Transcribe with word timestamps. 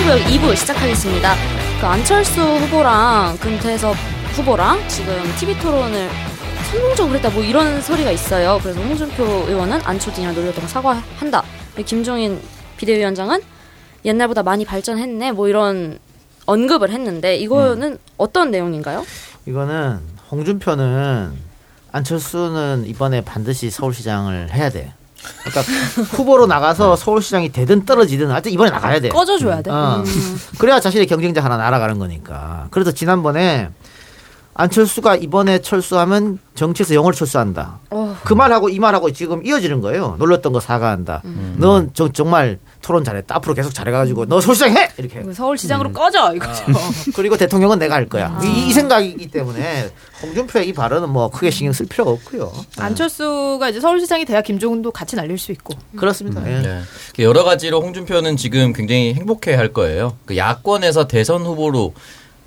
승부욕 0.00 0.18
2부 0.28 0.56
시작하겠습니다. 0.56 1.34
그 1.78 1.86
안철수 1.86 2.40
후보랑 2.40 3.36
금태섭 3.36 3.94
후보랑 4.32 4.88
지금 4.88 5.14
TV 5.38 5.58
토론을 5.58 6.08
성공적으로 6.70 7.16
했다 7.16 7.28
뭐 7.28 7.42
이런 7.42 7.82
소리가 7.82 8.10
있어요. 8.10 8.58
그래서 8.62 8.80
홍준표 8.80 9.22
의원은 9.22 9.80
안초진이랑 9.84 10.34
놀렸다고 10.34 10.66
사과한다. 10.66 11.42
김종인 11.84 12.40
비대위원장은 12.78 13.42
옛날보다 14.06 14.42
많이 14.42 14.64
발전했네 14.64 15.32
뭐 15.32 15.48
이런 15.48 15.98
언급을 16.46 16.90
했는데 16.90 17.36
이거는 17.36 17.92
음. 17.92 17.98
어떤 18.16 18.50
내용인가요? 18.50 19.04
이거는 19.44 20.00
홍준표는 20.30 21.32
안철수는 21.92 22.86
이번에 22.86 23.20
반드시 23.20 23.68
서울시장을 23.68 24.54
해야 24.54 24.70
돼. 24.70 24.94
그러니까 25.44 25.60
후보로 26.16 26.46
나가서 26.46 26.96
서울시장이 26.96 27.52
되든 27.52 27.84
떨어지든 27.84 28.30
하여튼 28.30 28.52
이번에 28.52 28.70
나가야 28.70 29.00
돼. 29.00 29.08
꺼져줘야 29.08 29.62
돼. 29.62 29.70
어. 29.70 30.02
음. 30.06 30.40
그래야 30.58 30.80
자신의 30.80 31.06
경쟁자 31.06 31.42
하나 31.42 31.56
날아가는 31.56 31.98
거니까. 31.98 32.68
그래서 32.70 32.92
지난번에 32.92 33.68
안철수가 34.54 35.16
이번에 35.16 35.60
철수하면 35.60 36.38
정치에서 36.54 36.94
영어를 36.94 37.16
철수한다. 37.16 37.78
어. 37.90 38.16
그 38.24 38.34
말하고 38.34 38.68
이 38.68 38.78
말하고 38.78 39.12
지금 39.12 39.46
이어지는 39.46 39.80
거예요. 39.80 40.16
놀랐던 40.18 40.52
거 40.52 40.60
사과한다. 40.60 41.22
음. 41.24 41.56
넌 41.58 41.90
저, 41.94 42.10
정말 42.12 42.58
토론 42.82 43.04
잘했다. 43.04 43.36
앞으로 43.36 43.54
계속 43.54 43.72
잘해가지고 43.72 44.26
너 44.26 44.40
서울시장 44.40 44.76
해! 44.76 44.90
이렇게. 44.98 45.32
서울시장으로 45.32 45.90
음. 45.90 45.92
꺼져! 45.92 46.34
이거죠. 46.34 46.64
어. 46.64 46.74
그리고 47.14 47.36
대통령은 47.36 47.78
내가 47.78 47.94
할 47.94 48.06
거야. 48.08 48.36
아. 48.38 48.44
이, 48.44 48.68
이, 48.68 48.72
생각이기 48.72 49.30
때문에 49.30 49.90
홍준표의 50.22 50.68
이 50.68 50.72
발언은 50.72 51.08
뭐 51.08 51.30
크게 51.30 51.50
신경 51.50 51.72
쓸 51.72 51.86
필요가 51.86 52.10
없고요. 52.10 52.52
네. 52.76 52.82
안철수가 52.82 53.68
이제 53.68 53.80
서울시장이 53.80 54.24
돼야 54.24 54.42
김종은도 54.42 54.90
같이 54.90 55.16
날릴 55.16 55.38
수 55.38 55.52
있고. 55.52 55.74
그렇습니다. 55.96 56.40
음. 56.40 56.46
예. 56.48 56.60
네. 56.60 57.24
여러 57.24 57.44
가지로 57.44 57.80
홍준표는 57.80 58.36
지금 58.36 58.72
굉장히 58.72 59.14
행복해 59.14 59.54
할 59.54 59.72
거예요. 59.72 60.16
그 60.26 60.36
야권에서 60.36 61.06
대선 61.06 61.42
후보로 61.42 61.94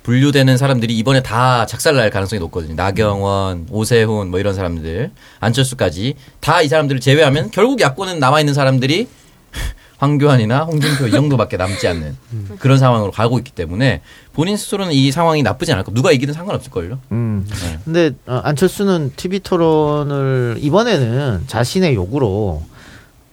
분류되는 0.04 0.56
사람들이 0.58 0.96
이번에 0.98 1.22
다 1.22 1.64
작살날 1.66 2.10
가능성이 2.10 2.38
높거든요. 2.40 2.74
나경원, 2.74 3.66
오세훈 3.70 4.30
뭐 4.30 4.38
이런 4.38 4.54
사람들, 4.54 5.10
안철수까지 5.40 6.14
다 6.40 6.62
이 6.62 6.68
사람들을 6.68 7.00
제외하면 7.00 7.50
결국 7.50 7.80
야권은 7.80 8.18
남아 8.20 8.40
있는 8.40 8.54
사람들이 8.54 9.08
황교안이나 9.98 10.64
홍준표 10.64 11.06
이 11.06 11.10
정도밖에 11.10 11.56
남지 11.56 11.88
않는 11.88 12.16
그런 12.58 12.78
상황으로 12.78 13.10
가고 13.12 13.38
있기 13.38 13.52
때문에 13.52 14.02
본인 14.34 14.56
스스로는 14.58 14.92
이 14.92 15.10
상황이 15.10 15.42
나쁘지 15.42 15.72
않을 15.72 15.84
거. 15.84 15.92
누가 15.92 16.12
이기든 16.12 16.34
상관없을 16.34 16.70
걸요. 16.70 16.98
음. 17.12 17.46
네. 17.48 17.78
근데 17.84 18.10
어, 18.26 18.40
안철수는 18.44 19.12
TV 19.16 19.40
토론을 19.40 20.56
이번에는 20.60 21.44
자신의 21.46 21.94
욕으로 21.94 22.62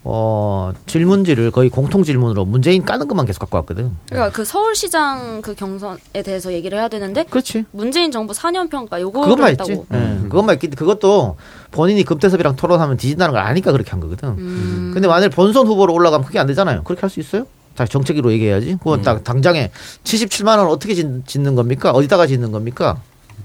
어, 0.04 0.72
질문지를 0.88 1.52
거의 1.52 1.70
공통 1.70 2.04
질문으로 2.04 2.46
문재인 2.46 2.84
까는 2.84 3.08
것만 3.08 3.26
계속 3.28 3.40
갖고 3.42 3.58
왔거든. 3.58 3.92
그러니까 4.10 4.32
그 4.32 4.44
서울시장 4.44 5.42
그 5.42 5.54
경선에 5.54 6.24
대해서 6.26 6.52
얘기를 6.54 6.78
해야 6.78 6.88
되는데. 6.88 7.24
그렇지. 7.24 7.66
문재인 7.72 8.12
정부 8.12 8.34
4년 8.34 8.70
평가 8.70 9.00
요거 9.00 9.22
그것만 9.22 9.52
있지. 9.52 9.74
네. 9.90 9.98
음. 9.98 10.28
그것만 10.30 10.56
있기 10.56 10.70
그것도 10.70 11.38
본인이 11.72 12.04
금태섭이랑 12.04 12.56
토론하면 12.56 12.98
뒤진다는 12.98 13.34
걸 13.34 13.44
아니까 13.44 13.72
그렇게 13.72 13.92
한 13.92 14.00
거거든. 14.00 14.30
음. 14.30 14.92
근데 14.94 15.08
만일 15.08 15.30
본선 15.30 15.68
후보로 15.68 15.94
올라가면 15.94 16.26
그게 16.26 16.40
안 16.40 16.48
되잖아요. 16.48 16.84
그렇게 16.84 17.02
할 17.02 17.10
수 17.12 17.20
있어요? 17.20 17.46
다 17.76 17.86
정책으로 17.86 18.32
얘기해야지. 18.34 18.78
그건 18.80 19.00
음. 19.00 19.04
딱 19.04 19.24
당장에 19.24 19.72
77만 20.04 20.58
원 20.58 20.68
어떻게 20.68 20.94
짓는 20.94 21.56
겁니까? 21.56 21.92
어디다가 21.92 22.26
짓는 22.28 22.52
겁니까? 22.52 23.02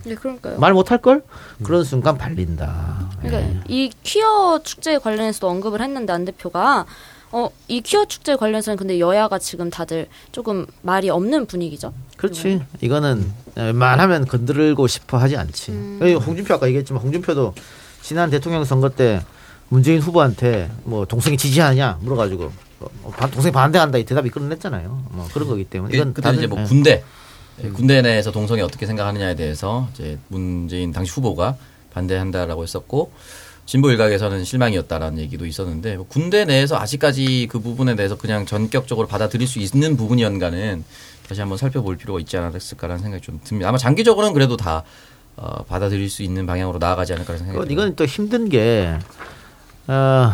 네, 0.06 0.14
그러니까요. 0.14 0.58
말 0.58 0.72
못할 0.72 0.98
걸? 0.98 1.22
그런 1.64 1.82
순간 1.82 2.16
발린다. 2.16 3.10
그러니까 3.20 3.40
예. 3.40 3.60
이 3.68 3.90
퀴어 4.04 4.60
축제 4.62 4.98
관련해서도 4.98 5.48
언급을 5.48 5.80
했는데 5.80 6.12
안 6.12 6.24
대표가 6.24 6.86
어, 7.32 7.50
이 7.66 7.80
퀴어 7.80 8.04
축제 8.04 8.36
관련해서는 8.36 8.76
근데 8.76 9.00
여야가 9.00 9.38
지금 9.40 9.68
다들 9.68 10.06
조금 10.30 10.66
말이 10.82 11.10
없는 11.10 11.46
분위기죠. 11.46 11.92
그렇지. 12.16 12.46
음. 12.48 12.66
이거는 12.80 13.32
말하면 13.74 14.26
건들고 14.26 14.86
싶어 14.86 15.18
하지 15.18 15.36
않지. 15.36 15.72
음. 15.72 16.18
홍준표 16.24 16.54
아까 16.54 16.66
얘기했지만 16.68 17.02
홍준표도 17.02 17.54
지난 18.02 18.30
대통령 18.30 18.64
선거 18.64 18.88
때 18.88 19.22
문재인 19.68 20.00
후보한테 20.00 20.70
뭐 20.84 21.04
동생이 21.04 21.36
지지하냐 21.36 21.98
물어가지고 22.00 22.52
어, 22.78 23.12
동생 23.32 23.52
반대한다 23.52 23.98
이 23.98 24.04
대답이 24.04 24.30
끌어냈잖아요. 24.30 25.04
뭐 25.10 25.26
그런 25.34 25.48
거기 25.48 25.64
때문에 25.64 25.96
이건 25.96 26.14
다들 26.14 26.38
이제 26.38 26.46
뭐 26.46 26.60
예. 26.60 26.64
군대 26.64 27.02
예, 27.62 27.68
군대 27.70 28.02
내에서 28.02 28.30
동성애 28.30 28.62
어떻게 28.62 28.86
생각하느냐에 28.86 29.34
대해서 29.34 29.88
이제 29.94 30.18
문재인 30.28 30.92
당시 30.92 31.12
후보가 31.12 31.56
반대한다라고 31.92 32.62
했었고 32.62 33.12
진보 33.64 33.90
일각에서는 33.90 34.44
실망이었다라는 34.44 35.18
얘기도 35.18 35.44
있었는데 35.46 35.96
뭐 35.96 36.06
군대 36.08 36.44
내에서 36.44 36.76
아직까지 36.76 37.48
그 37.50 37.58
부분에 37.60 37.96
대해서 37.96 38.16
그냥 38.16 38.46
전격적으로 38.46 39.08
받아들일 39.08 39.48
수 39.48 39.58
있는 39.58 39.96
부분이었는가는 39.96 40.84
다시 41.28 41.40
한번 41.40 41.58
살펴볼 41.58 41.96
필요가 41.96 42.20
있지 42.20 42.36
않았을까라는 42.36 43.02
생각이 43.02 43.22
좀 43.22 43.40
듭니다. 43.42 43.68
아마 43.68 43.78
장기적으로는 43.78 44.34
그래도 44.34 44.56
다 44.56 44.84
어, 45.36 45.64
받아들일 45.64 46.08
수 46.08 46.22
있는 46.22 46.46
방향으로 46.46 46.78
나아가지 46.78 47.12
않을까 47.12 47.36
생각이 47.36 47.58
듭니다. 47.58 47.72
이건 47.72 47.96
또 47.96 48.04
힘든 48.06 48.48
게 48.48 48.96
어, 49.88 50.32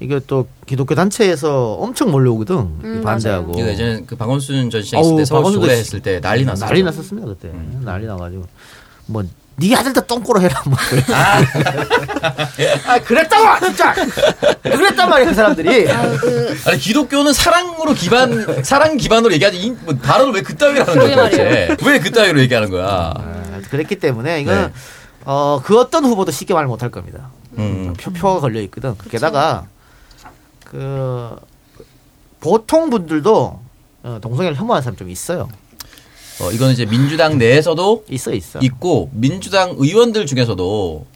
이게 0.00 0.20
또 0.26 0.46
기독교 0.66 0.94
단체에서 0.94 1.74
엄청 1.74 2.10
몰려오거든 2.10 2.56
음, 2.56 3.02
반대하고. 3.04 3.52
맞아요. 3.52 3.68
예전에 3.68 4.02
그 4.06 4.16
박원순 4.16 4.70
전 4.70 4.82
시장 4.82 5.00
있을 5.00 5.16
때 5.16 5.24
서울 5.24 5.52
시 5.52 5.70
했을 5.70 6.00
때 6.00 6.20
난리 6.20 6.44
났었죠. 6.44 6.66
난리 6.66 6.82
났었습니다 6.82 7.28
그때. 7.28 7.48
음. 7.48 7.82
난리 7.84 8.06
나가지고 8.06 8.44
뭐. 9.06 9.24
네 9.56 9.72
아들도 9.72 10.00
똥꼬로 10.00 10.40
해라 10.40 10.60
뭐 10.66 10.76
아, 11.12 11.38
아 12.92 12.98
그랬다고 12.98 13.66
진짜 13.66 13.94
그랬단 14.64 15.08
말이야 15.08 15.28
그 15.28 15.32
사람들이 15.34 15.88
아, 15.92 16.16
그... 16.16 16.58
아니 16.66 16.76
기독교는 16.76 17.32
사랑으로 17.32 17.94
기반 17.94 18.64
사랑 18.64 18.96
기반으로 18.96 19.32
얘기하지 19.34 19.76
뭐 19.84 19.94
발언을 19.94 20.34
왜 20.34 20.42
그따위로 20.42 20.84
하는 20.84 21.30
거야 21.30 21.76
왜 21.84 21.98
그따위로 22.00 22.40
얘기하는 22.40 22.68
거야 22.68 23.14
아, 23.16 23.60
그랬기 23.70 24.00
때문에 24.00 24.40
이거는 24.40 24.62
네. 24.64 24.72
어, 25.24 25.60
그 25.62 25.78
어떤 25.78 26.04
후보도 26.04 26.32
쉽게 26.32 26.52
말 26.52 26.66
못할 26.66 26.90
겁니다 26.90 27.30
음. 27.56 27.94
표, 27.96 28.12
표가 28.12 28.40
걸려 28.40 28.60
있거든? 28.62 28.94
게다가 29.08 29.66
그 30.74 31.36
보통 32.40 32.90
분들도 32.90 33.60
어, 34.02 34.18
동성애를 34.20 34.56
혐오하는 34.56 34.82
사람 34.82 34.96
좀 34.96 35.08
있어요. 35.08 35.48
어, 36.40 36.50
이거는 36.50 36.72
이제 36.74 36.84
민주당 36.84 37.38
내에서도 37.38 38.04
있어 38.10 38.34
있어 38.34 38.58
있고 38.58 39.08
민주당 39.12 39.76
의원들 39.78 40.26
중에서도 40.26 41.06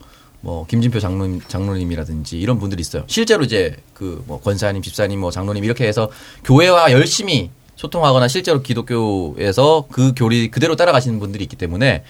뭐 0.42 0.66
김진표 0.68 1.00
장로님 1.00 1.40
장로님이라든지 1.48 2.38
이런 2.38 2.60
분들이 2.60 2.80
있어요. 2.80 3.02
실제로 3.08 3.42
이제 3.42 3.76
그 3.94 4.22
뭐 4.28 4.40
권사님, 4.40 4.80
집사님, 4.80 5.18
뭐 5.18 5.32
장로님 5.32 5.64
이렇게 5.64 5.88
해서 5.88 6.08
교회와 6.44 6.92
열심히 6.92 7.50
소통하거나 7.74 8.28
실제로 8.28 8.62
기독교에서 8.62 9.86
그 9.90 10.12
교리 10.16 10.50
그대로 10.52 10.76
따라가시는 10.76 11.18
분들이 11.18 11.42
있기 11.44 11.56
때문에 11.56 12.04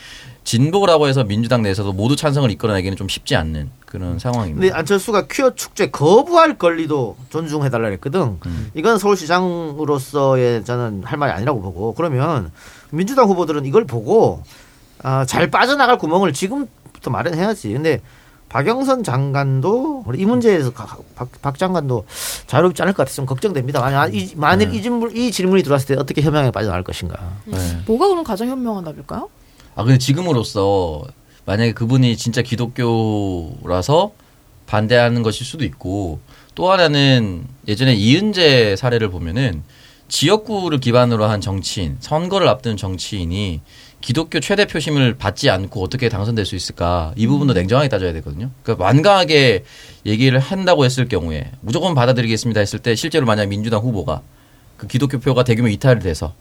진보라고 0.48 1.08
해서 1.08 1.24
민주당 1.24 1.60
내에서도 1.60 1.92
모두 1.92 2.16
찬성을 2.16 2.50
이끌어내기는 2.50 2.96
좀 2.96 3.06
쉽지 3.06 3.36
않는 3.36 3.70
그런 3.84 4.18
상황입니다. 4.18 4.60
근데 4.62 4.74
안철수가 4.74 5.26
퀴어 5.30 5.54
축제 5.54 5.90
거부할 5.90 6.56
권리도 6.56 7.16
존중해달라 7.28 7.88
했거든. 7.88 8.38
음. 8.46 8.70
이건 8.72 8.98
서울시장으로서의 8.98 10.64
저는 10.64 11.02
할 11.04 11.18
말이 11.18 11.32
아니라고 11.32 11.60
보고 11.60 11.92
그러면 11.92 12.50
민주당 12.88 13.28
후보들은 13.28 13.66
이걸 13.66 13.84
보고 13.84 14.42
아, 15.02 15.26
잘 15.26 15.50
빠져나갈 15.50 15.98
구멍을 15.98 16.32
지금부터 16.32 17.10
마련해야지. 17.10 17.70
근데 17.74 18.00
박영선 18.48 19.04
장관도 19.04 20.06
이 20.16 20.24
문제에서 20.24 20.70
박, 20.70 21.30
박 21.42 21.58
장관도 21.58 22.06
자유롭지 22.46 22.80
않을 22.80 22.94
것 22.94 23.02
같아서 23.02 23.16
좀 23.16 23.26
걱정됩니다. 23.26 23.82
만약 23.82 24.14
이, 24.14 24.32
만일 24.34 24.70
네. 24.70 24.78
이, 24.78 24.82
질문, 24.82 25.14
이 25.14 25.30
질문이 25.30 25.62
들어왔을 25.62 25.94
때 25.94 26.00
어떻게 26.00 26.22
현명하게 26.22 26.52
빠져나갈 26.52 26.82
것인가. 26.82 27.18
네. 27.44 27.58
뭐가 27.86 28.08
그럼 28.08 28.24
가장 28.24 28.48
현명한 28.48 28.84
답일까요? 28.84 29.28
아 29.78 29.84
근데 29.84 29.96
지금으로서 29.96 31.04
만약에 31.44 31.72
그분이 31.72 32.16
진짜 32.16 32.42
기독교라서 32.42 34.10
반대하는 34.66 35.22
것일 35.22 35.46
수도 35.46 35.64
있고 35.64 36.18
또 36.56 36.72
하나는 36.72 37.44
예전에 37.68 37.94
이은재 37.94 38.74
사례를 38.74 39.08
보면은 39.08 39.62
지역구를 40.08 40.80
기반으로 40.80 41.26
한 41.26 41.40
정치인, 41.40 41.96
선거를 42.00 42.48
앞둔 42.48 42.76
정치인이 42.76 43.60
기독교 44.00 44.40
최대 44.40 44.66
표심을 44.66 45.14
받지 45.14 45.48
않고 45.48 45.80
어떻게 45.80 46.08
당선될 46.08 46.44
수 46.44 46.56
있을까? 46.56 47.12
이 47.14 47.28
부분도 47.28 47.52
음. 47.52 47.54
냉정하게 47.54 47.88
따져야 47.88 48.12
되거든요. 48.14 48.50
그러니까 48.64 48.84
완강하게 48.84 49.62
얘기를 50.06 50.40
한다고 50.40 50.86
했을 50.86 51.06
경우에 51.06 51.52
무조건 51.60 51.94
받아들이겠습니다 51.94 52.58
했을 52.58 52.80
때 52.80 52.96
실제로 52.96 53.26
만약 53.26 53.46
민주당 53.46 53.78
후보가 53.82 54.22
그 54.76 54.88
기독교 54.88 55.20
표가 55.20 55.44
대규모 55.44 55.68
이탈이 55.68 56.00
돼서 56.00 56.34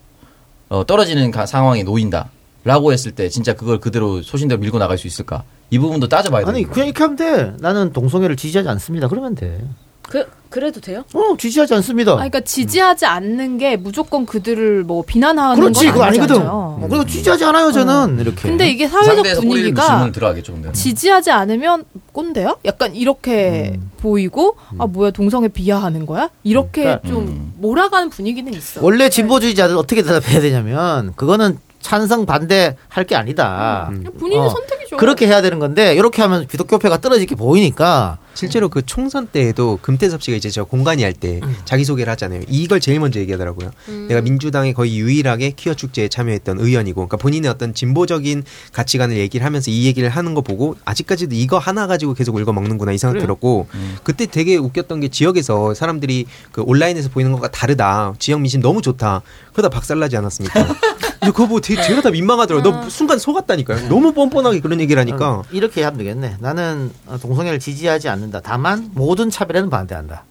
어, 0.69 0.87
떨어지는 0.87 1.29
가, 1.29 1.45
상황에 1.45 1.83
놓인다. 1.83 2.31
라고 2.67 2.91
했을 2.91 3.13
때 3.13 3.29
진짜 3.29 3.53
그걸 3.53 3.79
그대로 3.79 4.21
소신대로 4.21 4.59
밀고 4.59 4.77
나갈 4.77 4.97
수 4.97 5.07
있을까? 5.07 5.43
이 5.69 5.79
부분도 5.79 6.09
따져봐야 6.09 6.43
돼. 6.43 6.49
아니 6.49 6.63
그냥 6.63 6.87
이렇게 6.89 7.01
하면 7.01 7.15
돼. 7.15 7.53
나는 7.59 7.93
동성애를 7.93 8.35
지지하지 8.35 8.67
않습니다. 8.67 9.07
그러면 9.07 9.35
돼. 9.35 9.63
그 10.01 10.25
그래도 10.49 10.79
돼요? 10.81 11.03
어 11.13 11.35
지지하지 11.37 11.73
않습니다. 11.75 12.11
아, 12.13 12.15
그러니까 12.15 12.41
지지하지 12.41 13.05
않는 13.05 13.57
게 13.57 13.75
무조건 13.77 14.25
그들을 14.25 14.83
뭐 14.83 15.01
비난하는 15.05 15.55
그렇지 15.61 15.85
건 15.85 15.93
그거 15.93 16.05
아니거든. 16.05 16.35
아니잖아요. 16.35 16.51
어, 16.81 16.87
그리고 16.89 17.05
지지하지 17.05 17.43
않아요 17.45 17.71
저는 17.71 18.19
이렇게. 18.19 18.41
근데 18.49 18.69
이게 18.69 18.87
사회적 18.87 19.23
분위기가 19.41 20.09
들어가겠죠, 20.11 20.53
근데. 20.53 20.71
지지하지 20.73 21.31
않으면 21.31 21.83
꼰대야? 22.11 22.55
약간 22.65 22.95
이렇게 22.95 23.73
음. 23.75 23.91
보이고 23.97 24.55
아 24.77 24.87
뭐야 24.87 25.11
동성애 25.11 25.47
비하하는 25.49 26.05
거야? 26.05 26.29
이렇게 26.43 26.83
그러니까- 26.83 27.07
좀 27.07 27.27
음. 27.27 27.53
몰아가는 27.59 28.09
분위기는 28.09 28.53
있어. 28.53 28.79
원래 28.83 29.09
진보주의자들 29.09 29.75
어떻게 29.77 30.03
대답해야 30.03 30.39
되냐면 30.41 31.13
그거는 31.15 31.59
찬성 31.87 32.25
반대 32.25 32.75
할 32.89 33.05
게 33.07 33.15
아니다. 33.15 33.87
그냥 33.89 34.11
본인의 34.19 34.45
어, 34.45 34.49
선택이죠. 34.49 34.97
그렇게 34.97 35.25
해야 35.27 35.41
되는 35.41 35.57
건데 35.59 35.93
이렇게 35.95 36.21
하면 36.21 36.45
기독교패가 36.45 36.97
떨어지게 36.99 37.35
보이니까 37.35 38.17
실제로 38.37 38.69
그 38.69 38.85
총선 38.85 39.27
때에도 39.27 39.79
금태섭 39.81 40.21
씨가 40.21 40.37
이제 40.37 40.49
저 40.49 40.63
공간이 40.63 41.03
할 41.03 41.13
때 41.17 41.41
자기 41.65 41.83
소개를 41.83 42.11
하잖아요. 42.11 42.41
이걸 42.47 42.79
제일 42.79 42.99
먼저 42.99 43.19
얘기하더라고요. 43.19 43.71
내가 44.07 44.21
민주당에 44.21 44.73
거의 44.73 44.97
유일하게 44.99 45.51
퀴어 45.55 45.73
축제에 45.73 46.07
참여했던 46.09 46.59
의원이고, 46.59 46.95
그러니까 47.07 47.17
본인의 47.17 47.49
어떤 47.49 47.73
진보적인 47.73 48.43
가치관을 48.71 49.17
얘기를 49.17 49.43
하면서 49.45 49.71
이 49.71 49.85
얘기를 49.87 50.09
하는 50.09 50.35
거 50.35 50.41
보고 50.41 50.75
아직까지도 50.85 51.33
이거 51.33 51.57
하나 51.57 51.87
가지고 51.87 52.13
계속 52.13 52.35
울고 52.35 52.53
먹는구나 52.53 52.91
이 52.91 52.97
생각 52.99 53.13
그래요. 53.13 53.23
들었고, 53.25 53.67
그때 54.03 54.27
되게 54.27 54.57
웃겼던 54.57 54.99
게 54.99 55.07
지역에서 55.07 55.73
사람들이 55.73 56.27
그 56.51 56.61
온라인에서 56.61 57.09
보이는 57.09 57.31
것과 57.31 57.47
다르다. 57.49 58.13
지역 58.19 58.41
민심 58.41 58.61
너무 58.61 58.81
좋다. 58.83 59.23
그러다 59.53 59.69
박살나지 59.69 60.15
않았습니까? 60.17 60.67
근데 61.19 61.31
그거 61.31 61.47
보고 61.47 61.59
되게 61.61 61.81
제가 61.81 62.01
다 62.01 62.11
민망하더라고요. 62.11 62.71
너 62.83 62.89
순간 62.91 63.17
속았다니까요. 63.17 63.89
너무 63.89 64.13
뻔뻔하게 64.13 64.59
그런 64.59 64.79
얘기를 64.79 64.99
하니까. 64.99 65.29
어, 65.37 65.43
이렇게 65.51 65.81
하면 65.81 65.97
되겠네. 65.97 66.35
나는 66.39 66.91
어, 67.07 67.17
동성애를 67.19 67.57
지지하지 67.59 68.07
않는 68.09 68.26
다. 68.31 68.41
다만 68.43 68.91
모든 68.93 69.29
차별에는 69.29 69.69
반대한다. 69.69 70.23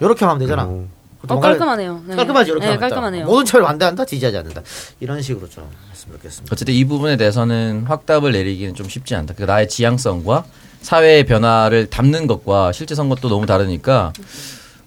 이렇게 0.00 0.24
하면 0.24 0.38
되잖아. 0.38 0.64
어. 0.64 0.86
어, 1.26 1.40
깔끔하네요. 1.40 2.02
네. 2.06 2.16
깔끔하지 2.16 2.50
이렇게 2.50 2.66
네. 2.66 2.76
깔끔하네요. 2.76 3.24
모든 3.24 3.44
차별 3.46 3.66
반대한다. 3.66 4.04
지지하지 4.04 4.36
않는다. 4.36 4.62
이런 5.00 5.22
식으로 5.22 5.48
좀 5.48 5.64
했으면 5.90 6.16
좋겠습니다. 6.18 6.52
어쨌든 6.52 6.74
이 6.74 6.84
부분에 6.84 7.16
대해서는 7.16 7.84
확답을 7.86 8.32
내리기는 8.32 8.74
좀 8.74 8.88
쉽지 8.88 9.14
않다. 9.14 9.34
그 9.34 9.44
나의 9.44 9.68
지향성과 9.68 10.44
사회의 10.82 11.24
변화를 11.24 11.88
담는 11.88 12.26
것과 12.26 12.72
실제 12.72 12.94
선거도 12.94 13.28
너무 13.30 13.46
다르니까 13.46 14.12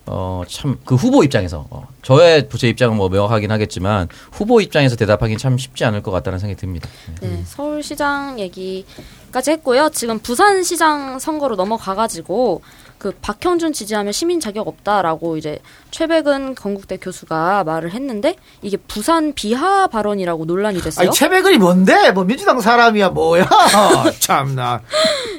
어 0.07 0.43
참 0.47 0.77
그 0.85 0.95
후보 0.95 1.23
입장에서 1.23 1.65
어, 1.69 1.87
저의 2.01 2.47
제 2.57 2.69
입장은 2.69 2.95
뭐 2.97 3.09
명확하긴 3.09 3.51
하겠지만 3.51 4.07
후보 4.31 4.61
입장에서 4.61 4.95
대답하기는 4.95 5.37
참 5.37 5.57
쉽지 5.57 5.83
않을 5.85 6.01
것 6.01 6.11
같다는 6.11 6.39
생각이 6.39 6.59
듭니다. 6.59 6.89
네. 7.21 7.27
네, 7.27 7.43
서울시장 7.45 8.39
얘기까지 8.39 9.51
했고요. 9.51 9.89
지금 9.93 10.19
부산시장 10.19 11.19
선거로 11.19 11.55
넘어가가지고 11.55 12.61
그 12.97 13.11
박형준 13.21 13.73
지지하면 13.73 14.11
시민 14.11 14.39
자격 14.39 14.67
없다라고 14.67 15.37
이제 15.37 15.59
최백은 15.91 16.55
건국대 16.55 16.97
교수가 16.97 17.63
말을 17.63 17.91
했는데 17.91 18.35
이게 18.63 18.75
부산 18.77 19.33
비하 19.33 19.85
발언이라고 19.87 20.45
논란이 20.45 20.81
됐어요. 20.81 21.07
아니 21.07 21.15
최백은이 21.15 21.57
뭔데? 21.59 22.11
뭐 22.11 22.23
민주당 22.23 22.59
사람이야 22.59 23.09
뭐야? 23.09 23.47
참나 24.19 24.81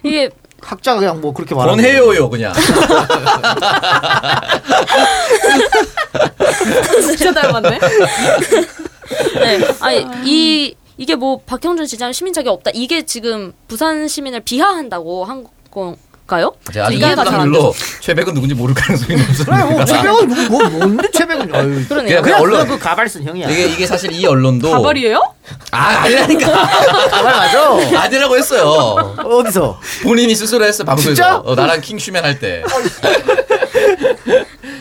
이게 0.05 0.31
학자가 0.69 1.00
그냥 1.00 1.20
뭐 1.23 1.32
그렇게 1.32 1.55
말하는 1.55 1.82
권해요요 1.82 2.29
그냥. 2.29 2.53
진짜 7.17 7.32
닮았네. 7.32 7.79
네, 9.41 9.61
아니 9.81 10.06
이 10.25 10.75
이게 10.99 11.15
뭐 11.15 11.41
박형준 11.47 11.87
지지하면 11.87 12.12
시민 12.12 12.35
자격 12.35 12.53
없다. 12.53 12.70
이게 12.75 13.06
지금 13.06 13.55
부산 13.67 14.06
시민을 14.09 14.41
비하한다고 14.41 15.25
한 15.25 15.47
건가요? 16.29 16.53
제가 16.73 16.87
아직 16.87 16.99
이해가 16.99 17.25
잘안 17.25 17.49
이걸로 17.49 17.75
최백은 18.01 18.35
누군지 18.35 18.55
모를 18.55 18.75
가능성이 18.75 19.17
그래 19.17 19.65
뭐 19.65 19.79
높습니다. 19.79 19.85
최백은 19.87 20.29
뭐, 20.51 20.63
뭐 20.69 20.69
뭔데 20.79 21.11
최백은 21.11 21.55
아유, 21.55 21.85
그러네요. 21.89 22.07
그냥 22.21 22.23
그냥 22.23 22.41
언론- 22.43 22.69
그 22.69 22.79
가발 22.79 23.09
쓴 23.09 23.25
형이야. 23.25 23.49
이게 23.49 23.67
이게 23.69 23.87
사실 23.87 24.13
이 24.13 24.25
언론도 24.27 24.71
가발이에요? 24.71 25.21
아 25.73 25.79
아니라니까 26.03 26.47
가발 27.11 27.33
맞아. 27.35 28.01
아니라고 28.03 28.37
했어요. 28.37 29.15
어디서? 29.25 29.81
본인이 30.03 30.35
스스로 30.35 30.65
했어 30.67 30.85
방송에서 30.85 31.15
진짜? 31.15 31.37
어, 31.39 31.55
나랑 31.55 31.81
킹슈맨 31.81 32.23
할 32.23 32.39
때. 32.39 32.63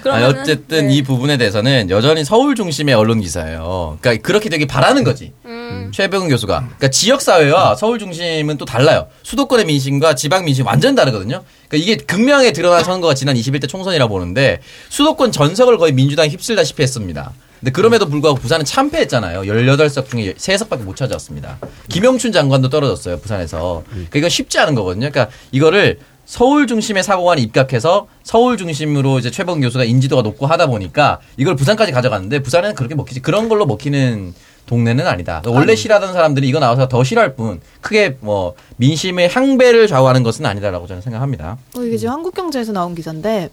그러면은, 0.04 0.40
어쨌든 0.42 0.88
네. 0.88 0.94
이 0.96 1.02
부분에 1.02 1.38
대해서는 1.38 1.90
여전히 1.90 2.24
서울 2.24 2.56
중심의 2.56 2.94
언론 2.96 3.20
기사예요. 3.22 3.98
그러니까 4.02 4.26
그렇게 4.26 4.50
되길 4.50 4.68
바라는 4.68 5.04
거지. 5.04 5.34
음, 5.46 5.92
최백은 5.94 6.30
교수가. 6.30 6.60
그러니까 6.60 6.88
지역 6.90 7.22
사회와 7.22 7.76
서울 7.76 8.00
중심은 8.00 8.58
또 8.58 8.66
달라요. 8.66 9.08
수도권의 9.24 9.66
민심과 9.66 10.16
지방 10.16 10.46
민심 10.46 10.66
완전 10.68 10.96
다르거든요. 10.96 11.37
그러니까 11.68 11.92
이게 11.92 11.96
극명하게 11.98 12.54
드러난 12.54 12.84
선거가 12.84 13.14
지난 13.14 13.36
21대 13.36 13.68
총선이라 13.68 14.08
보는데 14.08 14.60
수도권 14.90 15.32
전석을 15.32 15.78
거의 15.78 15.94
민주당이 15.94 16.30
휩쓸다시피 16.30 16.84
했습니다. 16.84 17.34
근데 17.60 17.72
그럼에도 17.72 18.08
불구하고 18.08 18.40
부산은 18.40 18.66
참패했잖아요. 18.66 19.42
18석 19.42 20.10
중에 20.10 20.34
3석밖에 20.34 20.84
못 20.84 20.96
찾아왔습니다. 20.96 21.58
김영춘 21.90 22.32
장관도 22.32 22.70
떨어졌어요. 22.70 23.20
부산에서. 23.20 23.84
그러니까 23.90 24.20
이건 24.20 24.30
쉽지 24.30 24.60
않은 24.60 24.76
거거든요. 24.76 25.10
그러니까 25.10 25.36
이거를 25.52 26.00
서울 26.26 26.68
중심의 26.68 27.04
사고관이 27.04 27.42
입각해서 27.42 28.08
서울 28.22 28.58
중심으로 28.58 29.18
이제 29.18 29.32
최범 29.32 29.62
교수가 29.62 29.86
인지도가 29.86 30.22
높고 30.24 30.46
하다 30.46 30.68
보니까 30.68 31.20
이걸 31.38 31.56
부산까지 31.56 31.94
가져갔는데 31.94 32.40
부산은 32.40 32.76
그렇게 32.76 32.96
먹히지 32.96 33.22
그런 33.22 33.48
걸로 33.48 33.66
먹히는 33.66 34.34
동네는 34.68 35.08
아니다. 35.08 35.42
원래 35.48 35.76
싫어하던 35.76 36.14
사람들이 36.14 36.48
이거 36.48 36.60
나와서 36.60 36.88
더 36.88 37.04
싫어할 37.04 37.36
뿐 37.36 37.60
크게 37.82 38.18
뭐 38.20 38.54
민심의 38.76 39.30
향배를 39.30 39.88
좌우하는 39.88 40.22
것은 40.24 40.46
아니다라고 40.46 40.86
저는 40.86 41.02
생각합니다. 41.02 41.58
어, 41.76 41.82
이게 41.82 41.98
지금 41.98 42.14
한국경제에서 42.14 42.74
나온 42.74 42.94
기사인데 42.94 43.50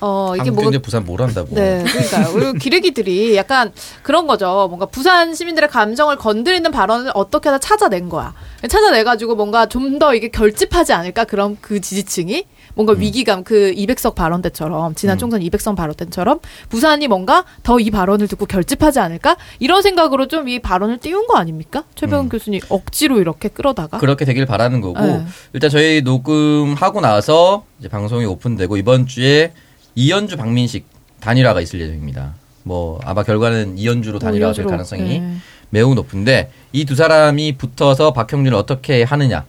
어 0.00 0.32
이게 0.34 0.40
한국 0.40 0.54
뭐가 0.56 0.64
경제 0.66 0.78
부산 0.78 1.04
뭘 1.04 1.22
한다고? 1.22 1.54
네, 1.54 1.84
그러니까요. 1.86 2.32
그리고 2.32 2.52
기레기들이 2.54 3.36
약간 3.36 3.72
그런 4.02 4.26
거죠. 4.26 4.66
뭔가 4.68 4.86
부산 4.86 5.34
시민들의 5.34 5.68
감정을 5.68 6.16
건드리는 6.16 6.68
발언을 6.70 7.12
어떻게 7.14 7.48
하다 7.50 7.58
찾아낸 7.60 8.08
거야. 8.08 8.34
찾아내 8.68 9.04
가지고 9.04 9.36
뭔가 9.36 9.66
좀 9.66 9.94
더 9.98 10.12
이게 10.14 10.28
결집하지 10.28 10.92
않을까? 10.92 11.24
그럼 11.24 11.56
그 11.60 11.80
지지층이 11.80 12.46
뭔가 12.74 12.92
위기감 12.92 13.44
그 13.44 13.72
200석 13.76 14.14
발언 14.14 14.42
때처럼 14.42 14.94
지난 14.94 15.16
총선 15.18 15.40
200석 15.40 15.76
발언 15.76 15.94
때처럼 15.94 16.40
부산이 16.68 17.08
뭔가 17.08 17.44
더 17.62 17.78
이 17.78 17.90
발언을 17.90 18.28
듣고 18.28 18.46
결집하지 18.46 18.98
않을까? 19.00 19.36
이런 19.58 19.82
생각으로 19.82 20.26
좀 20.28 20.48
이 20.48 20.58
발언을 20.58 20.98
띄운 20.98 21.26
거 21.26 21.36
아닙니까? 21.36 21.84
최병훈 21.94 22.28
교수님 22.28 22.60
억지로 22.68 23.18
이렇게 23.20 23.48
끌어다가 23.48 23.98
그렇게 23.98 24.24
되길 24.24 24.44
바라는 24.46 24.80
거고 24.80 25.00
네. 25.00 25.24
일단 25.52 25.70
저희 25.70 26.02
녹음하고 26.02 27.00
나서 27.00 27.64
이제 27.78 27.88
방송이 27.88 28.24
오픈되고 28.26 28.76
이번 28.76 29.06
주에 29.06 29.52
이연주 29.94 30.36
박민식 30.36 30.86
단일화가 31.20 31.60
있을 31.60 31.80
예정입니다. 31.80 32.34
뭐 32.64 33.00
아마 33.04 33.22
결과는 33.22 33.78
이연주로 33.78 34.18
단일화가 34.18 34.52
될 34.52 34.64
이연주로, 34.64 34.70
가능성이 34.70 35.20
네. 35.20 35.36
매우 35.70 35.94
높은데 35.94 36.50
이 36.72 36.84
두 36.84 36.94
사람이 36.94 37.56
붙어서 37.56 38.12
박형준을 38.12 38.56
어떻게 38.56 39.02
하느냐, 39.02 39.44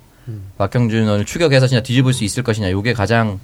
박형준을 0.58 1.26
추격해서 1.26 1.68
진짜 1.68 1.84
뒤집을 1.84 2.14
수 2.14 2.24
있을 2.24 2.44
것이냐, 2.44 2.70
이게 2.70 2.94
가장 2.94 3.40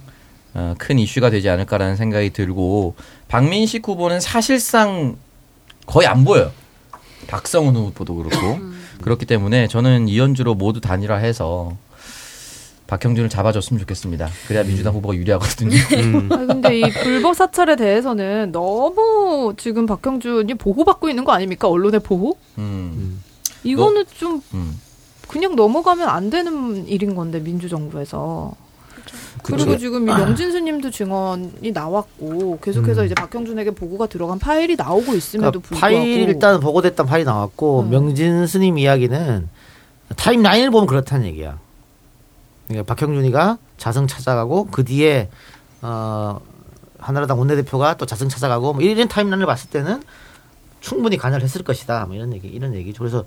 어, 0.54 0.74
큰 0.78 0.98
이슈가 0.98 1.30
되지 1.30 1.48
않을까라는 1.48 1.96
생각이 1.96 2.30
들고 2.30 2.94
박민식 3.28 3.86
후보는 3.88 4.20
사실상 4.20 5.16
거의 5.86 6.06
안 6.06 6.24
보여요. 6.24 6.52
박성훈 7.26 7.74
후보도 7.76 8.16
그렇고 8.16 8.58
그렇기 9.00 9.26
때문에 9.26 9.68
저는 9.68 10.08
이현주로 10.08 10.54
모두 10.54 10.80
단일화해서 10.80 11.76
박형준을 12.86 13.30
잡아줬으면 13.30 13.80
좋겠습니다. 13.80 14.28
그래야 14.46 14.62
민주당 14.64 14.92
후보가 14.94 15.14
유리하거든요. 15.14 15.74
아 16.30 16.36
근데 16.36 16.80
이 16.80 16.82
불법 17.02 17.34
사찰에 17.34 17.74
대해서는 17.76 18.52
너무 18.52 19.54
지금 19.56 19.86
박형준이 19.86 20.54
보호받고 20.54 21.08
있는 21.08 21.24
거 21.24 21.32
아닙니까? 21.32 21.68
언론의 21.68 22.00
보호? 22.00 22.36
음, 22.58 23.22
이거는 23.64 24.04
좀 24.14 24.42
음. 24.52 24.78
그냥 25.32 25.56
넘어가면 25.56 26.10
안 26.10 26.28
되는 26.28 26.86
일인 26.86 27.14
건데 27.14 27.40
민주정부에서. 27.40 28.52
그리고 29.42 29.70
그쵸. 29.70 29.78
지금 29.78 30.02
이 30.02 30.04
명진수님도 30.04 30.90
증언이 30.90 31.72
나왔고 31.72 32.60
계속해서 32.60 33.06
이제 33.06 33.14
박형준에게 33.14 33.70
보고가 33.72 34.06
들어간 34.06 34.38
파일이 34.38 34.76
나오고 34.76 35.14
있음에도 35.14 35.60
그러니까 35.60 35.68
불구하고 35.68 35.96
파일 35.96 36.28
일단 36.28 36.60
보고됐던 36.60 37.06
파일이 37.06 37.24
나왔고 37.24 37.80
음. 37.80 37.90
명진 37.90 38.46
스님 38.46 38.76
이야기는 38.76 39.48
타임라인을 40.16 40.70
보면 40.70 40.86
그렇다는 40.86 41.26
얘기야. 41.26 41.58
그러니까 42.68 42.94
박형준이가 42.94 43.56
자성 43.78 44.06
찾아가고 44.06 44.68
그 44.70 44.84
뒤에 44.84 45.30
어 45.80 46.38
한나라당 46.98 47.38
원내대표가 47.38 47.96
또 47.96 48.04
자성 48.04 48.28
찾아가고 48.28 48.74
뭐 48.74 48.82
이런 48.82 49.08
타임라인을 49.08 49.46
봤을 49.46 49.70
때는 49.70 50.02
충분히 50.80 51.16
관여를 51.16 51.42
했을 51.42 51.64
것이다. 51.64 52.04
뭐 52.04 52.14
이런 52.14 52.34
얘기 52.34 52.48
이런 52.48 52.74
얘기죠. 52.74 52.98
그래서 52.98 53.24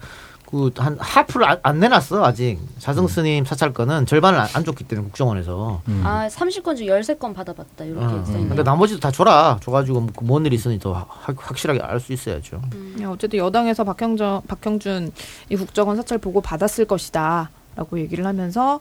그한 0.50 0.98
하프를 1.00 1.48
안, 1.48 1.60
안 1.64 1.80
내놨어 1.80 2.24
아직 2.24 2.60
자성 2.80 3.08
스님 3.08 3.46
사찰 3.46 3.74
건은 3.74 4.06
절반을 4.06 4.40
안, 4.40 4.48
안 4.54 4.64
줬기 4.64 4.84
때문에 4.84 5.06
국정원에서. 5.08 5.82
음. 5.88 6.02
아 6.06 6.28
30건 6.28 6.78
중 6.78 6.88
13건 6.88 7.34
받아봤다 7.34 7.84
이렇게 7.86 8.06
어, 8.06 8.24
써있네요. 8.25 8.50
근데 8.50 8.64
나머지도 8.64 9.00
다 9.00 9.12
줘라. 9.12 9.60
줘가지고 9.62 10.08
뭔 10.22 10.46
일이 10.46 10.56
있으니 10.56 10.80
더 10.80 10.94
확- 10.94 11.36
확실하게 11.50 11.80
알 11.82 12.00
수 12.00 12.14
있어야죠. 12.14 12.62
그냥 12.70 13.12
어쨌든 13.12 13.40
여당에서 13.40 13.84
박형준 13.84 14.42
박형준 14.48 15.12
이 15.50 15.56
국정원 15.56 15.96
사찰 15.98 16.18
보고 16.20 16.42
받았을 16.42 16.86
것이다라고 16.86 18.00
얘기를 18.00 18.25
하면서 18.25 18.80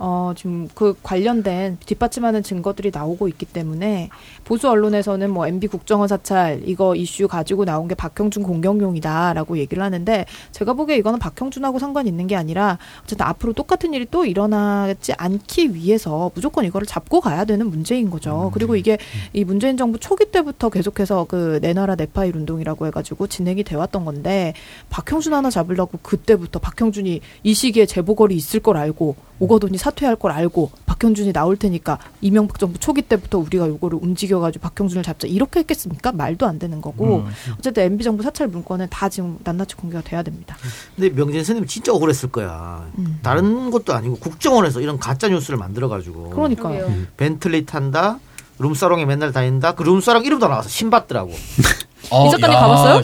어, 0.00 0.32
지금 0.36 0.68
그 0.74 0.94
관련된 1.02 1.78
뒷받침하는 1.84 2.42
증거들이 2.42 2.90
나오고 2.94 3.26
있기 3.28 3.46
때문에 3.46 4.10
보수 4.44 4.70
언론에서는 4.70 5.30
뭐 5.30 5.46
MB 5.46 5.66
국정원 5.66 6.06
사찰 6.06 6.62
이거 6.64 6.94
이슈 6.94 7.26
가지고 7.26 7.64
나온 7.64 7.88
게 7.88 7.94
박형준 7.94 8.44
공격용이다라고 8.44 9.58
얘기를 9.58 9.82
하는데 9.82 10.24
제가 10.52 10.74
보기에 10.74 10.96
이거는 10.96 11.18
박형준하고 11.18 11.78
상관이 11.78 12.08
있는 12.08 12.28
게 12.28 12.36
아니라 12.36 12.78
어쨌든 13.02 13.26
앞으로 13.26 13.52
똑같은 13.52 13.92
일이 13.92 14.06
또 14.10 14.24
일어나지 14.24 15.12
않기 15.14 15.74
위해서 15.74 16.30
무조건 16.34 16.64
이거를 16.64 16.86
잡고 16.86 17.20
가야 17.20 17.44
되는 17.44 17.68
문제인 17.68 18.08
거죠. 18.10 18.50
그리고 18.54 18.76
이게 18.76 18.98
이 19.32 19.44
문재인 19.44 19.76
정부 19.76 19.98
초기 19.98 20.30
때부터 20.30 20.70
계속해서 20.70 21.26
그 21.28 21.58
내놔라 21.60 21.96
내파일 21.96 22.36
운동이라고 22.36 22.86
해가지고 22.86 23.26
진행이 23.26 23.64
돼 23.64 23.74
왔던 23.74 24.04
건데 24.04 24.54
박형준 24.90 25.34
하나 25.34 25.50
잡으려고 25.50 25.98
그때부터 26.02 26.60
박형준이 26.60 27.20
이 27.42 27.54
시기에 27.54 27.86
재보궐이 27.86 28.34
있을 28.36 28.60
걸 28.60 28.76
알고 28.76 29.16
오거돈이 29.40 29.78
사퇴할 29.88 30.16
걸 30.16 30.32
알고 30.32 30.70
박형준이 30.86 31.32
나올 31.32 31.56
테니까 31.56 31.98
이명박 32.20 32.58
정부 32.58 32.78
초기 32.78 33.02
때부터 33.02 33.38
우리가 33.38 33.68
요거를 33.68 33.98
움직여가지고 34.02 34.62
박형준을 34.68 35.02
잡자 35.02 35.26
이렇게 35.26 35.60
했겠습니까? 35.60 36.12
말도 36.12 36.46
안 36.46 36.58
되는 36.58 36.80
거고 36.80 37.24
어쨌든 37.58 37.84
MB 37.84 38.04
정부 38.04 38.22
사찰 38.22 38.48
문건은 38.48 38.88
다 38.90 39.08
지금 39.08 39.38
낱낱이 39.44 39.76
공개가 39.76 40.02
돼야 40.02 40.22
됩니다. 40.22 40.56
근데 40.96 41.10
명진 41.10 41.44
스님 41.44 41.66
진짜 41.66 41.92
억울했을 41.92 42.30
거야. 42.30 42.86
음. 42.98 43.18
다른 43.22 43.70
것도 43.70 43.94
아니고 43.94 44.16
국정원에서 44.16 44.80
이런 44.80 44.98
가짜 44.98 45.28
뉴스를 45.28 45.58
만들어 45.58 45.88
가지고 45.88 46.30
그러니까요. 46.30 46.90
벤틀리 47.16 47.64
탄다. 47.66 48.18
룸사롱에 48.58 49.06
맨날 49.06 49.32
다닌다. 49.32 49.74
그 49.74 49.84
룸사롱 49.84 50.24
이름도 50.24 50.48
나와서 50.48 50.68
신받더라고. 50.68 51.30
어, 52.10 52.28
작가님 52.30 52.56
야, 52.56 52.60
가봤어요? 52.60 53.02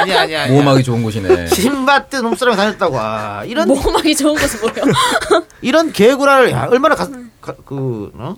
아니 0.00 0.14
아니 0.14 0.36
아니. 0.36 0.52
모험하기 0.52 0.82
좋은 0.84 1.02
곳이네. 1.02 1.46
신받드 1.48 2.16
룸사롱에 2.16 2.56
다녔다고. 2.56 2.98
아, 2.98 3.44
이런 3.44 3.68
모험하기 3.68 4.14
좋은 4.16 4.34
것은 4.34 4.60
뭐예요? 4.60 4.94
이런 5.62 5.92
개구라를 5.92 6.50
야, 6.52 6.66
얼마나 6.70 6.94
가, 6.94 7.08
가, 7.40 7.54
그 7.64 8.10
어? 8.14 8.36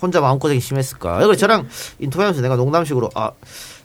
혼자 0.00 0.20
마음고생이 0.20 0.60
심했을까. 0.60 1.14
그래서 1.14 1.34
저랑 1.34 1.68
인터뷰하면서 1.98 2.40
내가 2.42 2.56
농담식으로 2.56 3.10
아 3.14 3.30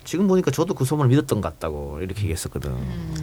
지금 0.05 0.27
보니까 0.27 0.51
저도 0.51 0.73
그 0.73 0.85
소문을 0.85 1.09
믿었던 1.09 1.41
것 1.41 1.47
같다고 1.53 1.99
이렇게 2.01 2.21
얘기했었거든. 2.21 2.71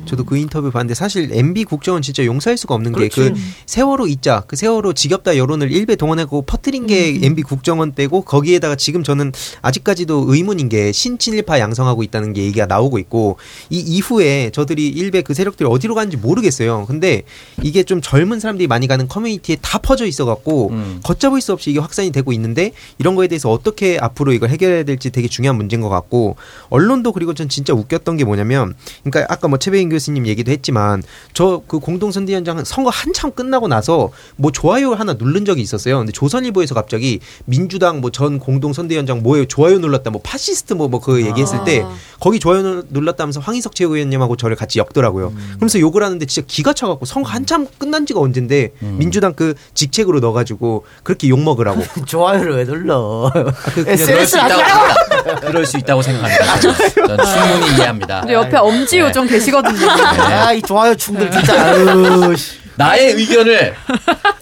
저도 0.07 0.25
그 0.25 0.37
인터뷰 0.37 0.71
봤는데 0.71 0.95
사실 0.95 1.31
MB 1.33 1.65
국정원 1.65 2.03
진짜 2.03 2.25
용서할 2.25 2.57
수가 2.57 2.75
없는 2.75 2.93
게. 2.93 3.09
그 3.09 3.35
세월호 3.67 4.07
있자 4.09 4.45
그 4.47 4.57
세월호 4.57 4.93
지겹다 4.93 5.37
여론을 5.37 5.71
일배 5.71 5.97
동원하고 5.97 6.43
퍼뜨린 6.43 6.87
게 6.87 7.19
MB 7.23 7.43
국정원 7.43 7.93
때고 7.93 8.23
거기에다가 8.23 8.77
지금 8.77 9.03
저는 9.03 9.33
아직까지도 9.63 10.27
의문인 10.29 10.69
게 10.69 10.93
신친일파 10.93 11.59
양성하고 11.59 12.03
있다는 12.03 12.33
게 12.33 12.45
얘기가 12.45 12.67
나오고 12.67 12.99
있고 12.99 13.37
이 13.69 13.79
이후에 13.79 14.51
저들이 14.51 14.89
일배 14.89 15.23
그 15.23 15.35
세력들이 15.35 15.69
어디로 15.69 15.95
가는지 15.95 16.17
모르겠어요. 16.17 16.87
근데 16.87 17.23
이게 17.63 17.83
좀 17.83 18.01
젊은 18.01 18.41
사람들이 18.41 18.67
많이 18.67 18.87
가는 18.87 19.09
커뮤니티에 19.09 19.57
다 19.61 19.79
퍼져 19.79 20.07
있어 20.07 20.25
갖고 20.25 20.71
음. 20.71 21.01
걷잡을 21.03 21.41
수 21.41 21.53
없이 21.53 21.71
이게 21.71 21.81
확산이 21.81 22.11
되고 22.11 22.33
있는데 22.33 22.73
이런 22.99 23.15
거에 23.15 23.29
대해서 23.29 23.51
어떻게 23.51 23.99
앞으로 24.01 24.33
이걸 24.33 24.51
해결해야 24.51 24.85
될지 24.85 25.11
되게 25.11 25.29
중요한 25.29 25.57
문제인 25.57 25.81
것 25.83 25.89
같고 25.89 26.37
언론도 26.71 27.13
그리고 27.13 27.35
전 27.35 27.49
진짜 27.49 27.73
웃겼던 27.75 28.17
게 28.17 28.25
뭐냐면 28.25 28.75
그러니까 29.05 29.33
아까 29.33 29.49
뭐 29.49 29.59
최배근 29.59 29.89
교수님 29.91 30.27
얘기도 30.27 30.51
했지만 30.53 31.03
저 31.35 31.61
그 31.67 31.79
공동선대위원장 31.79 32.65
선거 32.65 32.91
한참 32.91 33.33
끝나고 33.33 33.69
나서 33.69 34.11
뭐 34.37 34.51
좋아요 34.53 34.93
하나 34.95 35.13
누른 35.15 35.45
적이 35.45 35.63
있었어요. 35.63 35.99
근데 35.99 36.13
조선일보에서 36.13 36.75
갑자기 36.75 37.21
민주당 37.45 38.01
뭐 38.01 38.11
전 38.11 38.39
공동선대위원장 38.39 39.23
뭐예요 39.23 39.45
좋아요 39.47 39.79
눌렀다 39.79 40.11
뭐 40.11 40.21
파시스트 40.23 40.75
뭐 40.75 40.89
뭐 40.89 41.01
그 41.01 41.25
얘기했을 41.27 41.65
때 41.65 41.83
아. 41.85 41.93
거기 42.19 42.39
좋아요 42.41 42.83
눌렀다면서 42.89 43.41
황희석 43.41 43.75
최고위원님하고 43.75 44.37
저를 44.37 44.57
같이 44.57 44.79
엮더라고요. 44.79 45.33
그러면서 45.57 45.79
욕을 45.81 46.03
하는데 46.03 46.25
진짜 46.27 46.47
기가 46.49 46.73
차갖고 46.73 47.05
선거 47.07 47.29
한참 47.31 47.67
끝난 47.79 48.07
지가 48.07 48.21
언젠데 48.21 48.73
민주당 48.81 49.35
그 49.35 49.55
직책으로 49.75 50.21
넣어가지고 50.21 50.85
그렇게 51.03 51.29
욕 51.29 51.41
먹으라고. 51.41 51.83
좋아요를 52.07 52.57
왜 52.57 52.65
눌러? 52.65 53.31
그 53.75 53.85
그럴 53.85 54.27
수 54.27 54.37
있다고. 54.37 55.41
그럴 55.41 55.67
수 55.67 55.79
있다고 55.79 56.03
생각합니다. 56.03 56.60
전 56.61 56.77
충분히 57.19 57.75
이해합니다. 57.77 58.21
근데 58.21 58.35
옆에 58.35 58.57
엄지호 58.57 59.13
좀 59.13 59.27
계시거든요. 59.27 59.91
아, 59.91 60.53
이 60.53 60.63
좋아요 60.63 60.95
충들 60.95 61.31
진짜. 61.31 61.55
아유, 61.65 62.37
씨. 62.37 62.53
나의 62.77 63.13
의견을 63.13 63.75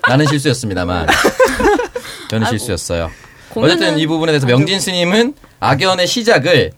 나는 0.09 0.27
실수였습니다만 0.27 1.07
저는 2.31 2.47
실수였어요. 2.49 3.11
어쨌든 3.55 3.99
이 3.99 4.07
부분에 4.07 4.33
대해서 4.33 4.47
명진 4.47 4.79
스님은 4.81 5.35
악연의 5.61 6.07
시작을 6.07 6.71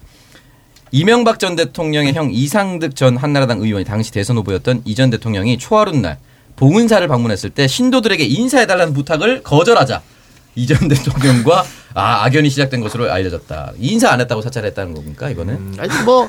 이명박 0.93 1.39
전 1.39 1.55
대통령의 1.57 2.15
형 2.15 2.31
이상득 2.33 2.97
전 2.97 3.17
한나라당 3.17 3.61
의원이 3.61 3.85
당시 3.85 4.11
대선 4.13 4.37
후보였던 4.39 4.83
이 4.87 4.95
전 4.95 5.11
대통령이 5.11 5.59
초하룻 5.59 5.97
날 5.97 6.19
봉은사를 6.57 7.07
방문했을 7.07 7.51
때 7.51 7.67
신도들에게 7.69 8.25
인사해달라는 8.25 8.93
부탁을 8.95 9.43
거절하자 9.43 10.03
이 10.57 10.67
전 10.67 10.77
대통령과 10.89 11.65
아 11.95 12.25
악연이 12.25 12.49
시작된 12.51 12.81
것으로 12.81 13.11
알려졌다. 13.11 13.73
인사 13.79 14.11
안 14.11 14.21
했다고 14.21 14.43
사찰했다는 14.43 14.95
겁니까 14.95 15.29
이거는? 15.31 15.55
음, 15.55 15.77
아니 15.79 15.91
뭐 16.05 16.29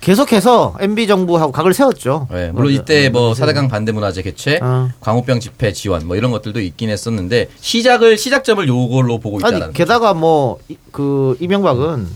계속해서 0.00 0.76
MB 0.80 1.06
정부하고 1.06 1.52
각을 1.52 1.74
세웠죠. 1.74 2.26
네, 2.30 2.50
물론 2.52 2.72
이때 2.72 3.10
뭐 3.10 3.34
사대강 3.34 3.68
반대 3.68 3.92
문화재 3.92 4.22
개최, 4.22 4.58
어. 4.62 4.88
광우병 5.00 5.40
집회 5.40 5.72
지원 5.72 6.06
뭐 6.06 6.16
이런 6.16 6.30
것들도 6.30 6.58
있긴 6.60 6.88
했었는데 6.88 7.48
시작을 7.60 8.16
시작점을 8.16 8.66
요걸로 8.66 9.18
보고 9.18 9.38
있다는. 9.38 9.62
아니 9.62 9.72
게다가 9.74 10.14
뭐 10.14 10.58
그 10.90 11.36
이명박은 11.40 12.06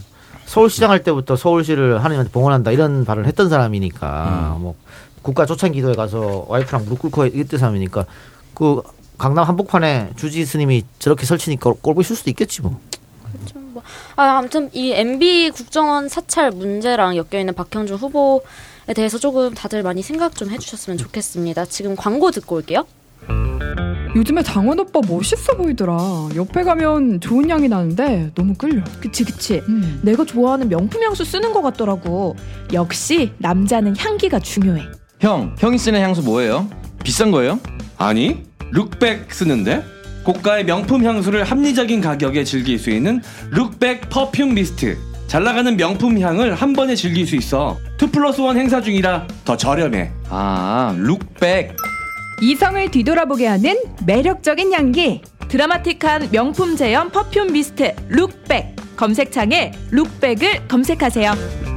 서울시장 0.47 0.91
할 0.91 1.03
때부터 1.03 1.37
서울시를 1.37 1.99
하나님한테 1.99 2.31
봉헌한다 2.33 2.71
이런 2.71 3.05
발언을 3.05 3.27
했던 3.29 3.49
사람이니까 3.49 4.57
뭐 4.61 4.75
국가 5.23 5.47
초창 5.47 5.73
기도에 5.73 5.95
가서 5.95 6.45
와이프랑 6.49 6.85
무릎 6.85 6.99
꿇고 7.01 7.27
이랬던 7.27 7.59
사람이니까 7.61 8.05
그 8.55 8.83
강남 9.19 9.45
한복판에 9.47 10.11
주지 10.17 10.45
스님이 10.45 10.85
저렇게 10.99 11.27
설치니까 11.27 11.75
꼴 11.81 12.03
싫을 12.03 12.17
수도 12.17 12.31
있겠지 12.31 12.63
뭐. 12.63 12.81
아, 14.17 14.39
아무튼 14.39 14.71
이 14.73 14.93
MB 14.93 15.51
국정원 15.51 16.09
사찰 16.09 16.51
문제랑 16.51 17.17
엮여 17.17 17.39
있는 17.41 17.55
박형준 17.55 17.97
후보에 17.97 18.95
대해서 18.95 19.19
조금 19.19 19.53
다들 19.53 19.83
많이 19.83 20.03
생각 20.03 20.37
좀 20.37 20.51
해주셨으면 20.51 20.99
좋겠습니다. 20.99 21.65
지금 21.67 21.97
광고 21.97 22.31
듣고 22.31 22.57
올게요. 22.57 22.87
요즘에 24.17 24.43
장원 24.45 24.79
오빠 24.79 25.01
멋있어 25.07 25.57
보이더라. 25.57 26.29
옆에 26.37 26.63
가면 26.63 27.21
좋은 27.21 27.51
향이 27.51 27.69
나는데 27.69 28.31
너무 28.37 28.55
끌려. 28.55 28.83
그치 29.01 29.25
그치 29.25 29.61
음. 29.69 30.01
내가 30.05 30.25
좋아하는 30.25 30.69
명품 30.69 31.03
향수 31.03 31.25
쓰는 31.25 31.53
것 31.53 31.63
같더라고 31.63 32.37
역시 32.73 33.33
남자는 33.39 33.97
향기가 33.97 34.39
중요해 34.39 34.85
형, 35.21 35.57
형이 35.59 35.79
쓰는 35.79 36.01
향수 36.01 36.23
뭐예요? 36.23 36.69
비싼 37.03 37.33
거예요? 37.33 37.59
아니, 37.97 38.45
룩백 38.73 39.33
쓰는데? 39.33 39.85
고가의 40.25 40.65
명품 40.65 41.05
향수를 41.05 41.45
합리적인 41.45 42.01
가격에 42.01 42.45
즐길 42.45 42.79
수 42.79 42.91
있는 42.91 43.21
룩백 43.51 44.09
perfume 44.09 44.55
mist. 44.55 44.97
잘 45.27 45.45
나가는 45.45 45.77
명품 45.77 46.19
향을 46.19 46.55
한 46.55 46.73
번에 46.73 46.95
즐길 46.95 47.27
수 47.27 47.37
있어. 47.37 47.79
2 48.01 48.07
플러스 48.07 48.41
1 48.41 48.57
행사 48.57 48.81
중이라 48.81 49.27
더 49.45 49.57
저렴해. 49.57 50.11
아, 50.31 50.95
룩백. 50.99 51.77
이성을 52.43 52.91
뒤돌아보게 52.91 53.47
하는 53.47 53.77
매력적인 54.07 54.73
향기 54.73 55.23
드라마틱한 55.49 56.31
명품 56.33 56.77
제형 56.77 57.11
perfume 57.11 57.53
mist 57.53 57.95
룩백 58.09 58.75
검색창에 58.97 59.73
룩백을 59.91 60.67
검색하세요 60.69 61.74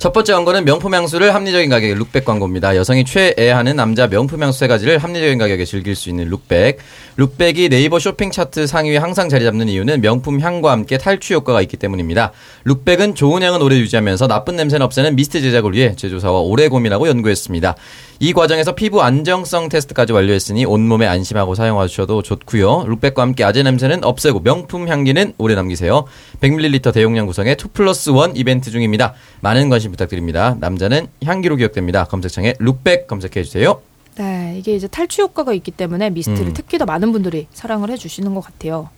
첫 0.00 0.14
번째 0.14 0.32
광고는 0.32 0.64
명품 0.64 0.94
향수를 0.94 1.34
합리적인 1.34 1.68
가격에 1.68 1.92
룩백 1.92 2.24
광고입니다. 2.24 2.74
여성이 2.74 3.04
최애하는 3.04 3.76
남자 3.76 4.06
명품 4.06 4.42
향수 4.42 4.60
세 4.60 4.66
가지를 4.66 4.96
합리적인 4.96 5.36
가격에 5.36 5.66
즐길 5.66 5.94
수 5.94 6.08
있는 6.08 6.30
룩백. 6.30 6.78
룩백이 7.18 7.68
네이버 7.68 7.98
쇼핑 7.98 8.30
차트 8.30 8.66
상위에 8.66 8.96
항상 8.96 9.28
자리 9.28 9.44
잡는 9.44 9.68
이유는 9.68 10.00
명품 10.00 10.40
향과 10.40 10.72
함께 10.72 10.96
탈취 10.96 11.34
효과가 11.34 11.60
있기 11.60 11.76
때문입니다. 11.76 12.32
룩백은 12.64 13.14
좋은 13.14 13.42
향은 13.42 13.60
오래 13.60 13.76
유지하면서 13.76 14.26
나쁜 14.26 14.56
냄새는 14.56 14.86
없애는 14.86 15.16
미스트 15.16 15.42
제작을 15.42 15.74
위해 15.74 15.94
제조사와 15.94 16.40
오래 16.40 16.68
고민하고 16.68 17.06
연구했습니다. 17.06 17.74
이 18.22 18.32
과정에서 18.32 18.74
피부 18.74 19.02
안정성 19.02 19.68
테스트까지 19.68 20.14
완료했으니 20.14 20.64
온몸에 20.64 21.06
안심하고 21.06 21.54
사용하 21.54 21.88
셔도 21.88 22.22
좋고요. 22.22 22.84
룩백과 22.86 23.20
함께 23.20 23.44
아재 23.44 23.62
냄새는 23.62 24.04
없애고 24.04 24.40
명품 24.40 24.88
향기는 24.88 25.34
오래 25.36 25.54
남기세요. 25.54 26.04
100ml 26.40 26.92
대용량 26.94 27.26
구성의 27.26 27.56
2 27.62 27.68
플러스 27.74 28.10
1 28.10 28.32
이벤트 28.34 28.70
중입니다. 28.70 29.14
많은 29.40 29.68
관심 29.68 29.89
부탁드립니다. 29.90 30.56
남자는 30.60 31.08
향기로 31.24 31.56
기억됩니다. 31.56 32.04
검색창에 32.04 32.54
룩백 32.58 33.06
검색해 33.06 33.42
주세요. 33.44 33.80
네, 34.16 34.56
이게 34.58 34.74
이제 34.74 34.86
탈취 34.86 35.22
효과가 35.22 35.52
있기 35.54 35.70
때문에 35.70 36.10
미스트를 36.10 36.48
음. 36.48 36.54
특히 36.54 36.78
더 36.78 36.84
많은 36.84 37.12
분들이 37.12 37.46
사랑을 37.52 37.90
해주시는 37.90 38.34
것 38.34 38.40
같아요. 38.40 38.90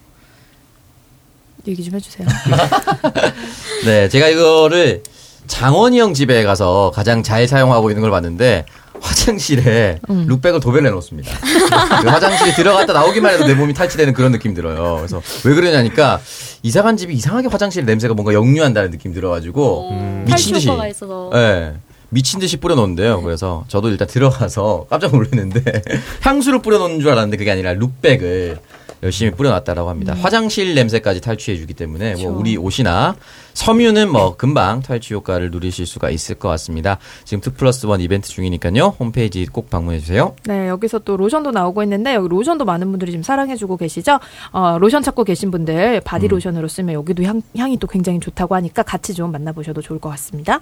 얘기 1.66 1.84
좀 1.84 1.94
해주세요. 1.94 2.26
네, 3.86 4.08
제가 4.08 4.28
이거를 4.28 5.02
장원이 5.46 5.98
형 5.98 6.14
집에 6.14 6.42
가서 6.44 6.92
가장 6.94 7.22
잘 7.22 7.46
사용하고 7.46 7.90
있는 7.90 8.00
걸 8.00 8.10
봤는데 8.10 8.64
화장실에 9.00 9.98
음. 10.10 10.26
룩백을 10.28 10.60
도배를 10.60 10.88
해놓습니다. 10.88 11.30
그 12.00 12.08
화장실에 12.08 12.54
들어갔다 12.54 12.92
나오기만 12.92 13.34
해도 13.34 13.46
내 13.46 13.54
몸이 13.54 13.74
탈취되는 13.74 14.12
그런 14.12 14.32
느낌 14.32 14.54
들어요. 14.54 14.96
그래서 14.96 15.20
왜 15.44 15.54
그러냐니까 15.54 16.20
이사 16.62 16.82
간 16.82 16.96
집이 16.96 17.12
이상하게 17.14 17.48
화장실 17.48 17.84
냄새가 17.84 18.14
뭔가 18.14 18.32
역류한다는 18.34 18.90
느낌 18.90 19.12
들어가지고 19.12 19.90
미친 20.24 20.26
탈취 20.26 20.52
듯이. 20.52 20.68
예. 21.34 21.72
미친 22.10 22.40
듯이 22.40 22.58
뿌려놓는데요. 22.58 23.22
그래서 23.22 23.64
저도 23.68 23.88
일단 23.88 24.06
들어가서 24.06 24.86
깜짝 24.90 25.12
놀랐는데 25.12 25.82
향수를 26.20 26.60
뿌려놓는 26.60 27.00
줄 27.00 27.10
알았는데 27.10 27.36
그게 27.38 27.50
아니라 27.50 27.72
룩백을 27.72 28.58
열심히 29.02 29.32
뿌려놨다라고 29.32 29.90
합니다. 29.90 30.14
화장실 30.20 30.74
냄새까지 30.74 31.20
탈취해주기 31.20 31.74
때문에 31.74 32.14
뭐 32.16 32.32
우리 32.32 32.56
옷이나 32.56 33.16
섬유는 33.54 34.10
뭐 34.10 34.36
금방 34.36 34.80
탈취 34.80 35.14
효과를 35.14 35.50
누리실 35.50 35.86
수가 35.86 36.10
있을 36.10 36.36
것 36.36 36.48
같습니다. 36.48 36.98
지금 37.24 37.40
투 37.40 37.52
플러스 37.52 37.86
원 37.86 38.00
이벤트 38.00 38.28
중이니까요. 38.28 38.96
홈페이지 38.98 39.44
꼭 39.46 39.70
방문해 39.70 39.98
주세요. 39.98 40.34
네, 40.44 40.68
여기서 40.68 41.00
또 41.00 41.16
로션도 41.16 41.50
나오고 41.50 41.82
있는데 41.82 42.14
여기 42.14 42.28
로션도 42.28 42.64
많은 42.64 42.90
분들이 42.90 43.10
지금 43.10 43.22
사랑해주고 43.22 43.76
계시죠. 43.76 44.20
어, 44.52 44.78
로션 44.78 45.02
찾고 45.02 45.24
계신 45.24 45.50
분들 45.50 46.00
바디 46.04 46.28
로션으로 46.28 46.68
쓰면 46.68 46.94
여기도 46.94 47.24
향, 47.24 47.42
향이 47.56 47.78
또 47.78 47.86
굉장히 47.86 48.20
좋다고 48.20 48.54
하니까 48.54 48.82
같이 48.82 49.14
좀 49.14 49.32
만나보셔도 49.32 49.82
좋을 49.82 49.98
것 49.98 50.08
같습니다. 50.10 50.60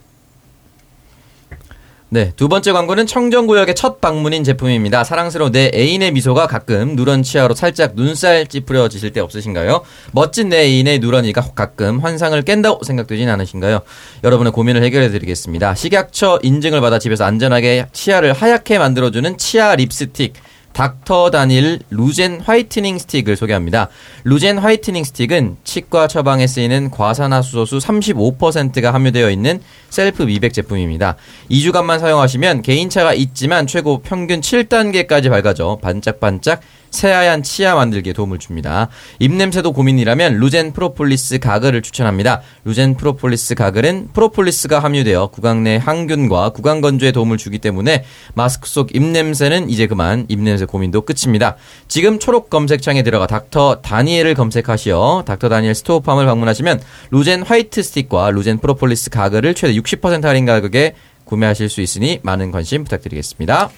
네, 2.13 2.33
두 2.35 2.49
번째 2.49 2.73
광고는 2.73 3.07
청정구역의 3.07 3.77
첫 3.77 4.01
방문인 4.01 4.43
제품입니다. 4.43 5.05
사랑스러운 5.05 5.53
내 5.53 5.71
애인의 5.73 6.11
미소가 6.11 6.49
가끔 6.49 6.97
누런 6.97 7.23
치아로 7.23 7.55
살짝 7.55 7.93
눈살 7.95 8.49
찌푸려지실 8.49 9.13
때 9.13 9.21
없으신가요? 9.21 9.83
멋진 10.11 10.49
내 10.49 10.63
애인의 10.65 10.99
누런이가 10.99 11.53
가끔 11.55 12.01
환상을 12.01 12.43
깬다고 12.43 12.83
생각되진 12.83 13.29
않으신가요? 13.29 13.83
여러분의 14.25 14.53
고민을 14.53 14.83
해결해 14.83 15.11
드리겠습니다. 15.11 15.77
식약처 15.77 16.41
인증을 16.43 16.81
받아 16.81 16.99
집에서 16.99 17.23
안전하게 17.27 17.87
치아를 17.93 18.33
하얗게 18.33 18.81
만들어주는 18.81 19.39
치아 19.39 19.77
립스틱. 19.77 20.33
닥터 20.73 21.31
다니엘 21.31 21.81
루젠 21.91 22.41
화이트닝 22.41 22.99
스틱을 22.99 23.37
소개합니다. 23.37 23.89
루젠 24.25 24.59
화이트닝 24.59 25.05
스틱은 25.05 25.57
치과 25.65 26.07
처방에 26.07 26.47
쓰이는 26.47 26.91
과산화수소수 26.91 27.79
35%가 27.79 28.95
함유되어 28.95 29.31
있는 29.31 29.61
셀프 29.89 30.23
미백 30.23 30.53
제품입니다. 30.53 31.17
2주간만 31.51 31.99
사용하시면 31.99 32.63
개인차가 32.63 33.15
있지만 33.15 33.67
최고 33.67 34.01
평균 34.01 34.41
7단계까지 34.41 35.31
밝아져 35.31 35.79
반짝반짝 35.83 36.61
새하얀 36.91 37.43
치아 37.43 37.75
만들기에 37.75 38.13
도움을 38.13 38.39
줍니다. 38.39 38.89
입냄새도 39.19 39.73
고민이라면 39.73 40.39
루젠 40.39 40.73
프로폴리스 40.73 41.39
가글을 41.39 41.83
추천합니다. 41.83 42.43
루젠 42.65 42.97
프로폴리스 42.97 43.55
가글은 43.55 44.09
프로폴리스가 44.13 44.81
함유되어 44.81 45.29
구강 45.29 45.65
내 45.65 45.77
항균과 45.77 46.51
구강 46.51 46.81
건조에 46.81 47.13
도움을 47.13 47.37
주기 47.39 47.59
때문에 47.59 48.05
마스크 48.35 48.69
속 48.69 48.95
입냄새는 48.95 49.71
이제 49.71 49.87
그만 49.87 50.27
입냄새 50.29 50.65
고민도 50.65 51.03
끝입니다. 51.03 51.57
지금 51.89 52.19
초록 52.19 52.51
검색창에 52.51 53.03
들어가 53.03 53.27
닥터 53.27 53.81
다니엘을 53.83 54.35
검색하시어 54.35 55.25
닥터 55.27 55.49
다니엘 55.49 55.75
스토어팜을 55.75 56.27
방문하시면 56.27 56.81
루젠 57.11 57.43
화이트 57.43 57.83
스틱과 57.83 58.31
루젠 58.31 58.59
프로폴리스 58.59 59.11
가글을 59.11 59.55
최대 59.55 59.75
60% 59.75 60.23
할인 60.23 60.47
가격에 60.47 60.95
구매하실 61.25 61.69
수 61.69 61.81
있으니 61.81 62.19
많은 62.23 62.51
관심 62.51 62.85
부탁드리겠습니다. 62.85 63.71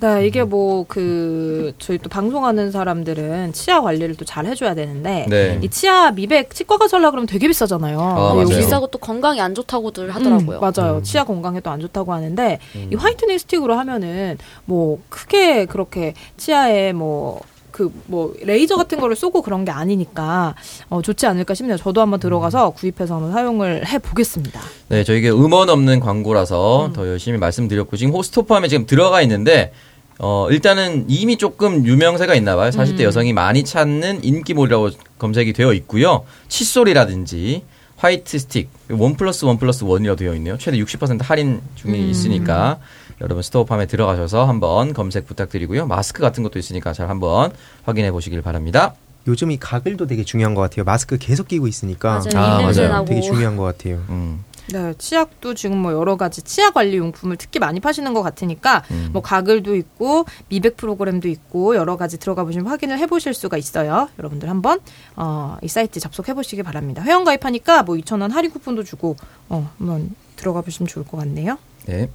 네, 0.00 0.26
이게 0.26 0.44
뭐 0.44 0.84
그 0.86 1.72
저희 1.78 1.98
또 1.98 2.08
방송하는 2.08 2.70
사람들은 2.70 3.52
치아 3.52 3.80
관리를 3.80 4.14
또 4.14 4.24
잘 4.24 4.46
해줘야 4.46 4.74
되는데 4.74 5.26
네. 5.28 5.58
이 5.62 5.68
치아 5.68 6.10
미백 6.12 6.54
치과 6.54 6.76
가서 6.78 6.98
하려 6.98 7.10
그러면 7.10 7.26
되게 7.26 7.48
비싸잖아요. 7.48 8.00
아, 8.00 8.34
맞아요. 8.34 8.46
비싸고 8.46 8.86
또 8.88 8.98
건강에 8.98 9.40
안 9.40 9.54
좋다고들 9.54 10.10
하더라고요. 10.14 10.58
음, 10.58 10.60
맞아요. 10.60 11.02
치아 11.02 11.24
건강에도 11.24 11.70
안 11.70 11.80
좋다고 11.80 12.12
하는데 12.12 12.58
이 12.90 12.94
화이트닝 12.94 13.38
스틱으로 13.38 13.74
하면은 13.74 14.38
뭐 14.66 15.00
크게 15.08 15.64
그렇게 15.66 16.14
치아에 16.36 16.92
뭐 16.92 17.40
그뭐 17.72 18.34
레이저 18.42 18.76
같은 18.76 18.98
거를 18.98 19.14
쏘고 19.14 19.42
그런 19.42 19.64
게 19.64 19.70
아니니까 19.70 20.54
어, 20.90 21.00
좋지 21.00 21.26
않을까 21.26 21.54
싶네요. 21.54 21.76
저도 21.76 22.00
한번 22.00 22.18
들어가서 22.20 22.70
구입해서 22.70 23.14
한번 23.14 23.32
사용을 23.32 23.86
해 23.86 23.98
보겠습니다. 23.98 24.60
네, 24.88 25.04
저희게 25.04 25.30
음원 25.30 25.68
없는 25.70 26.00
광고라서 26.00 26.90
더 26.92 27.06
열심히 27.06 27.38
말씀드렸고 27.38 27.96
지금 27.96 28.12
호스토팜에 28.14 28.68
지금 28.68 28.84
들어가 28.86 29.22
있는데 29.22 29.72
어 30.18 30.48
일단은 30.50 31.04
이미 31.08 31.36
조금 31.36 31.86
유명세가 31.86 32.34
있나 32.34 32.56
봐요. 32.56 32.70
40대 32.70 33.02
여성이 33.02 33.32
많이 33.32 33.64
찾는 33.64 34.24
인기몰이라고 34.24 34.90
검색이 35.18 35.52
되어 35.52 35.72
있고요. 35.74 36.24
칫솔이라든지 36.48 37.62
화이트 37.96 38.38
스틱 38.38 38.68
원 38.90 39.16
플러스 39.16 39.44
원 39.44 39.58
플러스 39.58 39.84
원이라고 39.84 40.16
되어 40.16 40.34
있네요. 40.34 40.56
최대 40.58 40.76
60% 40.78 41.22
할인 41.22 41.60
중이 41.76 42.10
있으니까 42.10 42.78
여러분 43.20 43.42
스토어팜에 43.42 43.86
들어가셔서 43.86 44.44
한번 44.44 44.92
검색 44.92 45.26
부탁드리고요. 45.26 45.86
마스크 45.86 46.20
같은 46.20 46.42
것도 46.42 46.58
있으니까 46.58 46.92
잘 46.92 47.08
한번 47.08 47.52
확인해 47.84 48.10
보시길 48.12 48.42
바랍니다. 48.42 48.94
요즘 49.26 49.50
이 49.50 49.56
가글도 49.58 50.06
되게 50.06 50.24
중요한 50.24 50.54
것 50.54 50.62
같아요. 50.62 50.84
마스크 50.84 51.18
계속 51.18 51.48
끼고 51.48 51.66
있으니까 51.66 52.22
맞아요. 52.34 52.46
아, 52.46 52.62
맞아요. 52.62 53.04
되게 53.04 53.20
중요한 53.20 53.56
것 53.56 53.64
같아요. 53.64 54.02
음. 54.08 54.44
네, 54.72 54.94
치약도 54.98 55.54
지금 55.54 55.78
뭐 55.78 55.92
여러 55.92 56.16
가지 56.16 56.42
치아 56.42 56.70
관리 56.70 56.98
용품을 56.98 57.36
특히 57.36 57.58
많이 57.58 57.80
파시는 57.80 58.12
것 58.12 58.22
같으니까 58.22 58.84
뭐 59.12 59.22
가글도 59.22 59.74
있고 59.76 60.26
미백 60.48 60.76
프로그램도 60.76 61.28
있고 61.28 61.76
여러 61.76 61.96
가지 61.96 62.18
들어가 62.18 62.44
보시면 62.44 62.66
확인을 62.66 62.98
해보실 62.98 63.32
수가 63.34 63.56
있어요. 63.56 64.08
여러분들 64.18 64.48
한번 64.48 64.80
어, 65.16 65.56
이 65.62 65.68
사이트 65.68 66.00
접속해 66.00 66.34
보시기 66.34 66.62
바랍니다. 66.62 67.02
회원 67.02 67.24
가입하니까 67.24 67.82
뭐 67.82 67.96
2,000원 67.96 68.32
할인 68.32 68.50
쿠폰도 68.50 68.84
주고 68.84 69.16
어, 69.48 69.70
한번 69.78 70.14
들어가 70.36 70.60
보시면 70.60 70.86
좋을 70.88 71.06
것 71.06 71.16
같네요. 71.18 71.58
네. 71.86 72.10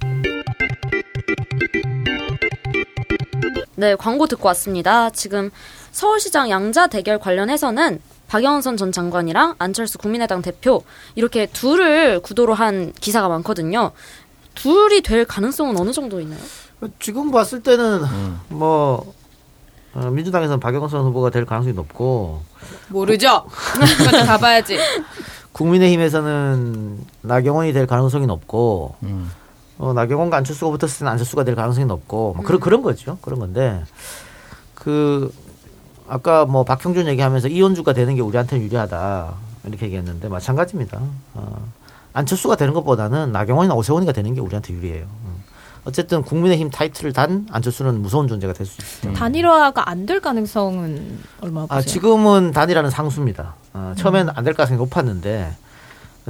네, 3.76 3.96
광고 3.96 4.26
듣고 4.26 4.46
왔습니다. 4.48 5.10
지금 5.10 5.50
서울시장 5.90 6.48
양자 6.48 6.86
대결 6.86 7.18
관련해서는 7.18 8.00
박영선 8.28 8.76
전 8.76 8.92
장관이랑 8.92 9.56
안철수 9.58 9.98
국민의당 9.98 10.42
대표 10.42 10.82
이렇게 11.14 11.46
둘을 11.46 12.20
구도로 12.20 12.54
한 12.54 12.92
기사가 12.92 13.28
많거든요. 13.28 13.92
둘이 14.54 15.02
될 15.02 15.24
가능성은 15.24 15.78
어느 15.78 15.92
정도 15.92 16.20
있나요? 16.20 16.40
지금 17.00 17.30
봤을 17.30 17.62
때는 17.62 18.04
음. 18.04 18.40
뭐 18.48 19.14
어, 19.94 20.10
민주당에서는 20.10 20.60
박영선 20.60 21.04
후보가 21.04 21.30
될 21.30 21.44
가능성이 21.44 21.74
높고 21.74 22.42
모르죠. 22.88 23.44
끝까지 23.98 24.26
가봐야지. 24.26 24.78
국민의힘에서는 25.52 26.98
나경원이 27.22 27.72
될 27.72 27.86
가능성이 27.86 28.26
높고 28.26 28.96
음. 29.04 29.30
어, 29.78 29.92
나경원과 29.92 30.36
안철수가 30.38 30.70
붙었을 30.76 30.98
때는 31.00 31.12
안철수가 31.12 31.44
될 31.44 31.54
가능성이 31.54 31.86
높고 31.86 32.34
뭐 32.36 32.44
그런 32.44 32.60
그런 32.60 32.82
거죠. 32.82 33.18
그런 33.22 33.38
건데 33.38 33.84
그 34.74 35.32
아까 36.14 36.44
뭐 36.44 36.62
박형준 36.62 37.08
얘기하면서 37.08 37.48
이현주가 37.48 37.92
되는 37.92 38.14
게 38.14 38.20
우리한테는 38.22 38.64
유리하다 38.64 39.34
이렇게 39.64 39.86
얘기했는데 39.86 40.28
마찬가지입니다. 40.28 41.00
어, 41.34 41.68
안철수가 42.12 42.54
되는 42.54 42.72
것보다는 42.72 43.32
나경원이나 43.32 43.74
오세훈이가 43.74 44.12
되는 44.12 44.32
게 44.32 44.40
우리한테 44.40 44.74
유리해요. 44.74 45.06
음. 45.06 45.42
어쨌든 45.84 46.22
국민의힘 46.22 46.70
타이틀을 46.70 47.12
단 47.12 47.48
안철수는 47.50 48.00
무서운 48.00 48.28
존재가 48.28 48.52
될 48.52 48.64
수 48.64 48.80
있죠. 48.80 49.12
단일화가 49.12 49.90
안 49.90 50.06
될 50.06 50.20
가능성은 50.20 51.18
얼마나 51.40 51.66
보세요? 51.66 51.78
아, 51.78 51.82
지금은 51.82 52.52
단일화는 52.52 52.90
상수입니다. 52.90 53.56
어, 53.72 53.94
처음에는 53.98 54.32
안될 54.36 54.54
가능성이 54.54 54.78
높았는데 54.78 55.52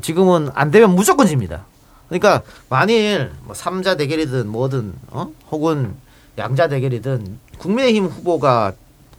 지금은 0.00 0.48
안 0.54 0.70
되면 0.70 0.94
무조건 0.94 1.26
집니다. 1.26 1.66
그러니까 2.08 2.40
만일 2.70 3.32
뭐 3.44 3.54
3자 3.54 3.98
대결이든 3.98 4.48
뭐든 4.48 4.94
어? 5.10 5.28
혹은 5.50 5.94
양자 6.38 6.68
대결이든 6.68 7.38
국민의힘 7.58 8.06
후보가 8.06 8.72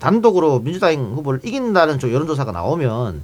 단독으로 0.06 0.60
민주당 0.60 0.94
후보를 1.15 1.39
이긴다는 1.44 1.98
쪽 1.98 2.13
여론조사가 2.13 2.52
나오면 2.52 3.24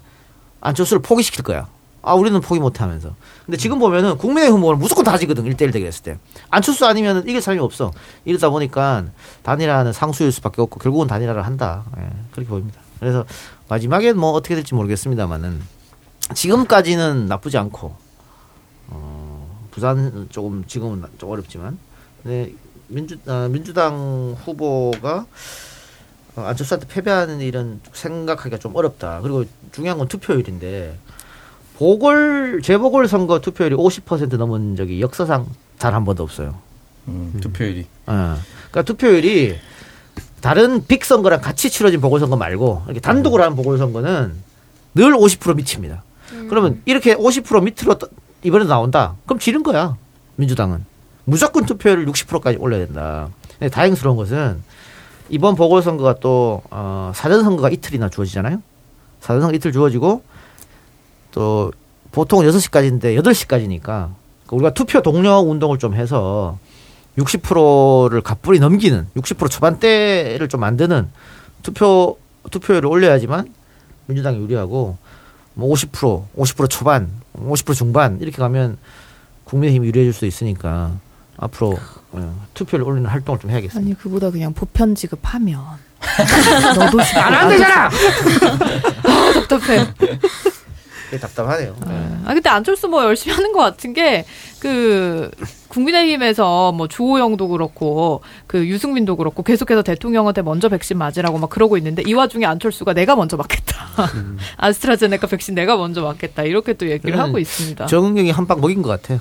안철수를 0.62 1.04
포기시킬 1.04 1.44
거야. 1.44 1.68
아, 2.02 2.16
우리는 2.16 2.42
포기 2.42 2.60
못 2.60 2.82
하면서. 2.82 3.14
근데 3.46 3.56
지금 3.56 3.78
보면은 3.78 4.18
국민의힘 4.18 4.58
후보는 4.58 4.80
무조건 4.80 5.06
다 5.06 5.16
지거든. 5.16 5.44
1대1 5.44 5.72
대결했을 5.72 6.02
때. 6.02 6.18
안철수 6.50 6.88
아니면 6.88 7.24
이길 7.28 7.40
사람이 7.40 7.62
없어. 7.62 7.92
이러다 8.26 8.50
보니까 8.50 9.06
단일화는 9.44 9.94
상수일 9.94 10.32
수밖에 10.32 10.64
없고 10.64 10.80
결국은 10.80 11.06
단일화를 11.06 11.46
한다. 11.46 11.84
예, 12.00 12.10
그렇게 12.32 12.50
보입니다. 12.50 12.82
그래서 13.00 13.26
마지막엔 13.70 14.18
뭐 14.18 14.32
어떻게 14.32 14.56
될지 14.56 14.74
모르겠습니다만은 14.74 15.62
지금까지는 16.34 17.28
나쁘지 17.28 17.60
않고 17.60 17.96
어, 18.88 19.68
부산 19.70 20.28
조금 20.32 20.64
지금은 20.66 21.04
좀 21.20 21.30
어렵지만 21.30 21.78
네, 22.24 22.54
민주 22.88 23.18
아, 23.28 23.48
민주당 23.52 24.36
후보가 24.46 25.18
어, 25.18 25.26
안철수한테 26.36 26.88
패배하는 26.88 27.42
일은 27.42 27.80
생각하기가 27.94 28.58
좀 28.58 28.76
어렵다. 28.76 29.20
그리고 29.22 29.44
중요한 29.72 29.98
건 29.98 30.08
투표율인데 30.08 30.98
보궐 31.78 32.62
재보궐 32.64 33.08
선거 33.08 33.40
투표율이 33.40 33.76
50% 33.76 34.38
넘은 34.38 34.76
적이 34.76 35.02
역사상 35.02 35.48
단 35.78 35.94
한 35.94 36.06
번도 36.06 36.22
없어요. 36.24 36.56
음, 37.08 37.38
투표율이. 37.42 37.88
어. 38.06 38.38
그러니까 38.70 38.82
투표율이 38.84 39.58
다른 40.42 40.86
빅 40.86 41.04
선거랑 41.06 41.42
같이 41.42 41.70
치러진 41.70 42.00
보궐선거 42.02 42.38
말고 42.38 42.84
이렇게 42.86 43.00
단독으로 43.00 43.44
하는 43.44 43.56
보궐선거는 43.56 44.34
늘 44.94 45.12
50% 45.14 45.56
미칩니다. 45.56 46.04
그러면 46.50 46.82
이렇게 46.86 47.16
50% 47.16 47.64
밑으로 47.64 47.98
떠- 47.98 48.08
이번에 48.44 48.66
나온다. 48.66 49.16
그럼 49.26 49.40
지른 49.40 49.64
거야. 49.64 49.98
민주당은. 50.36 50.86
무조건 51.26 51.66
투표율을 51.66 52.06
60%까지 52.08 52.58
올려야 52.58 52.86
된다. 52.86 53.30
근데 53.60 53.70
다행스러운 53.70 54.18
것은 54.18 54.62
이번 55.32 55.56
보궐선거가 55.56 56.16
또 56.20 56.62
어, 56.70 57.14
사전선거가 57.16 57.70
이틀이나 57.70 58.10
주어지잖아요. 58.10 58.62
사전선거 59.22 59.56
이틀 59.56 59.72
주어지고 59.72 60.24
또 61.32 61.72
보통 62.12 62.42
6시까지인데 62.42 63.18
8시까지니까 63.22 64.10
우리가 64.52 64.74
투표 64.74 65.02
동료 65.02 65.38
운동을 65.38 65.80
좀 65.80 65.96
해서 65.96 66.60
60%를 67.18 68.20
가뿐히 68.22 68.60
넘기는 68.60 69.08
60% 69.16 69.50
초반대를 69.50 70.50
좀 70.50 70.60
만드는 70.60 71.10
투표 71.64 72.18
투표율을 72.50 72.90
올려야지만 72.90 73.54
민주당이 74.08 74.38
유리하고 74.38 74.98
뭐 75.54 75.74
50%, 75.74 76.26
50% 76.38 76.70
초반, 76.70 77.10
50% 77.38 77.74
중반 77.74 78.20
이렇게 78.20 78.38
가면 78.38 78.78
국민의힘이 79.46 79.88
유리해질 79.88 80.12
수 80.12 80.26
있으니까 80.26 80.92
앞으로 81.42 81.78
어, 82.12 82.46
투표를 82.54 82.86
올리는 82.86 83.10
활동을 83.10 83.40
좀 83.40 83.52
해야겠습니다. 83.52 83.86
아니 83.86 83.98
그보다 83.98 84.32
그냥 84.32 84.54
보편 84.54 84.96
지급하면 84.96 85.60
너도 86.78 87.04
싫어. 87.04 87.22
안 87.22 87.50
되잖아. 87.50 87.90
답답해. 89.34 89.86
그게 91.06 91.20
답답하네요. 91.20 91.76
네. 91.86 92.18
아 92.26 92.34
근데 92.34 92.50
안철수 92.50 92.88
뭐 92.88 93.04
열심히 93.04 93.36
하는 93.36 93.52
것 93.52 93.60
같은 93.60 93.92
게 93.94 94.26
그 94.62 95.32
국민의힘에서 95.70 96.72
뭐 96.72 96.88
주호영도 96.88 97.48
그렇고 97.48 98.22
그 98.46 98.68
유승민도 98.68 99.16
그렇고 99.16 99.42
계속해서 99.42 99.82
대통령한테 99.82 100.44
먼저 100.44 100.70
백신 100.70 101.00
맞으라고 101.00 101.40
막 101.40 101.50
그러고 101.50 101.78
있는데 101.78 102.04
이 102.06 102.14
와중에 102.14 102.46
안철수가 102.46 102.94
내가 102.94 103.16
먼저 103.16 103.38
맞겠다. 103.38 103.76
아스트라제네카 104.58 105.26
백신 105.26 105.56
내가 105.56 105.78
먼저 105.78 106.04
맞겠다. 106.04 106.44
이렇게 106.44 106.74
또 106.74 106.88
얘기를 106.88 107.16
음. 107.16 107.20
하고 107.20 107.40
있습니다. 107.40 107.88
정은경이 107.88 108.30
한방 108.30 108.62
먹인 108.62 108.84
것 108.84 108.90
같아요. 108.90 109.20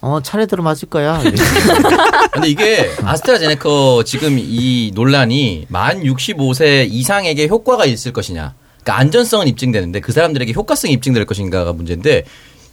어 0.00 0.20
차례대로 0.22 0.62
맞을 0.62 0.88
거야. 0.88 1.22
근데 2.32 2.48
이게 2.48 2.90
아스트라제네카 3.02 3.68
지금 4.04 4.38
이 4.38 4.90
논란이 4.94 5.66
만 5.68 6.02
65세 6.02 6.86
이상에게 6.90 7.48
효과가 7.48 7.86
있을 7.86 8.12
것이냐. 8.12 8.54
그러니까 8.82 9.00
안전성은 9.00 9.48
입증되는데 9.48 10.00
그 10.00 10.12
사람들에게 10.12 10.52
효과성이 10.52 10.92
입증될 10.94 11.24
것인가가 11.24 11.72
문제인데 11.72 12.24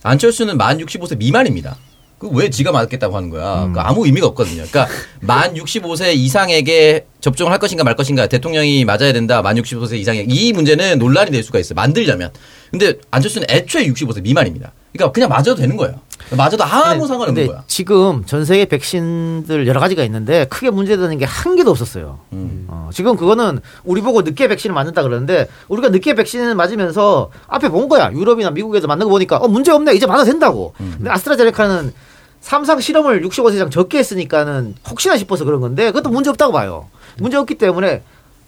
안철수는 0.03 0.57
만 0.57 0.77
65세 0.79 1.17
미만입니다. 1.17 1.77
그왜 2.19 2.51
지가 2.51 2.71
맞겠다고 2.71 3.15
하는 3.15 3.31
거야? 3.31 3.71
그 3.73 3.79
아무 3.79 4.05
의미가 4.05 4.27
없거든요. 4.27 4.63
그러니까 4.69 4.87
만 5.21 5.55
65세 5.55 6.13
이상에게 6.13 7.07
접종을 7.19 7.51
할 7.51 7.57
것인가 7.57 7.83
말 7.83 7.95
것인가 7.95 8.27
대통령이 8.27 8.85
맞아야 8.85 9.11
된다. 9.11 9.41
만 9.41 9.55
65세 9.55 9.93
이상에 9.97 10.25
이 10.27 10.53
문제는 10.53 10.99
논란이 10.99 11.31
될 11.31 11.41
수가 11.41 11.57
있어요. 11.57 11.73
만들려면. 11.75 12.29
근데 12.69 12.93
안철수는 13.09 13.47
애초에 13.49 13.87
65세 13.87 14.21
미만입니다. 14.21 14.71
그러니까 14.93 15.11
그냥 15.11 15.29
맞아도 15.29 15.55
되는 15.55 15.75
거예요. 15.77 15.99
맞아도 16.37 16.63
아무 16.63 17.07
상관없는 17.07 17.35
근데 17.35 17.47
거야. 17.47 17.63
지금 17.67 18.23
전 18.25 18.45
세계 18.45 18.65
백신들 18.65 19.67
여러 19.67 19.79
가지가 19.79 20.03
있는데 20.03 20.45
크게 20.45 20.69
문제되는 20.69 21.17
게 21.17 21.25
한 21.25 21.55
개도 21.55 21.71
없었어요. 21.71 22.19
음. 22.33 22.65
어, 22.67 22.89
지금 22.93 23.15
그거는 23.15 23.59
우리 23.83 24.01
보고 24.01 24.21
늦게 24.21 24.47
백신을 24.47 24.73
맞는다 24.73 25.01
그러는데 25.03 25.47
우리가 25.69 25.89
늦게 25.89 26.13
백신을 26.15 26.55
맞으면서 26.55 27.31
앞에 27.47 27.69
본 27.69 27.87
거야. 27.89 28.11
유럽이나 28.11 28.51
미국에서 28.51 28.87
맞는 28.87 29.05
거 29.05 29.09
보니까 29.11 29.37
어 29.37 29.47
문제 29.47 29.71
없네. 29.71 29.93
이제 29.93 30.05
맞아도 30.05 30.25
된다고. 30.25 30.73
음. 30.81 30.93
근데 30.97 31.09
아스트라제네카는 31.09 31.93
삼상 32.41 32.79
실험을 32.79 33.21
65세 33.23 33.55
이상 33.55 33.69
적게 33.69 33.99
했으니까는 33.99 34.75
혹시나 34.89 35.15
싶어서 35.17 35.45
그런 35.45 35.61
건데 35.61 35.85
그것도 35.87 36.09
문제 36.09 36.29
없다고 36.29 36.51
봐요. 36.53 36.87
문제 37.19 37.37
없기 37.37 37.55
때문에 37.55 38.03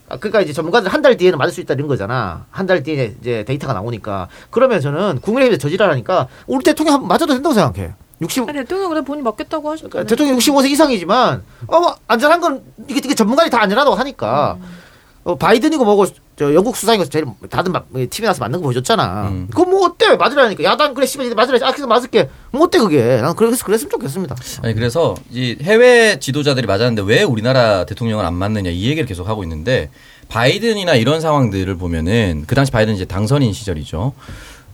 아, 0.09 0.17
그러니까 0.17 0.41
이제 0.41 0.53
전문가들 0.53 0.91
한 0.93 1.01
달 1.01 1.17
뒤에는 1.17 1.37
맞을 1.37 1.53
수 1.53 1.61
있다 1.61 1.73
이런 1.73 1.87
거잖아. 1.87 2.45
한 2.51 2.67
달 2.67 2.83
뒤에 2.83 3.15
이제 3.21 3.43
데이터가 3.45 3.73
나오니까 3.73 4.27
그러면 4.51 4.79
저는 4.81 5.19
국민의힘에서 5.21 5.59
저지랄하니까 5.61 6.27
우리 6.47 6.63
대통령 6.63 6.93
한번 6.95 7.07
맞아도 7.09 7.27
된다고 7.33 7.53
생각해. 7.53 7.93
60 8.21 8.47
아니, 8.47 8.59
대통령 8.59 8.89
그래 8.89 9.01
본인 9.01 9.23
맞겠다고 9.23 9.69
하셨잖아요. 9.71 9.89
그러니까 9.89 10.09
대통령 10.09 10.37
65세 10.37 10.69
이상이지만 10.69 11.43
어 11.67 11.79
뭐, 11.79 11.95
안전한 12.07 12.39
건 12.39 12.63
이게, 12.87 13.01
이게 13.03 13.15
전문가들이 13.15 13.49
다 13.51 13.61
안전하다고 13.61 13.95
하니까 13.95 14.57
어, 15.25 15.35
바이든이고 15.35 15.83
뭐고 15.83 16.05
저 16.35 16.53
영국 16.53 16.75
수상이고 16.75 17.05
제일 17.05 17.25
다들 17.49 17.71
막 17.71 17.87
TV 18.09 18.25
나서 18.25 18.39
맞는 18.39 18.59
거 18.59 18.63
보여줬잖아. 18.63 19.27
음. 19.29 19.47
그거 19.51 19.65
뭐 19.65 19.85
어때 19.85 20.15
맞으라니까 20.15 20.63
야당 20.63 20.93
그래 20.93 21.05
씨발 21.05 21.27
이제 21.27 21.35
맞으라 21.35 21.59
아 21.67 21.71
그래서 21.71 21.85
맞을게 21.87 22.29
뭐 22.51 22.63
어때 22.63 22.79
그게 22.79 23.17
난 23.21 23.35
그래서 23.35 23.63
그랬으면 23.63 23.91
좋겠습니다. 23.91 24.35
아니 24.63 24.73
그래서 24.73 25.15
이 25.31 25.57
해외 25.61 26.17
지도자들이 26.19 26.65
맞았는데 26.65 27.03
왜 27.05 27.23
우리나라 27.23 27.85
대통령은 27.85 28.25
안 28.25 28.33
맞느냐 28.33 28.71
이 28.71 28.85
얘기를 28.85 29.05
계속 29.05 29.27
하고 29.27 29.43
있는데 29.43 29.89
바이든이나 30.29 30.95
이런 30.95 31.21
상황들을 31.21 31.75
보면은 31.77 32.45
그 32.47 32.55
당시 32.55 32.71
바이든 32.71 32.95
이제 32.95 33.05
당선인 33.05 33.53
시절이죠. 33.53 34.13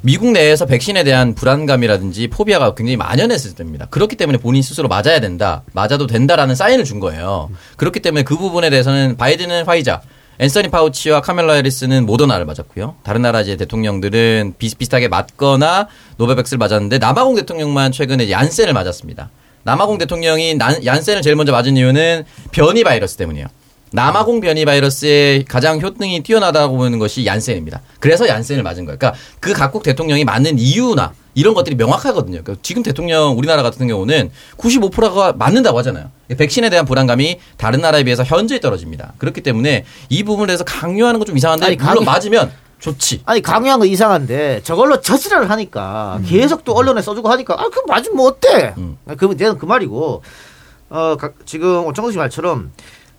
미국 0.02 0.32
내에서 0.32 0.65
백신에 0.65 1.04
대한 1.04 1.36
불안감이라든지 1.36 2.30
포비아가 2.30 2.74
굉장히 2.74 2.95
만연했을 2.95 3.54
때입니다. 3.54 3.88
그렇기 3.88 4.15
때문에 4.15 4.38
본인 4.38 4.62
스스로 4.62 4.88
맞아야 4.88 5.19
된다, 5.19 5.63
맞아도 5.74 6.08
된다라는 6.08 6.56
사인을 6.56 6.86
준 6.86 7.02
거예요. 7.02 7.50
그렇기 7.76 8.00
때문에 8.00 8.24
그 8.24 8.38
부분에 8.38 8.69
대해서는 8.69 9.17
바이든은 9.17 9.65
화이자, 9.65 10.02
앤서니 10.41 10.69
파우치와 10.69 11.19
카멜라 11.21 11.54
해리스는 11.54 12.06
모더나를 12.06 12.45
맞았고요. 12.45 12.95
다른 13.04 13.21
나라 13.21 13.41
이제 13.41 13.58
대통령들은 13.58 14.54
비슷비슷하게 14.58 15.10
맞거나 15.10 15.89
노바백스를 16.15 16.58
맞았는데 16.58 16.97
남아공 16.99 17.36
대통령만 17.36 17.91
최근에 17.91 18.32
얀센을 18.32 18.71
맞았습니다. 18.71 19.32
남아공 19.63 19.97
대통령이 19.97 20.56
난- 20.56 20.84
얀센을 20.86 21.21
제일 21.21 21.36
먼저 21.36 21.52
맞은 21.52 21.75
이유는 21.75 22.23
변이 22.54 22.86
바이러스 22.86 23.17
때문이에요. 23.17 23.47
남아공 23.91 24.39
변이 24.39 24.65
바이러스의 24.65 25.45
가장 25.45 25.82
효능이 25.82 26.21
뛰어나다고 26.23 26.78
보는 26.78 26.99
것이 26.99 27.25
얀센입니다. 27.25 27.82
그래서 27.99 28.28
얀센을 28.28 28.62
맞은 28.63 28.86
거예요. 28.86 28.97
그러니까 28.99 29.19
그 29.39 29.54
각국 29.54 29.84
대통령이 29.84 30.23
맞는 30.25 30.60
이유나 30.60 31.13
이런 31.34 31.54
것들이 31.54 31.75
명확하거든요. 31.75 32.41
그러니까 32.43 32.56
지금 32.62 32.84
대통령 32.84 33.38
우리나라 33.38 33.63
같은 33.63 33.88
경우는 33.88 34.30
95%가 34.58 35.34
맞는다고 35.34 35.78
하잖아요. 35.80 36.12
백신에 36.38 36.69
대한 36.69 36.86
불안감이 36.86 37.39
다른 37.58 37.82
나라에 37.82 38.04
비해서 38.04 38.23
현저히 38.23 38.60
떨어집니다. 38.60 39.13
그렇게 39.17 39.41
때문에 39.41 39.86
이 40.10 40.23
부분에 40.23 40.47
대해서 40.47 40.63
강요하는 40.63 41.19
건 41.19 41.28
좀 41.28 41.38
이상한데 41.38 41.65
아니, 41.65 41.75
물론 41.75 41.95
강요- 41.97 42.06
맞으면 42.06 42.52
좋지. 42.80 43.21
아니 43.25 43.41
강요한 43.41 43.80
거 43.80 43.86
이상한데 43.86 44.62
저걸로 44.63 45.02
저지랄을 45.02 45.49
하니까 45.49 46.19
계속 46.28 46.63
또 46.63 46.73
언론에 46.73 47.02
써주고 47.02 47.30
하니까 47.30 47.56
아 47.56 47.69
그럼 47.69 47.86
맞으면 47.88 48.15
뭐 48.17 48.28
어때? 48.28 48.73
음. 48.78 48.97
그 49.17 49.25
내는 49.38 49.58
그 49.58 49.65
말이고 49.65 50.23
어 50.89 51.17
가- 51.19 51.32
지금 51.45 51.86
오창석 51.86 52.12
씨 52.13 52.17
말처럼 52.17 52.71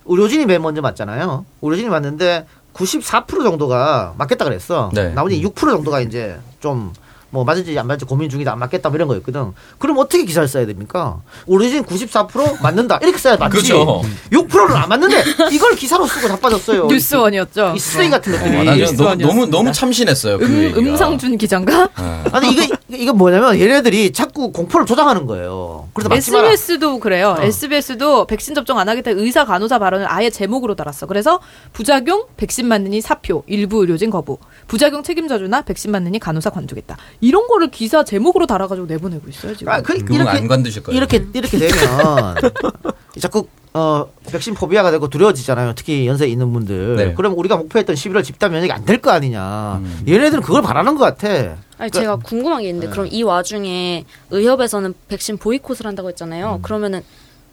의료진이 0.06 0.46
맨 0.46 0.62
먼저 0.62 0.80
맞잖아요. 0.80 1.44
의료진이 1.62 1.88
맞는데 1.88 2.46
94% 2.74 3.42
정도가 3.42 4.14
맞겠다 4.18 4.44
그랬어. 4.44 4.90
네. 4.92 5.08
나머지 5.10 5.40
6% 5.42 5.54
정도가 5.56 6.00
이제 6.00 6.38
좀 6.60 6.92
뭐 7.32 7.44
맞을지 7.44 7.78
안 7.78 7.86
맞을지 7.86 8.04
고민 8.06 8.28
중이다 8.28 8.52
안 8.52 8.58
맞겠다 8.58 8.88
뭐 8.88 8.96
이런 8.96 9.06
거였거든. 9.08 9.52
그럼 9.78 9.98
어떻게 9.98 10.24
기사를 10.24 10.46
써야 10.48 10.66
됩니까? 10.66 11.20
의료진 11.46 11.84
94% 11.84 12.60
맞는다 12.60 12.98
이렇게 13.02 13.18
써야 13.18 13.36
맞지. 13.36 13.52
그렇죠. 13.52 14.02
6%는 14.32 14.74
안 14.76 14.88
맞는데 14.88 15.22
이걸 15.52 15.76
기사로 15.76 16.06
쓰고 16.06 16.26
자빠졌어요. 16.28 16.86
뉴스원이었죠. 16.86 17.74
이 17.76 17.78
쓰레기 17.78 18.10
같은 18.10 18.32
것들이. 18.32 18.56
아, 18.68 18.74
나 18.76 18.84
지금 18.84 19.18
너무. 19.18 19.46
너무 19.46 19.72
참신했어요. 19.72 20.38
그 20.38 20.44
음, 20.44 20.62
얘기가. 20.64 20.80
음상준 20.80 21.38
기자인가? 21.38 21.88
아니 22.32 22.50
이게 22.52 22.68
이게 22.92 23.12
뭐냐면 23.12 23.59
얘네들이 23.59 24.12
자꾸 24.12 24.53
공포를 24.53 24.87
조장하는 24.87 25.26
거예요. 25.26 25.88
그래서 25.94 26.09
맞지 26.09 26.31
마라. 26.33 26.50
SBS도 26.50 26.98
그래요. 27.00 27.37
어. 27.38 27.42
SBS도 27.42 28.26
백신 28.26 28.55
접종 28.55 28.79
안 28.79 28.88
하겠다 28.88 29.11
의사 29.12 29.44
간호사 29.44 29.79
발언을 29.79 30.07
아예 30.11 30.31
제목으로 30.31 30.74
달았어. 30.74 31.07
그래서 31.07 31.40
부작용 31.72 32.24
백신 32.37 32.66
맞느니 32.66 33.00
사표 33.00 33.44
일부 33.46 33.81
의료진 33.81 34.11
거부 34.11 34.38
부작용 34.66 35.03
책임져주나 35.03 35.62
백신 35.62 35.90
맞느니 35.90 36.18
간호사 36.18 36.50
관두겠다. 36.50 36.96
이런 37.20 37.46
거를 37.48 37.70
기사 37.70 38.05
제목으로 38.05 38.46
달아가지고 38.46 38.87
내보내고 38.87 39.29
있어요 39.29 39.57
지금. 39.57 39.72
아, 39.72 39.81
그, 39.83 39.96
그분 39.98 40.26
안 40.26 40.48
관두실 40.48 40.83
거예요. 40.83 40.96
이렇게 40.96 41.24
이렇게 41.33 41.59
되면 41.59 42.37
자꾸 43.20 43.46
어 43.72 44.06
백신 44.30 44.54
포비아가 44.54 44.90
되고 44.90 45.09
두려워지잖아요. 45.09 45.74
특히 45.76 46.06
연세 46.06 46.26
있는 46.26 46.52
분들. 46.52 46.96
네. 46.96 47.14
그럼 47.14 47.38
우리가 47.38 47.56
목표했던 47.56 47.94
11월 47.94 48.24
집단 48.24 48.50
면역이 48.50 48.72
안 48.72 48.85
될 48.85 49.00
거 49.00 49.11
아니냐. 49.12 49.76
음. 49.83 50.04
얘네들은 50.09 50.42
그걸 50.42 50.61
바라는 50.62 50.96
것 50.96 51.04
같아. 51.04 51.28
아니 51.28 51.48
그러니까- 51.90 52.00
제가 52.00 52.16
궁금한 52.16 52.62
게 52.62 52.68
있는데 52.68 52.88
그럼 52.88 53.06
이 53.11 53.22
와중에 53.22 54.04
의협에서는 54.30 54.94
백신 55.09 55.38
보이콧을 55.38 55.87
한다고 55.87 56.09
했잖아요. 56.09 56.59
그러면은 56.62 57.02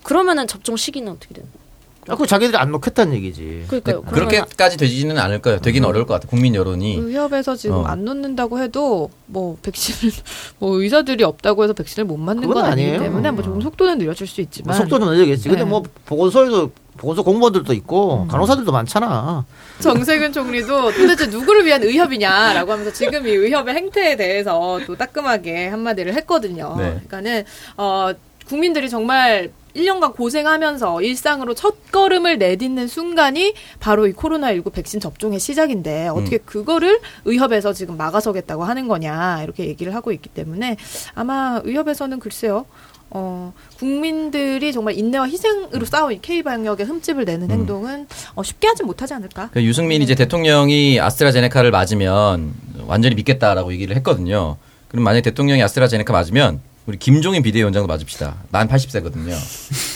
그러면은 0.04 0.48
접종 0.48 0.76
시기는 0.76 1.12
어떻게 1.12 1.36
되는? 1.36 1.48
거예요? 1.52 1.67
아, 2.08 2.16
그 2.16 2.26
자기들이 2.26 2.58
안 2.58 2.72
놓겠다는 2.72 3.14
얘기지. 3.16 3.66
그러니까요. 3.68 4.02
그러면 4.04 4.30
그렇게까지 4.30 4.78
되지는 4.78 5.18
않을 5.18 5.42
거예요. 5.42 5.60
되긴 5.60 5.84
어려울 5.86 6.06
것 6.06 6.14
같아. 6.16 6.28
국민 6.28 6.56
여론이. 6.56 6.96
의협에서 6.96 7.56
지금 7.56 7.78
어. 7.78 7.84
안 7.86 8.06
놓는다고 8.06 8.60
해도 8.60 9.10
뭐 9.26 9.58
백신을 9.62 10.14
뭐 10.60 10.82
의사들이 10.82 11.24
없다고 11.24 11.64
해서 11.64 11.74
백신을 11.74 12.06
못 12.06 12.18
맞는 12.18 12.48
건 12.48 12.66
아니기 12.66 12.88
아니에요. 12.90 13.02
때문에 13.02 13.32
뭐 13.32 13.44
조금 13.44 13.62
속도는 13.62 13.98
느려질 13.98 14.28
수뭐 14.28 14.44
있지만 14.44 14.76
속도는 14.76 15.08
늦어겠지. 15.12 15.50
근데 15.50 15.64
네. 15.64 15.70
뭐 15.70 15.84
보건소에도 16.06 16.72
보건소 16.98 17.24
공무원들도 17.24 17.74
있고 17.74 18.26
간호사들도 18.28 18.72
많잖아. 18.72 19.46
정세균 19.80 20.34
총리도 20.34 20.94
도대체 20.94 21.28
누구를 21.28 21.66
위한 21.66 21.84
의협이냐라고 21.84 22.72
하면서 22.72 22.92
지금 22.92 23.28
이 23.28 23.32
의협의 23.32 23.76
행태에 23.76 24.16
대해서 24.16 24.80
또 24.88 24.96
따끔하게 24.96 25.68
한마디를 25.68 26.14
했거든요. 26.16 26.76
네. 26.78 26.90
그러니까는 26.90 27.44
어 27.78 28.12
국민들이 28.48 28.90
정말 28.90 29.52
1년간 29.76 30.16
고생하면서 30.16 31.02
일상으로 31.02 31.54
첫 31.54 31.92
걸음을 31.92 32.38
내딛는 32.38 32.88
순간이 32.88 33.54
바로 33.80 34.08
이 34.08 34.14
코로나19 34.14 34.74
백신 34.74 35.00
접종의 35.00 35.40
시작인데 35.40 36.10
어떻게 36.10 36.38
그거를 36.38 37.00
의협에서 37.26 37.74
지금 37.74 37.98
막아서겠다고 37.98 38.64
하는 38.64 38.88
거냐 38.88 39.44
이렇게 39.44 39.68
얘기를 39.68 39.94
하고 39.94 40.12
있기 40.12 40.30
때문에 40.30 40.78
아마 41.16 41.62
의협에서는 41.64 42.20
글쎄요. 42.20 42.66
어, 43.10 43.54
국민들이 43.80 44.74
정말 44.74 44.98
인내와 44.98 45.30
희생으로 45.30 45.86
싸운 45.86 46.20
K 46.22 46.44
방역에 46.44 46.84
흠집을 46.84 47.24
내는 47.24 47.50
행동은 47.50 48.08
어, 48.36 48.44
쉽게 48.44 48.68
하지 48.68 48.84
못하지 48.84 49.14
않을까? 49.14 49.50
그 49.54 49.64
유승민 49.64 50.02
이제 50.02 50.14
대통령이 50.14 51.00
아스트라제네카를 51.00 51.72
맞으면 51.72 52.54
완전히 52.86 53.16
믿겠다라고 53.16 53.72
얘기를 53.72 53.96
했거든요. 53.98 54.58
그럼 54.90 55.04
만약 55.04 55.20
에 55.20 55.22
대통령이 55.22 55.64
아스트라제네카 55.64 56.12
맞으면 56.12 56.62
우리 56.88 56.98
김종인 56.98 57.44
비대위원장도 57.44 57.86
맞읍시다. 57.86 58.36
난 58.50 58.70
80세거든요. 58.70 59.36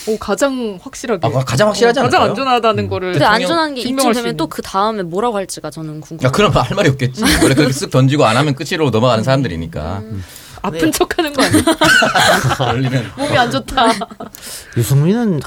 오 0.09 0.17
가장 0.19 0.77
확실하게. 0.81 1.25
아, 1.25 1.31
가장 1.45 1.69
확실하지 1.69 2.01
어, 2.01 2.03
가장? 2.03 2.23
안전하다는 2.23 2.89
거를. 2.89 3.13
근데 3.13 3.23
안전한 3.25 3.75
게 3.75 3.79
이쯤 3.79 3.91
증명할 3.91 4.13
수 4.13 4.19
되면 4.19 4.31
있는. 4.31 4.37
또그 4.37 4.61
다음에 4.61 5.01
뭐라고 5.03 5.37
할지가 5.37 5.69
저는 5.71 6.01
궁금해요. 6.01 6.27
야, 6.27 6.31
그럼 6.31 6.51
할 6.53 6.75
말이 6.75 6.89
없겠지. 6.89 7.23
원래 7.41 7.55
그렇게 7.55 7.71
쓱 7.73 7.91
던지고 7.91 8.25
안 8.25 8.35
하면 8.35 8.55
끝으로 8.55 8.89
넘어가는 8.89 9.23
사람들이니까. 9.23 10.03
아픈 10.63 10.91
척하는 10.91 11.31
거 11.33 11.41
아니야? 11.43 11.63
몸이 13.17 13.37
안 13.37 13.49
좋다. 13.49 13.87
유승민은 14.75 15.39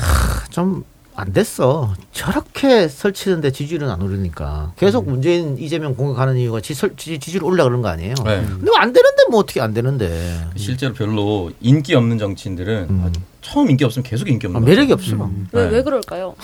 좀 0.50 0.82
안 1.16 1.32
됐어. 1.32 1.94
저렇게 2.12 2.88
설치는데 2.88 3.52
지지율은 3.52 3.88
안 3.88 4.02
오르니까 4.02 4.72
계속 4.76 5.08
문재인 5.08 5.56
이재명 5.58 5.94
공격하는 5.94 6.36
이유가 6.36 6.60
지, 6.60 6.74
설, 6.74 6.96
지, 6.96 7.18
지지율 7.20 7.44
올라 7.44 7.62
그런 7.64 7.82
거 7.82 7.88
아니에요. 7.88 8.14
네. 8.24 8.44
근데 8.44 8.70
안 8.76 8.92
되는데 8.92 9.22
뭐 9.30 9.40
어떻게 9.40 9.60
안 9.60 9.72
되는데 9.72 10.48
실제로 10.56 10.92
별로 10.92 11.52
인기 11.60 11.94
없는 11.94 12.18
정치인들은 12.18 12.86
음. 12.90 13.04
아, 13.06 13.20
처음 13.42 13.70
인기 13.70 13.84
없으면 13.84 14.02
계속 14.02 14.28
인기 14.28 14.46
아, 14.48 14.50
없는 14.50 14.64
매력이 14.64 14.88
것 14.88 14.94
없어. 14.94 15.30
왜, 15.52 15.64
네. 15.64 15.70
왜 15.76 15.82
그럴까요? 15.82 16.34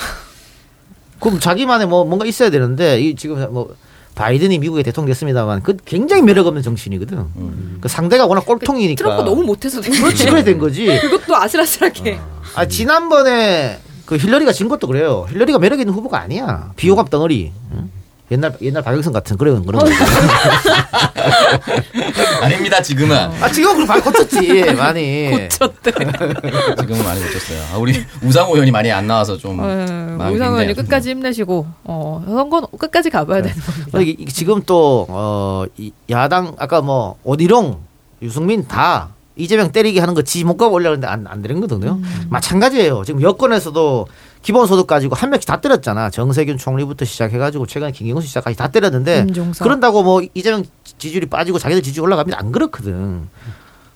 그럼 1.19 1.41
자기만의 1.41 1.89
뭐 1.89 2.05
뭔가 2.05 2.25
있어야 2.25 2.51
되는데 2.51 3.01
이 3.01 3.17
지금 3.17 3.53
뭐 3.53 3.75
바이든이 4.15 4.59
미국의 4.61 4.85
대통령 4.85 5.09
됐습니다만 5.09 5.63
그 5.65 5.77
굉장히 5.85 6.23
매력 6.23 6.47
없는 6.47 6.63
정치인이거든. 6.63 7.19
음. 7.19 7.79
그 7.81 7.89
상대가 7.89 8.27
워낙 8.27 8.47
꼴통이니까. 8.47 9.03
트럼프 9.03 9.29
너무 9.29 9.43
못해서 9.43 9.81
된 9.81 9.93
그렇지 9.93 10.27
그래 10.27 10.45
된 10.45 10.59
거지. 10.59 10.87
그것도 11.01 11.35
아슬아슬하게. 11.35 12.21
아 12.55 12.67
지난번에 12.69 13.81
그 14.11 14.17
힐러리가 14.17 14.51
진 14.51 14.69
것도 14.69 14.89
그래요. 14.89 15.25
힐러리가 15.31 15.61
매력 15.61 15.79
있는 15.79 15.95
후보가 15.95 16.21
아니야. 16.21 16.73
비호감 16.75 17.07
덩어리. 17.07 17.53
응? 17.73 17.89
옛날 18.33 18.53
옛날 18.61 18.83
박영선 18.83 19.13
같은 19.13 19.37
그런 19.37 19.65
그런 19.65 19.85
거. 19.85 19.91
아닙니다 22.43 22.83
지금은 22.83 23.17
아 23.17 23.49
지금 23.53 23.75
그럼 23.75 23.87
많이 23.87 24.03
고쳤지 24.03 24.75
많이. 24.75 25.31
고쳤대. 25.31 25.93
지금은 26.81 27.05
많이 27.05 27.21
고쳤어요. 27.23 27.63
아, 27.73 27.77
우리 27.79 28.05
우상호 28.25 28.55
의원이 28.55 28.73
많이 28.73 28.91
안 28.91 29.07
나와서 29.07 29.37
좀 29.37 29.59
마음이 29.59 30.35
우상 30.35 30.55
의원이 30.55 30.75
끝까지 30.75 31.11
힘내시고 31.11 31.67
어 31.85 32.25
선거 32.27 32.63
끝까지 32.63 33.11
가봐야 33.11 33.43
되는 33.43 33.57
겁니다. 33.61 33.97
어, 33.97 34.01
이게 34.01 34.25
지금 34.25 34.61
또 34.67 35.07
어, 35.09 35.67
이 35.79 35.93
야당 36.11 36.57
아까 36.59 36.81
뭐 36.81 37.17
오디롱 37.23 37.79
유승민 38.23 38.67
다 38.67 39.11
이재명 39.41 39.73
때리기 39.73 39.99
하는 39.99 40.15
거지못 40.15 40.57
가고 40.57 40.75
올려는데 40.77 41.07
안, 41.07 41.27
안 41.27 41.43
되는 41.43 41.61
거거든요. 41.61 41.93
음. 41.93 42.27
마찬가지예요. 42.31 43.03
지금 43.05 43.23
여권에서도 43.23 44.07
기본소득 44.43 44.87
가지고 44.87 45.15
한 45.15 45.31
명씩 45.31 45.47
다 45.47 45.61
때렸잖아. 45.61 46.11
정세균 46.11 46.57
총리부터 46.57 47.05
시작해가지고 47.05 47.67
최근에 47.67 47.93
김경수 47.93 48.27
시작까지 48.29 48.57
다 48.57 48.69
때렸는데 48.69 49.25
김종서. 49.27 49.65
그런다고 49.65 50.03
뭐 50.03 50.23
이재명 50.35 50.65
지지율이 50.99 51.27
빠지고 51.27 51.59
자기들 51.59 51.83
지지율 51.83 52.07
올라가면 52.07 52.35
안 52.35 52.53
그렇거든. 52.53 53.29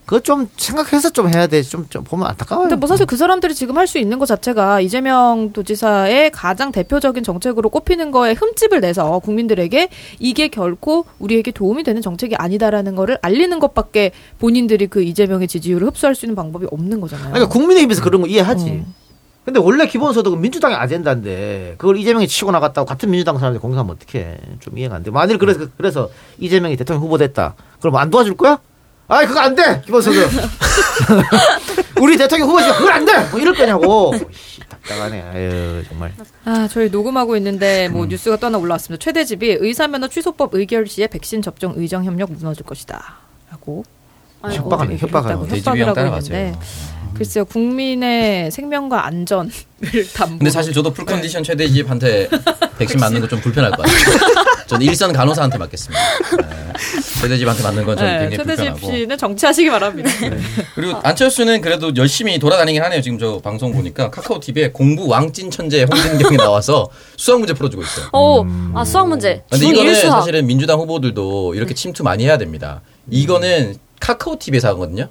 그거 0.04 0.20
좀 0.20 0.48
생각해서 0.56 1.10
좀 1.10 1.28
해야 1.28 1.46
돼. 1.46 1.62
좀, 1.62 1.86
좀 1.88 2.04
보면 2.04 2.26
안타까워요. 2.28 2.68
근데 2.68 2.76
뭐 2.76 2.86
사실 2.86 3.06
그 3.06 3.16
사람들이 3.16 3.54
지금 3.54 3.78
할 3.78 3.86
수 3.86 3.98
있는 3.98 4.18
것 4.18 4.26
자체가 4.26 4.80
이재명 4.80 5.52
도지사의 5.52 6.30
가장 6.30 6.72
대표적인 6.72 7.22
정책으로 7.22 7.68
꼽히는 7.70 8.10
거에 8.10 8.32
흠집을 8.32 8.80
내서 8.80 9.18
국민들에게 9.20 9.88
이게 10.18 10.48
결코 10.48 11.04
우리에게 11.18 11.50
도움이 11.52 11.84
되는 11.84 12.00
정책이 12.02 12.34
아니다라는 12.36 12.94
거를 12.96 13.18
알리는 13.22 13.58
것밖에 13.60 14.12
본인들이 14.38 14.86
그 14.88 15.02
이재명의 15.02 15.48
지지율을 15.48 15.86
흡수할 15.88 16.14
수 16.14 16.24
있는 16.26 16.34
방법이 16.34 16.66
없는 16.70 17.00
거잖아요. 17.00 17.32
그러니까 17.32 17.52
국민의힘에서 17.52 18.02
그런 18.02 18.22
거 18.22 18.26
이해하지. 18.26 18.66
음. 18.70 18.94
근데 19.44 19.60
원래 19.60 19.86
기본소득은 19.86 20.40
민주당의 20.40 20.76
아젠다인데 20.78 21.74
그걸 21.76 21.98
이재명이 21.98 22.26
치고 22.26 22.50
나갔다고 22.50 22.86
같은 22.86 23.10
민주당 23.10 23.38
사람들이 23.38 23.60
공격하면 23.60 23.94
어떡해. 23.96 24.38
좀 24.60 24.78
이해가 24.78 24.96
안 24.96 25.02
돼. 25.02 25.10
만일 25.10 25.36
그래서, 25.38 25.66
그래서 25.76 26.08
이재명이 26.38 26.76
대통령 26.78 27.02
후보 27.02 27.18
됐다. 27.18 27.54
그럼 27.80 27.96
안 27.96 28.08
도와줄 28.10 28.36
거야? 28.38 28.58
아이, 29.08 29.26
그거 29.26 29.40
안 29.40 29.54
돼! 29.54 29.82
기본소득. 29.84 30.30
우리 32.00 32.16
대통령 32.16 32.48
후보지가 32.48 32.76
그걸 32.76 32.92
안 32.92 33.04
돼! 33.04 33.12
뭐 33.30 33.38
이럴 33.38 33.54
거냐고. 33.54 34.12
씨, 34.32 34.60
답답하네. 34.60 35.22
아유, 35.22 35.84
정말. 35.88 36.12
아, 36.44 36.66
저희 36.70 36.88
녹음하고 36.88 37.36
있는데 37.36 37.86
음. 37.88 37.92
뭐 37.92 38.06
뉴스가 38.06 38.36
또 38.36 38.46
하나 38.46 38.56
올라왔습니다. 38.58 39.02
최대집이 39.02 39.58
의사면허 39.60 40.08
취소법 40.08 40.54
의결 40.54 40.86
시에 40.86 41.06
백신 41.06 41.42
접종 41.42 41.74
의정 41.76 42.04
협력 42.04 42.32
무너질 42.32 42.64
것이다. 42.64 43.16
라고 43.50 43.84
협박하네, 44.42 44.96
협박하네. 44.96 45.48
대집이 45.48 45.80
형 45.80 45.88
협박이라고. 45.88 46.16
했는데 46.16 46.54
글쎄요 47.14 47.44
국민의 47.44 48.50
생명과 48.50 49.06
안전을 49.06 49.50
담보. 50.14 50.38
근데 50.38 50.50
사실 50.50 50.72
저도 50.72 50.92
full 50.92 51.04
컨디션 51.04 51.42
최대집한테 51.42 52.28
백신 52.78 52.98
맞는 53.00 53.20
거 53.20 53.28
좀 53.28 53.40
불편할 53.40 53.70
것 53.72 53.82
같아요. 53.82 54.44
저는 54.66 54.86
일선 54.86 55.12
간호사한테 55.12 55.58
맞겠습니다. 55.58 56.02
네. 56.38 56.72
최대집한테 57.20 57.62
맞는 57.62 57.84
건 57.84 57.96
저는 57.96 58.12
네, 58.12 58.18
굉장히 58.28 58.36
최대집 58.38 58.72
불편하고. 58.72 58.98
씨는 58.98 59.18
정치하시기 59.18 59.70
바랍니다. 59.70 60.10
그리고 60.74 60.98
안철수는 61.02 61.60
그래도 61.60 61.92
열심히 61.96 62.38
돌아다니긴 62.38 62.82
하네요. 62.82 63.00
지금 63.02 63.18
저 63.18 63.38
방송 63.42 63.72
보니까 63.72 64.10
카카오 64.10 64.40
TV에 64.40 64.70
공부왕찐천재 64.72 65.82
홍진경이 65.84 66.36
나와서 66.38 66.88
수학 67.16 67.38
문제 67.38 67.52
풀어주고 67.52 67.82
있어요. 67.82 68.08
어, 68.12 68.44
아 68.74 68.84
수학 68.84 69.08
문제. 69.08 69.42
근데 69.50 69.66
중 69.66 69.74
이거는 69.74 69.92
1수학. 69.92 70.10
사실은 70.10 70.46
민주당 70.46 70.78
후보들도 70.80 71.54
이렇게 71.54 71.74
침투 71.74 72.02
많이 72.02 72.24
해야 72.24 72.38
됩니다. 72.38 72.80
이거는 73.10 73.76
카카오 74.00 74.38
TV에서 74.38 74.68
하거든요. 74.68 75.08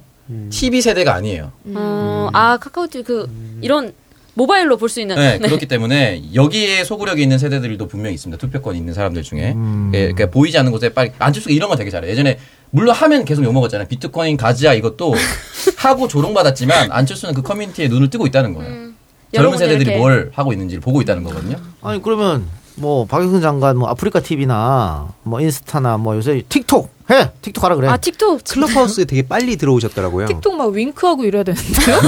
TV 0.50 0.80
세대가 0.80 1.14
아니에요. 1.14 1.52
어, 1.74 2.28
아 2.32 2.56
카카오 2.58 2.86
TV 2.86 3.04
그 3.04 3.28
이런 3.60 3.92
모바일로 4.34 4.76
볼 4.78 4.88
수 4.88 5.00
있는. 5.00 5.14
네, 5.38 5.38
그렇기 5.38 5.66
때문에 5.66 6.22
여기에 6.34 6.84
소구력이 6.84 7.22
있는 7.22 7.38
세대들도 7.38 7.86
분명히 7.88 8.14
있습니다. 8.14 8.40
투표권 8.40 8.74
있는 8.76 8.92
사람들 8.94 9.22
중에. 9.22 9.54
예, 9.94 9.98
그러니까 10.12 10.26
보이지 10.30 10.58
않는 10.58 10.72
곳에 10.72 10.88
빨리 10.88 11.12
안철수가 11.18 11.54
이런 11.54 11.68
거 11.68 11.76
되게 11.76 11.90
잘해. 11.90 12.08
요 12.08 12.10
예전에 12.10 12.38
물론 12.70 12.94
하면 12.96 13.24
계속 13.24 13.44
욕먹었잖아요. 13.44 13.86
비트코인 13.88 14.36
가즈아 14.36 14.74
이것도 14.74 15.14
하고 15.78 16.08
조롱받았지만 16.08 16.90
안철수는 16.90 17.34
그 17.34 17.42
커뮤니티에 17.42 17.88
눈을 17.88 18.10
뜨고 18.10 18.26
있다는 18.26 18.54
거예요. 18.54 18.70
젊은 18.72 18.94
여러분 19.34 19.58
세대들이 19.58 19.82
이렇게. 19.82 19.98
뭘 19.98 20.30
하고 20.34 20.52
있는지를 20.52 20.80
보고 20.80 21.00
있다는 21.00 21.22
거거든요. 21.24 21.56
아니, 21.82 22.00
그러면 22.02 22.46
뭐 22.76 23.06
박영선 23.06 23.40
장관 23.40 23.76
뭐 23.76 23.88
아프리카 23.88 24.18
TV나 24.20 25.08
뭐 25.22 25.40
인스타나 25.40 25.96
뭐 25.96 26.16
요새 26.16 26.42
틱톡 26.48 26.92
해! 27.10 27.30
틱톡 27.42 27.62
하라 27.62 27.76
그래. 27.76 27.88
아 27.88 27.96
틱톡 27.98 28.42
클럽하우스에 28.44 29.04
되게 29.04 29.22
빨리 29.22 29.56
들어오셨더라고요. 29.56 30.26
틱톡 30.26 30.56
막 30.56 30.70
윙크하고 30.72 31.24
이래야 31.24 31.44
되는데요. 31.44 32.00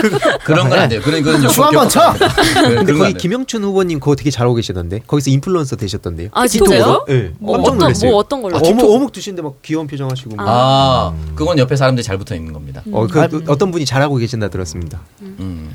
그런 0.44 0.68
건 0.70 0.78
안 0.78 0.88
돼요. 0.88 1.00
그런 1.02 1.22
그런 1.22 1.46
춤 1.48 1.64
한번 1.64 1.88
쳐! 1.88 2.14
근데 2.54 2.84
그런 2.84 2.98
거기 3.00 3.14
김영춘 3.14 3.64
후보님 3.64 4.00
그거 4.00 4.14
되게 4.14 4.30
잘하고 4.30 4.54
계시던데. 4.54 5.00
거기서 5.06 5.30
인플루언서 5.30 5.76
되셨던데요. 5.76 6.28
아 6.32 6.46
진짜요? 6.46 7.04
예. 7.10 7.32
뭐 7.38 7.56
깜짝 7.56 7.68
어떤 7.72 7.78
놀랐어요. 7.78 8.10
뭐 8.12 8.18
어떤 8.20 8.42
걸로? 8.42 8.56
아, 8.56 8.60
어묵 8.62 8.90
어묵 8.90 9.12
드시는데 9.12 9.42
막 9.42 9.60
귀여운 9.62 9.86
표정 9.88 10.08
하시고. 10.10 10.36
막. 10.36 10.46
아, 10.48 11.12
그건 11.34 11.58
옆에 11.58 11.74
사람들이 11.76 12.02
잘 12.04 12.16
붙어 12.16 12.34
있는 12.34 12.52
겁니다. 12.52 12.80
어, 12.92 13.06
그, 13.08 13.28
그 13.28 13.44
어떤 13.48 13.70
분이 13.72 13.84
잘하고 13.84 14.14
계신다 14.16 14.48
들었습니다. 14.48 15.00
음. 15.20 15.70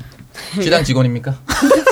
시당 0.60 0.82
직원입니까? 0.82 1.36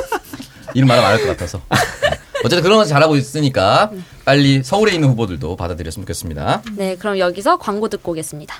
이름 0.74 0.88
말하면 0.88 1.10
안할 1.10 1.22
것 1.22 1.28
같아서. 1.28 1.60
어쨌든 2.44 2.62
그런 2.62 2.78
거 2.78 2.84
잘하고 2.84 3.16
있으니까 3.16 3.90
빨리 4.24 4.62
서울에 4.62 4.92
있는 4.94 5.08
후보들도 5.10 5.56
받아들였으면 5.56 6.04
좋겠습니다. 6.06 6.62
네, 6.76 6.96
그럼 6.96 7.18
여기서 7.18 7.56
광고 7.58 7.88
듣고 7.88 8.12
오겠습니다. 8.12 8.54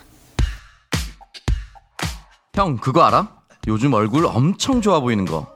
형, 2.54 2.76
그거 2.76 3.02
알아? 3.04 3.28
요즘 3.68 3.92
얼굴 3.94 4.26
엄청 4.26 4.80
좋아 4.80 5.00
보이는 5.00 5.24
거. 5.24 5.46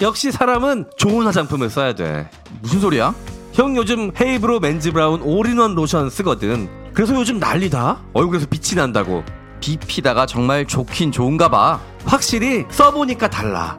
역시 0.00 0.30
사람은 0.30 0.90
좋은 0.96 1.26
화장품을 1.26 1.70
써야 1.70 1.94
돼. 1.94 2.28
무슨 2.60 2.80
소리야? 2.80 3.14
형 3.52 3.76
요즘 3.76 4.12
헤이브로 4.18 4.60
맨즈 4.60 4.92
브라운 4.92 5.20
올인원 5.22 5.74
로션 5.74 6.10
쓰거든. 6.10 6.68
그래서 6.94 7.14
요즘 7.14 7.38
난리다. 7.38 8.00
얼굴에서 8.12 8.46
빛이 8.46 8.76
난다고. 8.76 9.24
비피다가 9.60 10.26
정말 10.26 10.66
좋긴 10.66 11.12
좋은가 11.12 11.48
봐. 11.48 11.80
확실히 12.04 12.64
써보니까 12.70 13.30
달라. 13.30 13.76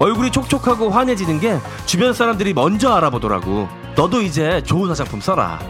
얼굴이 0.00 0.32
촉촉하고 0.32 0.88
환해지는 0.88 1.40
게 1.40 1.58
주변 1.84 2.14
사람들이 2.14 2.54
먼저 2.54 2.90
알아보더라고. 2.92 3.68
너도 3.94 4.22
이제 4.22 4.62
좋은 4.64 4.88
화장품 4.88 5.20
써라. 5.20 5.60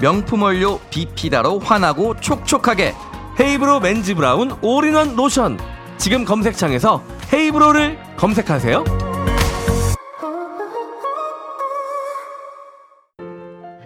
명품 0.00 0.42
원료 0.42 0.80
비피다로 0.90 1.60
환하고 1.60 2.18
촉촉하게. 2.20 2.94
헤이브로 3.38 3.80
맨즈 3.80 4.14
브라운 4.14 4.56
올인원 4.62 5.14
로션. 5.14 5.58
지금 5.98 6.24
검색창에서 6.24 7.02
헤이브로를 7.32 7.98
검색하세요. 8.16 9.13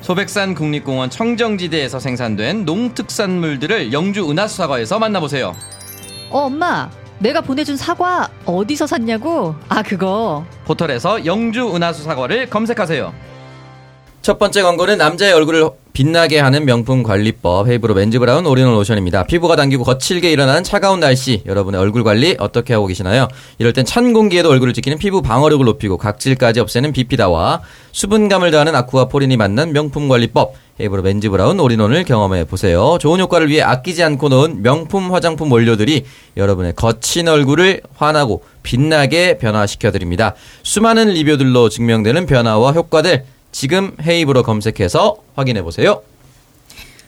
소백산 0.00 0.54
국립공원 0.54 1.10
청정지대에서 1.10 1.98
생산된 1.98 2.64
농특산물들을 2.64 3.92
영주 3.92 4.30
은하수 4.30 4.56
사과에서 4.56 4.98
만나보세요. 4.98 5.54
어, 6.30 6.40
엄마, 6.46 6.88
내가 7.18 7.40
보내준 7.40 7.76
사과 7.76 8.28
어디서 8.44 8.86
샀냐고? 8.86 9.54
아, 9.68 9.82
그거. 9.82 10.44
포털에서 10.64 11.24
영주 11.24 11.74
은하수 11.74 12.02
사과를 12.04 12.50
검색하세요. 12.50 13.12
첫 14.22 14.38
번째 14.38 14.62
광고는 14.62 14.98
남자의 14.98 15.32
얼굴을 15.32 15.70
빛나게 15.96 16.38
하는 16.40 16.66
명품 16.66 17.02
관리법 17.02 17.68
헤이브로 17.68 17.94
맨즈 17.94 18.18
브라운 18.18 18.44
올인원 18.44 18.74
로션입니다. 18.74 19.22
피부가 19.22 19.56
당기고 19.56 19.82
거칠게 19.82 20.30
일어나는 20.30 20.62
차가운 20.62 21.00
날씨 21.00 21.42
여러분의 21.46 21.80
얼굴 21.80 22.04
관리 22.04 22.36
어떻게 22.38 22.74
하고 22.74 22.86
계시나요? 22.86 23.28
이럴 23.56 23.72
땐 23.72 23.86
찬 23.86 24.12
공기에도 24.12 24.50
얼굴을 24.50 24.74
지키는 24.74 24.98
피부 24.98 25.22
방어력을 25.22 25.64
높이고 25.64 25.96
각질까지 25.96 26.60
없애는 26.60 26.92
비피다와 26.92 27.62
수분감을 27.92 28.50
더하는 28.50 28.74
아쿠아 28.74 29.06
포린이 29.06 29.38
만난 29.38 29.72
명품 29.72 30.06
관리법 30.08 30.52
헤이브로 30.78 31.00
맨즈 31.00 31.30
브라운 31.30 31.58
올인원을 31.60 32.04
경험해 32.04 32.44
보세요. 32.44 32.98
좋은 33.00 33.18
효과를 33.18 33.48
위해 33.48 33.62
아끼지 33.62 34.02
않고 34.02 34.28
넣은 34.28 34.60
명품 34.62 35.14
화장품 35.14 35.50
원료들이 35.50 36.04
여러분의 36.36 36.74
거친 36.74 37.26
얼굴을 37.26 37.80
환하고 37.94 38.42
빛나게 38.62 39.38
변화시켜 39.38 39.92
드립니다. 39.92 40.34
수많은 40.62 41.08
리뷰들로 41.08 41.70
증명되는 41.70 42.26
변화와 42.26 42.72
효과들 42.72 43.24
지금 43.56 43.96
헤이브로 44.06 44.42
검색해서 44.42 45.16
확인해 45.34 45.62
보세요. 45.62 46.02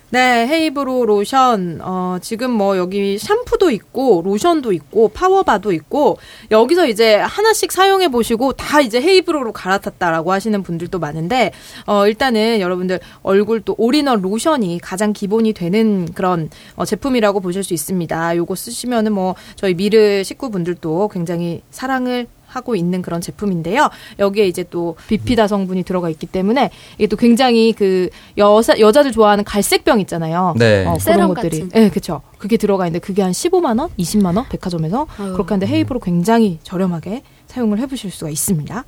네, 0.09 0.47
헤이브로 0.47 1.05
로션. 1.05 1.81
어, 1.83 2.17
지금 2.23 2.51
뭐 2.51 2.79
여기 2.79 3.19
샴푸도 3.19 3.71
있고 3.71 4.23
로션도 4.25 4.73
있고 4.73 5.09
파워바도 5.09 5.73
있고 5.73 6.17
여기서 6.51 6.87
이제 6.87 7.17
하나씩 7.17 7.71
사용해 7.71 8.09
보시고 8.09 8.55
다 8.55 8.81
이제 8.81 8.99
헤이브로로 8.99 9.53
갈아탔다라고 9.53 10.33
하시는 10.33 10.63
분들도 10.63 10.99
많은데 10.99 11.53
어, 11.85 12.07
일단은 12.07 12.61
여러분들 12.61 13.01
얼굴 13.23 13.61
또 13.61 13.75
올인원 13.77 14.23
로션이 14.23 14.79
가장 14.79 15.13
기본이 15.13 15.53
되는 15.53 16.11
그런 16.15 16.49
어, 16.77 16.87
제품이라고 16.87 17.41
보실 17.41 17.63
수 17.63 17.75
있습니다. 17.75 18.37
요거 18.37 18.55
쓰시면은 18.55 19.13
뭐 19.13 19.35
저희 19.55 19.75
미르 19.75 20.25
식구분들도 20.25 21.09
굉장히 21.09 21.61
사랑을 21.71 22.27
하고 22.49 22.75
있는 22.75 23.03
그런 23.03 23.21
제품인데요. 23.21 23.89
여기에 24.19 24.47
이제 24.47 24.65
또 24.71 24.97
비피다 25.07 25.47
성분이 25.47 25.85
들어가 25.85 26.09
있기 26.11 26.27
때문에 26.27 26.71
이게 26.97 27.07
또 27.07 27.17
굉장히 27.17 27.73
그 27.73 28.09
여자 28.37 28.79
여자들 28.79 29.13
좋아하는 29.13 29.45
갈색병 29.45 30.01
있잖아요. 30.01 30.55
네. 30.59 30.85
어, 30.87 30.99
세럼 30.99 31.29
그런 31.33 31.35
것들이. 31.35 31.61
같은. 31.63 31.81
네, 31.81 31.91
그렇죠. 31.91 32.23
그게 32.39 32.57
들어가 32.57 32.87
있는데 32.87 33.05
그게 33.05 33.23
한 33.23 33.33
15만 33.33 33.79
원, 33.79 33.91
20만 33.99 34.37
원 34.37 34.49
백화점에서 34.49 35.07
아유. 35.19 35.33
그렇게 35.33 35.55
하는데 35.55 35.67
헤이브로 35.73 36.01
굉장히 36.01 36.59
저렴하게 36.63 37.23
사용을 37.47 37.79
해 37.79 37.87
보실 37.87 38.11
수가 38.11 38.31
있습니다. 38.31 38.85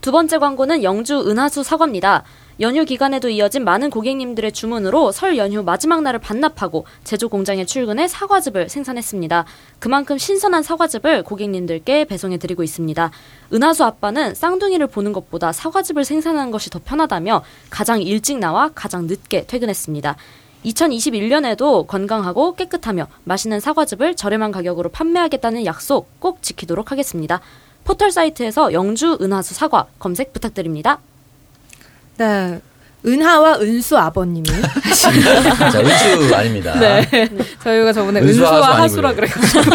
두 0.00 0.10
번째 0.10 0.38
광고는 0.38 0.82
영주 0.82 1.20
은하수 1.28 1.62
사과입니다. 1.62 2.24
연휴 2.62 2.84
기간에도 2.84 3.28
이어진 3.28 3.64
많은 3.64 3.90
고객님들의 3.90 4.52
주문으로 4.52 5.10
설 5.10 5.36
연휴 5.36 5.64
마지막 5.64 6.00
날을 6.02 6.20
반납하고 6.20 6.86
제조 7.02 7.28
공장에 7.28 7.66
출근해 7.66 8.06
사과즙을 8.06 8.68
생산했습니다. 8.68 9.44
그만큼 9.80 10.16
신선한 10.16 10.62
사과즙을 10.62 11.24
고객님들께 11.24 12.04
배송해 12.04 12.38
드리고 12.38 12.62
있습니다. 12.62 13.10
은하수 13.52 13.82
아빠는 13.82 14.36
쌍둥이를 14.36 14.86
보는 14.86 15.12
것보다 15.12 15.50
사과즙을 15.50 16.04
생산하는 16.04 16.52
것이 16.52 16.70
더 16.70 16.78
편하다며 16.78 17.42
가장 17.68 18.00
일찍 18.00 18.38
나와 18.38 18.70
가장 18.72 19.08
늦게 19.08 19.46
퇴근했습니다. 19.48 20.16
2021년에도 20.64 21.88
건강하고 21.88 22.54
깨끗하며 22.54 23.08
맛있는 23.24 23.58
사과즙을 23.58 24.14
저렴한 24.14 24.52
가격으로 24.52 24.90
판매하겠다는 24.90 25.66
약속 25.66 26.08
꼭 26.20 26.40
지키도록 26.42 26.92
하겠습니다. 26.92 27.40
포털 27.82 28.12
사이트에서 28.12 28.72
영주 28.72 29.18
은하수 29.20 29.52
사과 29.54 29.88
검색 29.98 30.32
부탁드립니다. 30.32 31.00
네. 32.22 32.60
은하와 33.04 33.60
은수 33.60 33.96
아버님이 33.98 34.44
자, 35.00 35.10
은수 35.80 36.34
아닙니다. 36.36 36.78
네. 36.78 37.06
저희가 37.64 37.92
저번에 37.92 38.20
은수와 38.20 38.50
은수와 38.50 38.68
하수 38.74 38.82
하수라. 38.82 39.14
그래가지고 39.14 39.70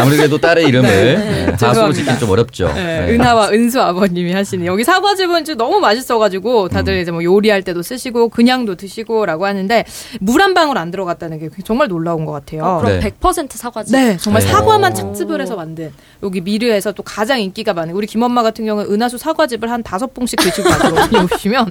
아무리 0.00 0.16
그래도 0.16 0.38
딸의 0.38 0.66
이름을 0.66 0.88
네. 0.88 1.16
네, 1.16 1.44
하수로 1.52 1.56
죄송합니다. 1.56 1.92
짓기는 1.94 2.18
좀 2.18 2.30
어렵죠. 2.30 2.72
네, 2.74 3.06
네. 3.06 3.14
은하와 3.14 3.50
은수 3.50 3.80
아버님이 3.80 4.32
하시는 4.32 4.64
여기 4.66 4.84
사과즙은 4.84 5.44
좀 5.44 5.56
너무 5.56 5.80
맛있어가지고 5.80 6.68
다들 6.68 6.94
음. 6.94 7.00
이제 7.00 7.10
뭐 7.10 7.22
요리할 7.22 7.62
때도 7.62 7.82
쓰시고 7.82 8.28
그냥도 8.30 8.74
드시고라고 8.76 9.46
하는데 9.46 9.84
물 10.20 10.36
한 10.46 10.54
방울 10.54 10.78
안 10.78 10.90
들어갔다는 10.92 11.38
게 11.40 11.48
정말 11.64 11.88
놀라운 11.88 12.24
것 12.24 12.30
같아요. 12.32 12.62
어, 12.64 12.80
그럼 12.80 13.00
네. 13.00 13.10
100% 13.10 13.50
사과즙. 13.52 13.92
네, 13.92 14.16
정말 14.18 14.42
네. 14.42 14.48
사과만 14.48 14.92
오. 14.92 14.94
착즙을 14.94 15.40
해서 15.40 15.56
만든 15.56 15.90
여기 16.22 16.40
미르에서 16.40 16.92
또 16.92 17.02
가장 17.02 17.40
인기가 17.40 17.72
많은 17.74 17.94
우리 17.94 18.06
김엄마 18.06 18.42
같은 18.42 18.64
경우는 18.66 18.92
은하수 18.92 19.18
사과즙을 19.18 19.70
한 19.70 19.82
다섯 19.82 20.12
봉씩 20.14 20.38
드시고 20.38 20.68
가시거든요. 20.68 21.26
오시면 21.36 21.70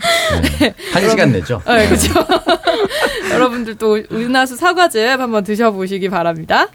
네. 0.59 0.73
한 0.93 1.09
시간 1.09 1.31
내죠. 1.31 1.61
네, 1.65 1.87
그렇죠. 1.87 2.13
여러분들도 3.31 4.03
은하수 4.11 4.55
사과즙 4.55 5.19
한번 5.19 5.43
드셔보시기 5.43 6.09
바랍니다. 6.09 6.67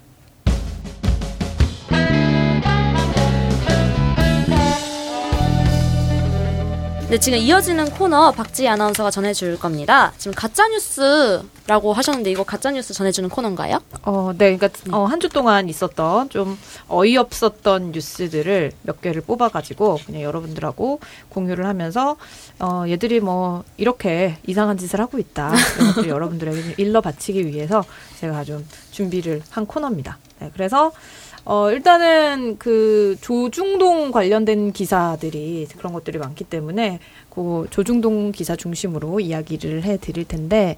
네, 7.11 7.17
지금 7.19 7.39
이어지는 7.39 7.89
코너 7.89 8.31
박지희 8.31 8.69
아나운서가 8.69 9.11
전해줄 9.11 9.59
겁니다. 9.59 10.13
지금 10.17 10.33
가짜뉴스라고 10.33 11.91
하셨는데 11.91 12.31
이거 12.31 12.45
가짜뉴스 12.45 12.93
전해주는 12.93 13.29
코너인가요? 13.29 13.79
어, 14.03 14.31
네, 14.37 14.55
그러니까 14.55 14.69
어, 14.97 15.03
한 15.03 15.19
주 15.19 15.27
동안 15.27 15.67
있었던 15.67 16.29
좀 16.29 16.57
어이없었던 16.87 17.91
뉴스들을 17.91 18.71
몇 18.83 19.01
개를 19.01 19.21
뽑아가지고 19.23 19.99
그냥 20.05 20.21
여러분들하고 20.21 21.01
공유를 21.29 21.65
하면서 21.65 22.15
어, 22.59 22.85
얘들이 22.87 23.19
뭐 23.19 23.65
이렇게 23.75 24.37
이상한 24.47 24.77
짓을 24.77 25.01
하고 25.01 25.19
있다. 25.19 25.53
이런 25.75 25.93
것들 25.93 26.07
여러분들에게 26.09 26.61
좀 26.63 26.73
일러 26.77 27.01
바치기 27.01 27.45
위해서 27.45 27.83
제가 28.21 28.45
좀 28.45 28.65
준비를 28.91 29.41
한 29.49 29.65
코너입니다. 29.65 30.17
네, 30.39 30.49
그래서 30.53 30.93
어, 31.43 31.71
일단은 31.71 32.57
그 32.57 33.17
조중동 33.21 34.11
관련된 34.11 34.73
기사들이 34.73 35.67
그런 35.77 35.93
것들이 35.93 36.19
많기 36.19 36.43
때문에 36.43 36.99
그 37.29 37.67
조중동 37.69 38.31
기사 38.31 38.55
중심으로 38.55 39.19
이야기를 39.19 39.83
해 39.83 39.97
드릴 39.97 40.25
텐데 40.25 40.75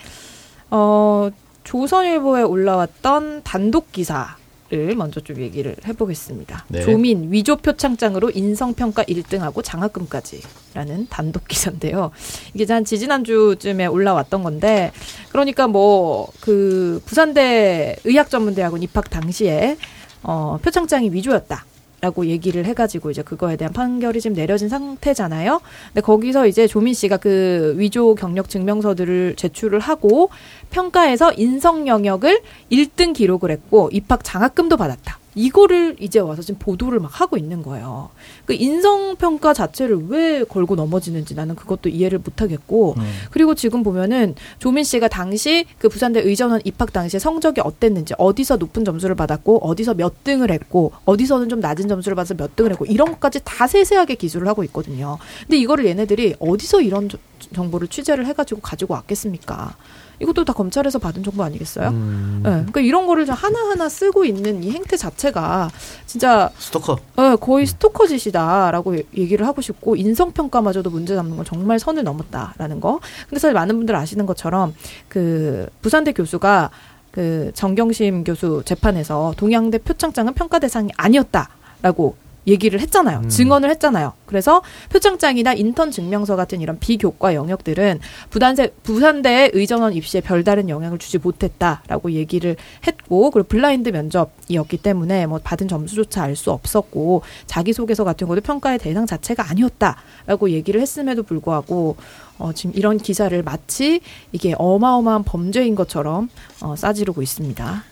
어, 0.70 1.30
조선일보에 1.64 2.44
올라왔던 2.44 3.42
단독 3.44 3.92
기사 3.92 4.38
를 4.74 4.96
먼저 4.96 5.20
좀 5.20 5.38
얘기를 5.38 5.76
해보겠습니다. 5.86 6.66
네. 6.70 6.82
조민 6.82 7.32
위조 7.32 7.58
표창장으로 7.58 8.32
인성평가 8.32 9.04
1등하고 9.04 9.64
장학금까지라는 9.64 11.08
단독 11.12 11.48
기사인데요. 11.48 12.10
이게 12.56 12.66
한 12.74 12.84
지지난주쯤에 12.84 13.86
올라왔던 13.86 14.42
건데, 14.42 14.92
그러니까 15.30 15.68
뭐, 15.68 16.28
그, 16.40 17.04
부산대 17.06 17.98
의학전문대학원 18.04 18.82
입학 18.82 19.12
당시에, 19.12 19.78
어, 20.24 20.58
표창장이 20.62 21.12
위조였다. 21.12 21.66
라고 22.02 22.26
얘기를 22.26 22.66
해가지고 22.66 23.12
이제 23.12 23.22
그거에 23.22 23.56
대한 23.56 23.72
판결이 23.72 24.20
지금 24.20 24.36
내려진 24.36 24.68
상태잖아요. 24.68 25.62
근데 25.88 26.02
거기서 26.02 26.48
이제 26.48 26.68
조민 26.68 26.94
씨가 26.94 27.16
그 27.16 27.76
위조 27.78 28.14
경력 28.16 28.50
증명서들을 28.50 29.36
제출을 29.38 29.80
하고 29.80 30.30
평가에서 30.70 31.32
인성 31.32 31.88
영역을 31.88 32.42
1등 32.70 33.14
기록을 33.14 33.52
했고 33.52 33.90
입학 33.94 34.26
장학금도 34.26 34.76
받았다. 34.76 35.18
이거를 35.36 35.96
이제 36.00 36.20
와서 36.20 36.42
지금 36.42 36.60
보도를 36.60 37.00
막 37.00 37.22
하고 37.22 37.38
있는 37.38 37.64
거예요. 37.64 38.10
그 38.46 38.54
인성 38.54 39.16
평가 39.16 39.54
자체를 39.54 40.08
왜 40.10 40.44
걸고 40.44 40.76
넘어지는지 40.76 41.34
나는 41.34 41.56
그것도 41.56 41.90
이해를 41.90 42.20
못 42.20 42.42
하겠고 42.42 42.96
음. 42.98 43.04
그리고 43.32 43.56
지금 43.56 43.84
보면은 43.84 44.36
조민 44.60 44.84
씨가 44.84 45.08
당시 45.08 45.66
그 45.80 45.88
부산대 45.88 46.20
의전원 46.22 46.60
입학 46.66 46.92
당시에 46.92 47.20
성적이 47.20 47.62
어땠는지 47.62 48.14
어디서 48.18 48.58
높은 48.58 48.84
점수를 48.84 49.16
받았고 49.16 49.66
어디서 49.68 49.94
몇 49.94 50.24
등을 50.26 50.52
했고 50.52 50.92
어디서는 51.06 51.48
좀 51.48 51.60
낮은 51.62 51.88
점수를 51.88 52.16
받아서 52.16 52.34
몇 52.34 52.56
등을 52.56 52.72
했고 52.72 52.86
이런 52.86 53.12
것까지 53.12 53.40
다 53.46 53.66
세세하게 53.68 54.16
기술을 54.16 54.48
하고 54.48 54.64
있거든요. 54.66 55.18
근데 55.42 55.58
이거를 55.58 55.86
얘네들이 55.86 56.36
어디서 56.40 56.82
이런 56.82 57.08
저- 57.10 57.18
정보를 57.54 57.88
취재를 57.88 58.26
해가지고 58.26 58.62
가지고 58.62 58.94
왔겠습니까? 58.96 59.76
이것도 60.22 60.46
다 60.46 60.54
검찰에서 60.54 61.00
받은 61.00 61.24
정보 61.24 61.44
아니겠어요? 61.44 61.90
음, 61.90 62.42
네, 62.44 62.50
그러니까 62.52 62.80
이런 62.82 63.08
거를 63.08 63.26
좀 63.26 63.36
하나 63.36 63.60
하나 63.68 63.90
쓰고 63.90 64.24
있는 64.24 64.64
이 64.64 64.72
행태 64.72 64.96
자체가 64.96 65.70
진짜 66.06 66.50
스토커. 66.58 66.98
어, 67.18 67.36
거의 67.36 67.66
스토커 67.66 68.08
짓이 68.08 68.32
다라고 68.34 68.98
얘- 68.98 69.04
얘기를 69.16 69.48
하고 69.48 69.62
싶고 69.62 69.96
인성평가마저도 69.96 70.90
문제 70.90 71.16
삼는 71.16 71.38
건 71.38 71.46
정말 71.46 71.80
선을 71.80 72.04
넘었다라는 72.04 72.82
거. 72.82 73.00
근데 73.30 73.40
사실 73.40 73.54
많은 73.54 73.78
분들 73.78 73.96
아시는 73.96 74.26
것처럼 74.26 74.74
그 75.08 75.70
부산대 75.82 76.12
교수가 76.12 76.70
그 77.12 77.52
정경심 77.54 78.26
교수 78.26 78.62
재판에서 78.66 79.34
동양대 79.38 79.78
표창장은 79.78 80.34
평가 80.34 80.60
대상이 80.60 80.90
아니었다 80.98 81.48
라고 81.82 82.16
얘기를 82.48 82.80
했잖아요. 82.80 83.28
증언을 83.30 83.70
했잖아요. 83.72 84.14
그래서 84.26 84.62
표창장이나 84.90 85.54
인턴 85.54 85.92
증명서 85.92 86.36
같은 86.36 86.60
이런 86.62 86.80
비교과 86.80 87.36
영역들은 87.36 88.00
부산대, 88.30 88.72
부산대의 88.84 89.52
의전원 89.54 89.94
입시에 89.94 90.22
별다른 90.22 90.70
영향을 90.70 90.98
주지 90.98 91.18
못했다라고 91.20 92.12
얘기를 92.12 92.56
했고, 92.86 93.32
그리고 93.32 93.48
블라인드 93.48 93.90
면접이었기 93.90 94.78
때문에 94.78 95.26
뭐 95.26 95.40
받은 95.44 95.68
점수조차 95.68 96.24
알 96.24 96.36
수 96.36 96.52
없었고, 96.52 97.22
자기소개서 97.46 98.04
같은 98.04 98.28
것도 98.28 98.42
평가의 98.42 98.80
대상 98.80 99.06
자체가 99.06 99.50
아니었다라고 99.50 100.50
얘기를 100.50 100.82
했음에도 100.82 101.22
불구하고, 101.24 101.96
어, 102.40 102.52
지금 102.54 102.72
이런 102.76 102.98
기사를 102.98 103.42
마치 103.44 104.02
이게 104.32 104.56
어마어마한 104.58 105.24
범죄인 105.24 105.76
것처럼 105.76 106.30
어, 106.62 106.76
싸지르고 106.76 107.22
있습니다. 107.22 107.84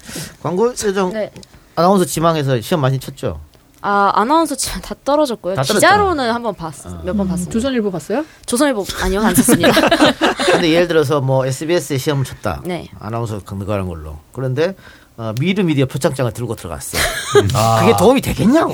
광고 0.41 0.71
예정 0.71 1.13
네. 1.13 1.31
아나운서 1.75 2.03
지망해서 2.05 2.59
시험 2.61 2.81
많이 2.81 2.99
쳤죠. 2.99 3.39
아 3.82 4.11
아나운서 4.15 4.55
참다 4.55 4.95
떨어졌고요. 5.03 5.55
다. 5.55 5.63
기자로는 5.63 6.32
한번 6.32 6.53
봤, 6.53 6.73
몇번 7.03 7.27
봤습니다. 7.27 7.51
조선일보 7.51 7.91
봤어요? 7.91 8.25
조선일보 8.45 8.86
아니요 9.01 9.21
안 9.21 9.34
썼습니다. 9.34 9.71
근데 10.51 10.71
예를 10.71 10.88
들어서 10.88 11.19
뭐 11.19 11.45
SBS에 11.45 11.97
시험을 11.97 12.23
쳤다. 12.25 12.61
네. 12.63 12.89
아나운서 12.99 13.39
들어가는 13.39 13.88
걸로. 13.88 14.19
그런데 14.34 14.75
어, 15.17 15.34
미르 15.39 15.63
미디어 15.63 15.86
표창장을 15.86 16.32
들고 16.32 16.55
들어갔어. 16.55 16.97
아. 17.53 17.82
그게 17.82 17.95
도움이 17.97 18.21
되겠냐고. 18.21 18.73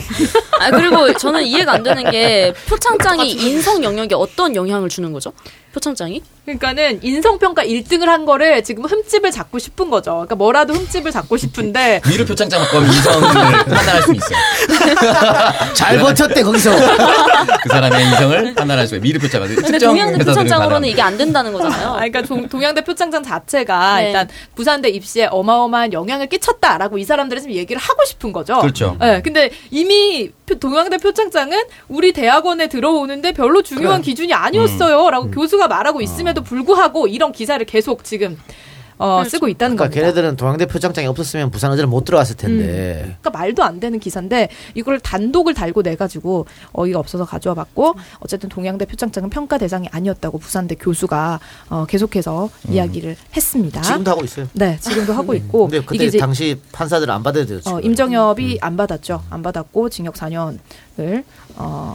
아 0.59 0.71
그리고 0.71 1.13
저는 1.13 1.43
이해가 1.43 1.73
안 1.73 1.83
되는 1.83 2.09
게 2.11 2.53
표창장이 2.67 3.31
인성 3.31 3.83
영역에 3.83 4.13
어떤 4.15 4.55
영향을 4.55 4.89
주는 4.89 5.11
거죠? 5.13 5.31
표창장이? 5.77 6.21
그러니까는 6.45 6.99
인성평가 7.03 7.63
1등을 7.65 8.05
한 8.05 8.25
거를 8.25 8.63
지금 8.63 8.85
흠집을 8.85 9.31
잡고 9.31 9.59
싶은 9.59 9.89
거죠. 9.89 10.11
그러니까 10.11 10.35
뭐라도 10.35 10.73
흠집을 10.73 11.11
잡고 11.11 11.37
싶은데 11.37 12.01
미르 12.07 12.25
표창장 12.25 12.61
갖고 12.61 12.77
하면 12.77 12.89
이성을 12.89 13.29
판단할 13.65 14.01
수 14.01 14.13
있어요. 14.13 14.37
잘 15.73 15.99
버텼대 15.99 16.41
거기서. 16.43 16.71
그 17.63 17.69
사람의 17.69 18.07
이성을 18.07 18.53
판단할 18.55 18.87
수 18.87 18.95
있어요. 18.95 19.01
미르 19.01 19.19
표창장. 19.19 19.47
근데 19.55 19.71
특정 19.71 19.89
동양대 19.91 20.23
표창장으로는. 20.25 20.87
이게 20.89 21.01
안 21.01 21.17
된다는 21.17 21.53
거잖아요. 21.53 21.89
아, 21.89 21.95
그러니까 21.95 22.21
동, 22.23 22.47
동양대 22.47 22.83
표창장 22.83 23.23
자체가 23.23 23.97
네. 23.97 24.07
일단 24.07 24.27
부산대 24.55 24.89
입시에 24.89 25.27
어마어마한 25.29 25.93
영향을 25.93 26.27
끼쳤다라고 26.27 26.97
이 26.97 27.03
사람들이 27.03 27.41
지금 27.41 27.55
얘기를 27.55 27.79
하고 27.81 28.03
싶은 28.05 28.31
거죠. 28.31 28.59
그렇죠. 28.59 28.97
네, 28.99 29.21
근데 29.21 29.51
이미 29.69 30.31
표- 30.45 30.57
동양대 30.57 30.97
표창장은 30.97 31.63
우리 31.89 32.13
대학원에 32.13 32.67
들어오는데 32.67 33.33
별로 33.33 33.61
중요한 33.61 34.01
기준이 34.01 34.33
아니었어요라고 34.33 35.31
교수가 35.31 35.66
말하고 35.67 36.01
있음에도 36.01 36.41
불구하고 36.43 37.07
이런 37.07 37.31
기사를 37.31 37.63
계속 37.65 38.03
지금 38.03 38.37
어, 38.99 39.23
쓰고 39.23 39.47
있다는 39.47 39.75
그러니까 39.75 39.93
겁니다. 39.93 40.01
걔네들은 40.01 40.37
동양대 40.37 40.65
표창장이 40.65 41.07
없었으면 41.07 41.51
부산 41.51 41.71
의대를 41.71 41.87
못 41.87 42.03
들어갔을 42.03 42.35
텐데. 42.35 43.01
그러니까 43.21 43.29
말도 43.29 43.63
안 43.63 43.79
되는 43.79 43.99
기사인데 43.99 44.49
이걸 44.73 44.99
단독을 44.99 45.53
달고 45.53 45.83
내 45.83 45.95
가지고 45.95 46.47
어이가 46.73 46.97
없어서 46.99 47.25
가져와 47.25 47.53
봤고 47.53 47.95
어쨌든 48.19 48.49
동양대 48.49 48.85
표창장은 48.85 49.29
평가 49.29 49.57
대상이 49.57 49.87
아니었다고 49.91 50.39
부산대 50.39 50.75
교수가 50.75 51.39
어, 51.69 51.85
계속해서 51.85 52.49
이야기를 52.69 53.15
했습니다. 53.35 53.81
지금도 53.81 54.11
하고 54.11 54.23
있어요. 54.23 54.47
네, 54.53 54.77
지금도 54.79 55.13
하고 55.13 55.35
있고 55.35 55.67
근데 55.67 55.81
그때 55.81 55.95
이게 55.95 56.05
이제 56.05 56.17
당시 56.17 56.59
판사들은 56.71 57.13
안 57.13 57.21
받아야 57.21 57.45
돼요. 57.45 57.59
어. 57.65 57.79
임정엽이 57.79 58.59
안 58.61 58.77
받았죠. 58.77 59.23
안 59.29 59.43
받았고 59.43 59.89
징역 59.89 60.15
4년을 60.15 61.23
어, 61.55 61.93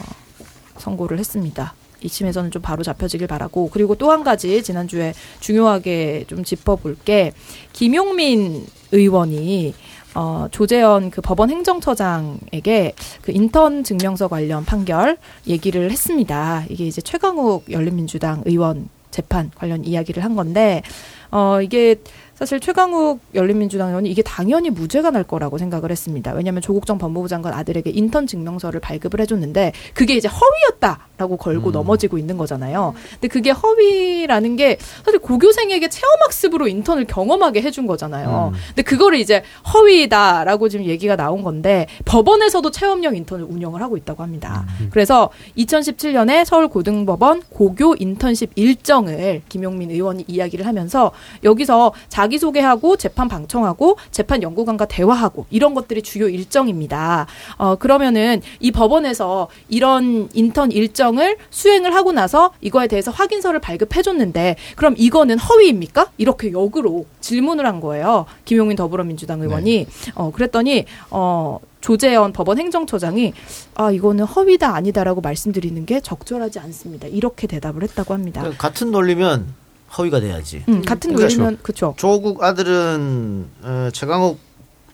선고를 0.79 1.19
했습니다. 1.19 1.75
이쯤에서는 2.03 2.51
좀 2.51 2.63
바로 2.63 2.83
잡혀지길 2.83 3.27
바라고 3.27 3.69
그리고 3.71 3.95
또 3.95 4.13
한 4.13 4.25
가지 4.25 4.63
지난주에 4.63 5.15
중요하게 5.41 6.25
좀 6.29 6.45
짚어볼 6.45 6.97
게 7.05 7.33
김용민 7.73 8.67
의원이 8.93 9.75
어, 10.15 10.47
조재현 10.51 11.11
그 11.11 11.23
법원 11.23 11.49
행정처장에게 11.49 12.93
그 13.23 13.33
인턴 13.33 13.83
증명서 13.83 14.29
관련 14.29 14.65
판결 14.67 15.17
얘기를 15.47 15.91
했습니다. 15.91 16.65
이게 16.69 16.87
이제 16.87 17.01
최강욱 17.01 17.71
열린민주당 17.71 18.43
의원 18.45 18.91
재판 19.11 19.51
관련 19.55 19.85
이야기를 19.85 20.23
한 20.25 20.37
건데 20.37 20.83
어, 21.31 21.63
이게 21.63 21.97
사실 22.35 22.61
최강욱 22.61 23.21
열린민주당 23.35 23.89
의원이 23.89 24.11
이게 24.11 24.21
당연히 24.23 24.69
무죄가 24.69 25.11
날 25.11 25.23
거라고 25.23 25.59
생각을 25.59 25.91
했습니다. 25.91 26.33
왜냐하면 26.33 26.61
조국정 26.61 26.99
법무부 26.99 27.29
장관 27.29 27.55
아들에게 27.55 27.89
인턴 27.91 28.27
증명서를 28.27 28.81
발급을 28.81 29.21
해줬는데 29.21 29.73
그게 29.95 30.15
이제 30.15 30.29
허위였다 30.29 31.09
라고 31.23 31.37
걸고 31.37 31.71
넘어지고 31.71 32.19
있는 32.19 32.37
거잖아요. 32.37 32.95
근데 33.13 33.29
그게 33.29 33.51
허위라는 33.51 34.57
게 34.57 34.77
사실 35.05 35.21
고교생에게 35.21 35.89
체험학습으로 35.89 36.67
인턴을 36.67 37.05
경험하게 37.05 37.63
해준 37.63 37.87
거잖아요. 37.87 38.53
근데 38.69 38.83
그거를 38.83 39.21
이제 39.21 39.45
허위다라고 39.73 40.69
지금 40.69 40.87
얘기가 40.87 41.15
나온 41.15 41.45
건데 41.45 41.87
법원에서도 42.07 42.69
체험형 42.73 43.15
인턴을 43.15 43.45
운영을 43.45 43.81
하고 43.83 43.97
있다고 43.97 44.25
합니다. 44.25 44.67
그래서 44.91 45.31
2017년에 45.57 46.45
서울고등법원 46.45 47.43
고교 47.51 47.95
인턴십 48.01 48.51
일정을 48.57 49.43
김용민 49.49 49.93
의원이 49.93 50.25
이야기를 50.27 50.67
하면서 50.67 51.13
여기서 51.45 51.93
자기소개하고 52.09 52.97
재판 52.97 53.29
방청하고 53.29 53.97
재판 54.11 54.43
연구관과 54.43 54.87
대화하고 54.87 55.47
이런 55.51 55.75
것들이 55.75 56.03
주요 56.03 56.29
일정입니다. 56.29 57.27
어, 57.59 57.77
그러면은 57.77 58.43
이 58.59 58.73
법원에서 58.73 59.47
이런 59.69 60.29
인턴 60.35 60.73
일정 60.73 61.12
을 61.19 61.37
수행을 61.51 61.95
하고 61.95 62.13
나서 62.13 62.53
이거에 62.61 62.87
대해서 62.87 63.11
확인서를 63.11 63.61
발급해줬는데 63.61 64.57
그럼 64.77 64.95
이거는 64.97 65.39
허위입니까? 65.39 66.11
이렇게 66.17 66.53
역으로 66.53 67.07
질문을 67.21 67.67
한 67.67 67.81
거예요. 67.81 68.27
김용민 68.45 68.77
더불어민주당 68.77 69.41
의원이. 69.43 69.87
어, 70.15 70.31
그랬더니 70.33 70.87
어, 71.11 71.59
조재현 71.83 72.33
법원 72.33 72.59
행정처장이 72.59 73.35
아 73.75 73.91
이거는 73.91 74.25
허위다 74.25 74.75
아니다라고 74.75 75.21
말씀드리는 75.21 75.85
게 75.85 76.01
적절하지 76.01 76.59
않습니다. 76.61 77.09
이렇게 77.09 77.47
대답을 77.47 77.83
했다고 77.83 78.15
합니다. 78.15 78.41
그러니까 78.41 78.69
같은 78.69 78.91
논리면 78.91 79.55
허위가 79.99 80.21
돼야지. 80.21 80.65
음, 80.69 80.83
같은 80.83 81.15
그렇죠. 81.15 81.37
논리면 81.37 81.59
그렇죠. 81.63 81.95
조국 81.99 82.43
아들은 82.43 83.47
어, 83.63 83.89
최강욱 83.93 84.39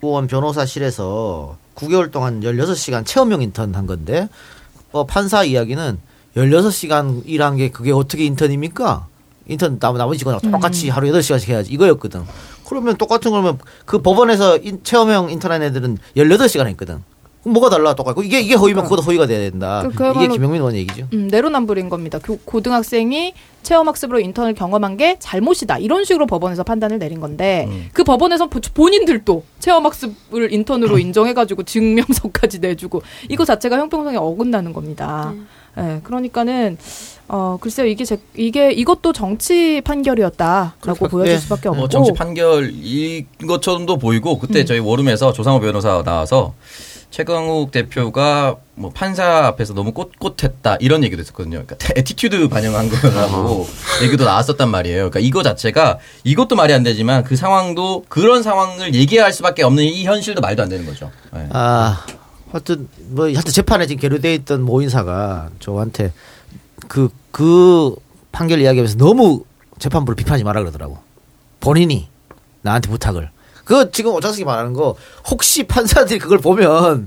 의원 0.03 0.27
변호사실에서 0.27 1.57
9개월 1.75 2.11
동안 2.11 2.41
16시간 2.41 3.07
체험형 3.07 3.43
인턴 3.43 3.75
한 3.75 3.87
건데 3.87 4.29
어, 4.93 5.05
판사 5.07 5.45
이야기는 5.45 5.99
16시간 6.37 7.23
일한 7.27 7.57
게 7.57 7.71
그게 7.71 7.93
어떻게 7.93 8.25
인턴입니까? 8.25 9.07
인턴 9.49 9.79
나- 9.79 9.93
나머지 9.93 10.19
직원하고 10.19 10.47
음. 10.47 10.53
똑같이 10.53 10.89
하루 10.89 11.09
8시간씩 11.09 11.49
해야지 11.49 11.73
이거였거든. 11.73 12.23
그러면 12.69 12.97
똑같은 12.97 13.31
거면 13.31 13.59
그 13.87 14.01
법원에서 14.03 14.59
인- 14.59 14.81
체험형 14.85 15.31
인턴한 15.31 15.63
애들은 15.63 15.99
18시간 16.17 16.67
했거든. 16.69 17.03
뭐가 17.53 17.71
달라 17.71 17.95
똑같고 17.95 18.23
이게 18.23 18.41
이게 18.41 18.55
허위면 18.55 18.85
그것도 18.85 19.03
허위가 19.03 19.27
돼야 19.27 19.39
된다. 19.51 19.83
그- 19.95 20.13
이게 20.17 20.29
김영민 20.29 20.61
의원 20.61 20.75
얘기죠. 20.77 21.09
음, 21.13 21.29
내로남불인 21.29 21.89
겁니다. 21.89 22.19
교- 22.23 22.39
고등학생이 22.45 23.35
체험학습으로 23.63 24.21
인턴을 24.21 24.55
경험한 24.55 24.97
게 24.97 25.17
잘못이다. 25.19 25.79
이런 25.79 26.05
식으로 26.05 26.27
법원에서 26.27 26.63
판단을 26.63 26.99
내린 26.99 27.21
건데 27.21 27.67
음. 27.69 27.89
그 27.93 28.05
법원에서 28.05 28.47
보- 28.49 28.61
본인들도 28.75 29.45
체험학습을 29.59 30.53
인턴으로 30.53 30.99
인정해가지고 31.01 31.65
증명서까지 31.65 32.61
내주고 32.61 33.03
이거 33.29 33.45
자체가 33.45 33.79
형평성에 33.79 34.17
어긋나는 34.17 34.73
겁니다. 34.73 35.35
예, 35.77 36.01
그러니까는 36.03 36.77
어 37.29 37.57
글쎄요 37.61 37.87
이게 37.87 38.05
제, 38.05 38.19
이게 38.35 38.73
이것도 38.73 39.13
정치 39.13 39.81
판결이었다라고 39.85 40.73
그러니까, 40.81 41.09
보여질 41.09 41.35
예. 41.35 41.39
수밖에 41.39 41.69
없고 41.69 41.79
뭐 41.79 41.89
정치 41.89 42.13
판결인 42.13 43.27
것처럼도 43.47 43.99
보이고 43.99 44.35
음. 44.35 44.39
그때 44.41 44.65
저희 44.65 44.79
워룸에서 44.81 45.33
조상호 45.33 45.61
변호사 45.61 46.03
나와서 46.03 46.55
최강욱 47.11 47.71
대표가 47.71 48.57
뭐 48.75 48.91
판사 48.91 49.47
앞에서 49.47 49.75
너무 49.75 49.93
꼿꼿했다 49.93 50.77
이런 50.81 51.03
얘기도 51.05 51.21
했었거든요. 51.21 51.65
그러니까 51.65 51.77
attitude 51.97 52.49
반영한 52.49 52.89
거라고 52.91 53.67
얘기도 54.03 54.25
나왔었단 54.25 54.69
말이에요. 54.71 55.11
그러니까 55.11 55.21
이거 55.21 55.43
자체가 55.43 55.99
이것도 56.25 56.55
말이 56.55 56.73
안 56.73 56.83
되지만 56.83 57.25
그 57.25 57.35
상황도 57.37 58.05
그런 58.09 58.43
상황을 58.43 58.95
얘기할 58.95 59.33
수밖에 59.33 59.63
없는 59.63 59.85
이 59.85 60.05
현실도 60.05 60.41
말도 60.41 60.63
안 60.63 60.69
되는 60.69 60.85
거죠. 60.87 61.11
네. 61.33 61.49
아, 61.51 62.05
하여튼 62.53 62.89
뭐 63.09 63.25
하여튼 63.27 63.53
재판에 63.53 63.87
지금 63.87 64.01
계류돼 64.01 64.35
있던 64.35 64.63
모 64.63 64.83
인사가 64.83 65.49
저한테 65.61 66.13
그그 66.89 67.97
판결 68.33 68.61
이야기하면서 68.61 68.97
너무 68.99 69.45
재판부를 69.79 70.15
비판하지 70.17 70.45
마라 70.45 70.61
그러더라고. 70.61 70.99
본인이 71.61 72.09
나한테 72.63 72.91
부탁을. 72.91 73.31
그 73.69 73.91
지금 73.91 74.13
오창석이 74.15 74.47
말하는 74.47 74.73
거 74.73 74.97
혹시 75.29 75.65
판사들이 75.65 76.19
그걸 76.19 76.39
보면 76.39 77.07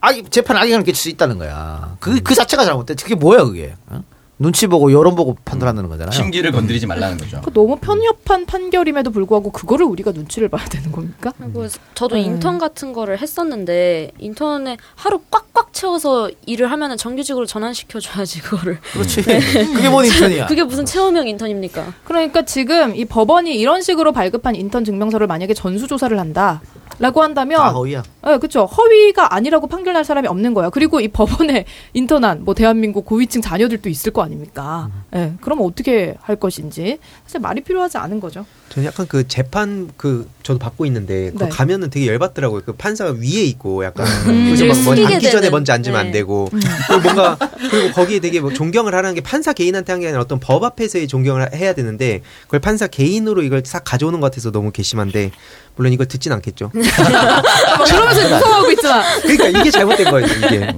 아 0.00 0.08
재판 0.30 0.56
악영향을 0.56 0.82
끼칠 0.82 0.96
수 1.02 1.08
있다는 1.10 1.36
거야. 1.36 1.98
그그 2.00 2.34
자체가 2.34 2.64
잘못돼. 2.64 2.94
그게 2.94 3.14
뭐야 3.14 3.44
그게? 3.44 3.74
어? 3.88 4.02
눈치 4.38 4.68
보고 4.68 4.92
여론 4.92 5.16
보고 5.16 5.36
판단한다는 5.44 5.90
거잖아요. 5.90 6.12
심기를 6.12 6.52
건드리지 6.52 6.86
말라는 6.86 7.18
거죠. 7.18 7.40
그 7.44 7.52
너무 7.52 7.76
편협한 7.76 8.46
판결임에도 8.46 9.10
불구하고 9.10 9.50
그거를 9.50 9.84
우리가 9.86 10.12
눈치를 10.12 10.48
봐야 10.48 10.64
되는 10.66 10.92
겁니까? 10.92 11.32
그리고 11.38 11.66
저도 11.94 12.16
음. 12.16 12.20
인턴 12.20 12.58
같은 12.58 12.92
거를 12.92 13.18
했었는데 13.20 14.12
인턴에 14.18 14.76
하루 14.94 15.20
꽉꽉 15.30 15.72
채워서 15.72 16.30
일을 16.46 16.70
하면은 16.70 16.96
정규직으로 16.96 17.46
전환시켜 17.46 17.98
줘야지 17.98 18.40
그거를. 18.42 18.78
그렇지. 18.92 19.22
그게 19.22 19.88
뭔 19.88 20.04
인턴이야. 20.06 20.46
그게 20.46 20.62
무슨 20.62 20.84
체험형 20.84 21.26
인턴입니까? 21.26 21.94
그러니까 22.04 22.42
지금 22.44 22.94
이 22.94 23.04
법원이 23.04 23.54
이런 23.58 23.82
식으로 23.82 24.12
발급한 24.12 24.54
인턴 24.54 24.84
증명서를 24.84 25.26
만약에 25.26 25.52
전수 25.54 25.88
조사를 25.88 26.16
한다. 26.18 26.60
라고 26.98 27.22
한다면 27.22 27.58
다 27.58 27.70
허위야. 27.70 28.02
네, 28.24 28.38
그렇죠. 28.38 28.64
허위가 28.64 29.34
아니라고 29.34 29.66
판결날 29.66 30.04
사람이 30.04 30.26
없는 30.28 30.54
거예요. 30.54 30.70
그리고 30.70 31.00
이 31.00 31.08
법원에 31.08 31.64
인턴한 31.94 32.44
뭐 32.44 32.54
대한민국 32.54 33.04
고위층 33.04 33.40
자녀들도 33.40 33.88
있을 33.88 34.12
거 34.12 34.22
아닙니까? 34.22 34.90
예. 35.16 35.32
그럼 35.40 35.60
어떻게 35.62 36.14
할 36.20 36.36
것인지 36.36 36.98
사실 37.24 37.40
말이 37.40 37.62
필요하지 37.62 37.96
않은 37.98 38.20
거죠. 38.20 38.44
저는 38.68 38.86
약간 38.88 39.06
그 39.08 39.26
재판 39.26 39.88
그 39.96 40.28
저도 40.42 40.58
받고 40.58 40.84
있는데 40.86 41.30
그 41.32 41.44
네. 41.44 41.48
가면은 41.48 41.88
되게 41.88 42.06
열받더라고요. 42.08 42.60
그 42.66 42.72
판사가 42.74 43.12
위에 43.12 43.42
있고 43.44 43.84
약간 43.84 44.06
음, 44.28 44.44
그래서 44.54 44.66
막뭐 44.66 44.94
숙이게 44.96 45.14
앉기 45.14 45.30
전에. 45.30 45.48
먼저 45.50 45.72
앉으면 45.72 45.98
네. 45.98 46.06
안 46.06 46.12
되고 46.12 46.50
그리고 46.50 47.00
뭔가 47.02 47.38
그리고 47.70 47.92
거기에 47.94 48.18
되게 48.20 48.40
뭐 48.40 48.52
존경을 48.52 48.94
하라는 48.94 49.14
게 49.14 49.22
판사 49.22 49.52
개인한테 49.54 49.92
한 49.92 50.00
게 50.00 50.06
아니라 50.08 50.20
어떤 50.20 50.38
법 50.40 50.62
앞에서의 50.62 51.08
존경을 51.08 51.54
해야 51.54 51.72
되는데 51.72 52.20
그걸 52.44 52.60
판사 52.60 52.86
개인으로 52.86 53.42
이걸 53.42 53.62
싹 53.64 53.84
가져오는 53.84 54.20
것 54.20 54.30
같아서 54.30 54.50
너무 54.52 54.70
괘씸한데 54.72 55.30
물론 55.76 55.92
이걸 55.94 56.06
듣진 56.06 56.32
않겠죠. 56.32 56.70
막 56.74 57.42
그러면서 57.86 58.22
무서워하고 58.36 58.70
있잖아. 58.72 59.02
그러니까 59.22 59.60
이게 59.60 59.70
잘못된 59.70 60.10
거예요. 60.10 60.26
이게 60.26 60.72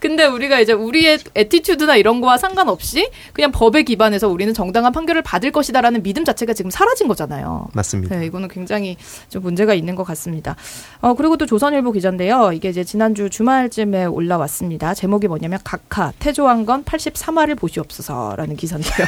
근데 0.00 0.24
우리가 0.24 0.60
이제 0.60 0.72
우리의 0.72 1.18
attitude나 1.34 1.96
이런 1.96 2.20
거와 2.20 2.38
상관없이 2.38 3.10
그냥 3.32 3.52
법에 3.52 3.82
기반해서 3.82 4.28
우리는 4.28 4.52
정당한 4.54 4.92
판결을 4.92 5.22
받을 5.22 5.50
것이다라는 5.50 6.02
믿음 6.02 6.24
자체가 6.24 6.52
지금 6.52 6.70
사라진 6.70 7.08
거잖아요. 7.08 7.68
맞습니다. 7.72 8.16
네, 8.16 8.26
이거는 8.26 8.48
굉장히 8.48 8.96
좀 9.28 9.42
문제가 9.42 9.74
있는 9.74 9.94
것 9.94 10.04
같습니다. 10.04 10.56
어, 11.00 11.14
그리고 11.14 11.36
또 11.36 11.46
조선일보 11.46 11.92
기사인데요. 11.92 12.52
이게 12.52 12.68
이제 12.68 12.84
지난주 12.84 13.30
주말쯤에 13.30 14.06
올라왔습니다. 14.06 14.94
제목이 14.94 15.28
뭐냐면 15.28 15.58
각하 15.64 16.12
태조 16.18 16.66
왕건 16.66 16.84
83화를 16.84 17.56
보시옵소서라는 17.58 18.56
기사인데요. 18.56 19.06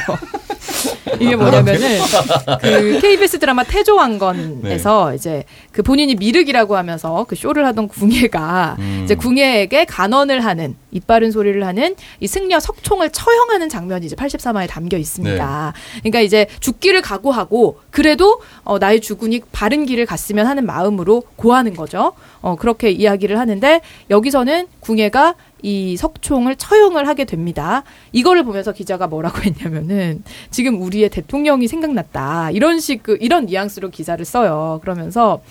이게 1.19 1.35
뭐냐면은 1.35 1.99
그 2.61 2.99
KBS 3.01 3.39
드라마 3.39 3.63
태조왕건에서 3.63 5.15
이제 5.15 5.43
그 5.71 5.83
본인이 5.83 6.15
미륵이라고 6.15 6.77
하면서 6.77 7.25
그 7.27 7.35
쇼를 7.35 7.65
하던 7.67 7.87
궁예가 7.87 8.77
음. 8.79 9.01
이제 9.03 9.15
궁예에게 9.15 9.85
간언을 9.85 10.43
하는 10.45 10.75
이빠른 10.91 11.31
소리를 11.31 11.65
하는 11.65 11.95
이 12.19 12.27
승려 12.27 12.59
석총을 12.59 13.11
처형하는 13.11 13.69
장면이 13.69 14.05
이제 14.05 14.15
83화에 14.15 14.67
담겨 14.67 14.97
있습니다. 14.97 15.73
그러니까 15.99 16.19
이제 16.21 16.47
죽기를 16.59 17.01
각오하고 17.01 17.79
그래도 17.91 18.41
어, 18.63 18.79
나의 18.79 19.01
주군이 19.01 19.41
바른 19.51 19.85
길을 19.85 20.05
갔으면 20.05 20.47
하는 20.47 20.65
마음으로 20.65 21.23
고하는 21.35 21.75
거죠. 21.75 22.13
어, 22.41 22.55
그렇게 22.55 22.89
이야기를 22.89 23.37
하는데 23.37 23.81
여기서는 24.09 24.67
궁예가 24.79 25.35
이 25.61 25.97
석총을 25.97 26.55
처형을 26.55 27.07
하게 27.07 27.25
됩니다. 27.25 27.83
이거를 28.11 28.43
보면서 28.43 28.71
기자가 28.71 29.07
뭐라고 29.07 29.39
했냐면은 29.43 30.23
지금 30.51 30.81
우리의 30.81 31.09
대통령이 31.09 31.67
생각났다. 31.67 32.51
이런 32.51 32.79
식, 32.79 33.03
그, 33.03 33.17
이런 33.19 33.45
뉘앙스로 33.45 33.89
기사를 33.89 34.23
써요. 34.23 34.79
그러면서, 34.81 35.41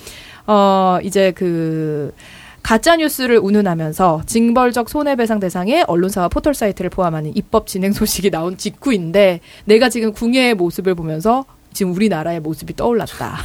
어, 0.46 0.98
이제 1.02 1.32
그, 1.32 2.14
가짜 2.62 2.96
뉴스를 2.96 3.38
운운하면서 3.38 4.22
징벌적 4.26 4.90
손해배상 4.90 5.40
대상에 5.40 5.84
언론사와 5.86 6.28
포털 6.28 6.54
사이트를 6.54 6.90
포함하는 6.90 7.34
입법 7.36 7.66
진행 7.66 7.92
소식이 7.92 8.30
나온 8.30 8.56
직후인데 8.56 9.40
내가 9.64 9.88
지금 9.88 10.12
궁예의 10.12 10.54
모습을 10.54 10.94
보면서 10.94 11.44
지금 11.78 11.94
우리나라의 11.94 12.40
모습이 12.40 12.74
떠올랐다. 12.74 13.38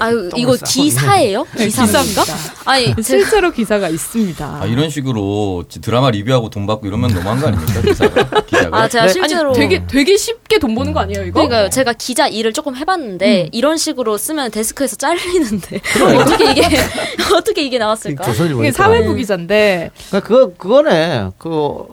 아유 0.00 0.28
이거 0.34 0.56
기사예요? 0.56 1.46
네? 1.56 1.66
기사입니다. 1.66 2.24
아니 2.64 2.92
실제로 3.00 3.52
기사가 3.52 3.88
있습니다. 3.88 4.58
아, 4.60 4.66
이런 4.66 4.90
식으로 4.90 5.66
드라마 5.68 6.10
리뷰하고 6.10 6.50
돈 6.50 6.66
받고 6.66 6.88
이러면 6.88 7.14
너무한 7.14 7.38
거 7.40 7.46
아닙니까? 7.46 7.80
기사가. 7.82 8.40
기자가. 8.40 8.76
아 8.76 8.88
제가 8.88 9.06
네. 9.06 9.12
실제로 9.12 9.50
아니, 9.50 9.58
되게 9.60 9.86
되게 9.86 10.16
쉽게 10.16 10.58
돈 10.58 10.74
버는 10.74 10.94
거 10.94 10.98
아니에요, 10.98 11.26
이거? 11.26 11.46
그러니까 11.46 11.70
제가 11.70 11.92
기자 11.92 12.26
일을 12.26 12.52
조금 12.52 12.74
해봤는데 12.74 13.42
음. 13.44 13.48
이런 13.52 13.76
식으로 13.76 14.18
쓰면 14.18 14.50
데스크에서 14.50 14.96
잘리는데 14.96 15.80
어떻게 16.18 16.50
이게 16.50 16.62
어떻게 17.36 17.62
이게 17.62 17.78
나왔을까? 17.78 18.32
이게 18.32 18.72
사회부 18.72 19.14
기자인데 19.14 19.92
그러니까 20.08 20.28
그거 20.28 20.52
그거네. 20.58 21.28
그 21.38 21.48
어, 21.52 21.86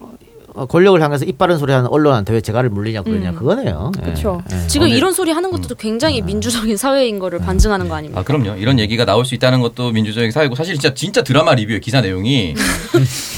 권력을 0.54 1.02
향해서 1.02 1.26
이빠른 1.26 1.58
소리 1.58 1.72
하는 1.74 1.88
언론한테 1.90 2.34
왜 2.34 2.42
재갈을 2.42 2.70
물리냐 2.70 3.02
그러냐 3.04 3.32
음. 3.32 3.36
그거네요. 3.36 3.92
예. 4.02 4.12
그쵸. 4.12 4.42
예. 4.52 4.68
지금 4.68 4.88
어, 4.88 4.90
네. 4.90 4.96
이런 4.96 5.12
소리 5.14 5.32
하는 5.32 5.52
것도 5.52 5.76
굉장히 5.76 6.22
민주적인 6.22 6.78
사회인 6.78 7.20
거를 7.20 7.40
반증하는 7.40 7.90
거 7.90 7.96
아닙니까? 7.96 8.22
아 8.22 8.24
그럼요. 8.24 8.58
이런 8.58 8.80
얘기가 8.80 9.06
나올 9.06 9.26
수 9.26 9.36
있다는 9.36 9.62
것도 9.62 9.92
민주적인 9.92 10.32
사회고 10.32 10.56
사실 10.56 10.76
진짜 10.76 10.94
진짜 10.94 11.24
드라마 11.24 11.56
리뷰 11.56 11.80
기사 11.80 12.02
내용이 12.02 12.54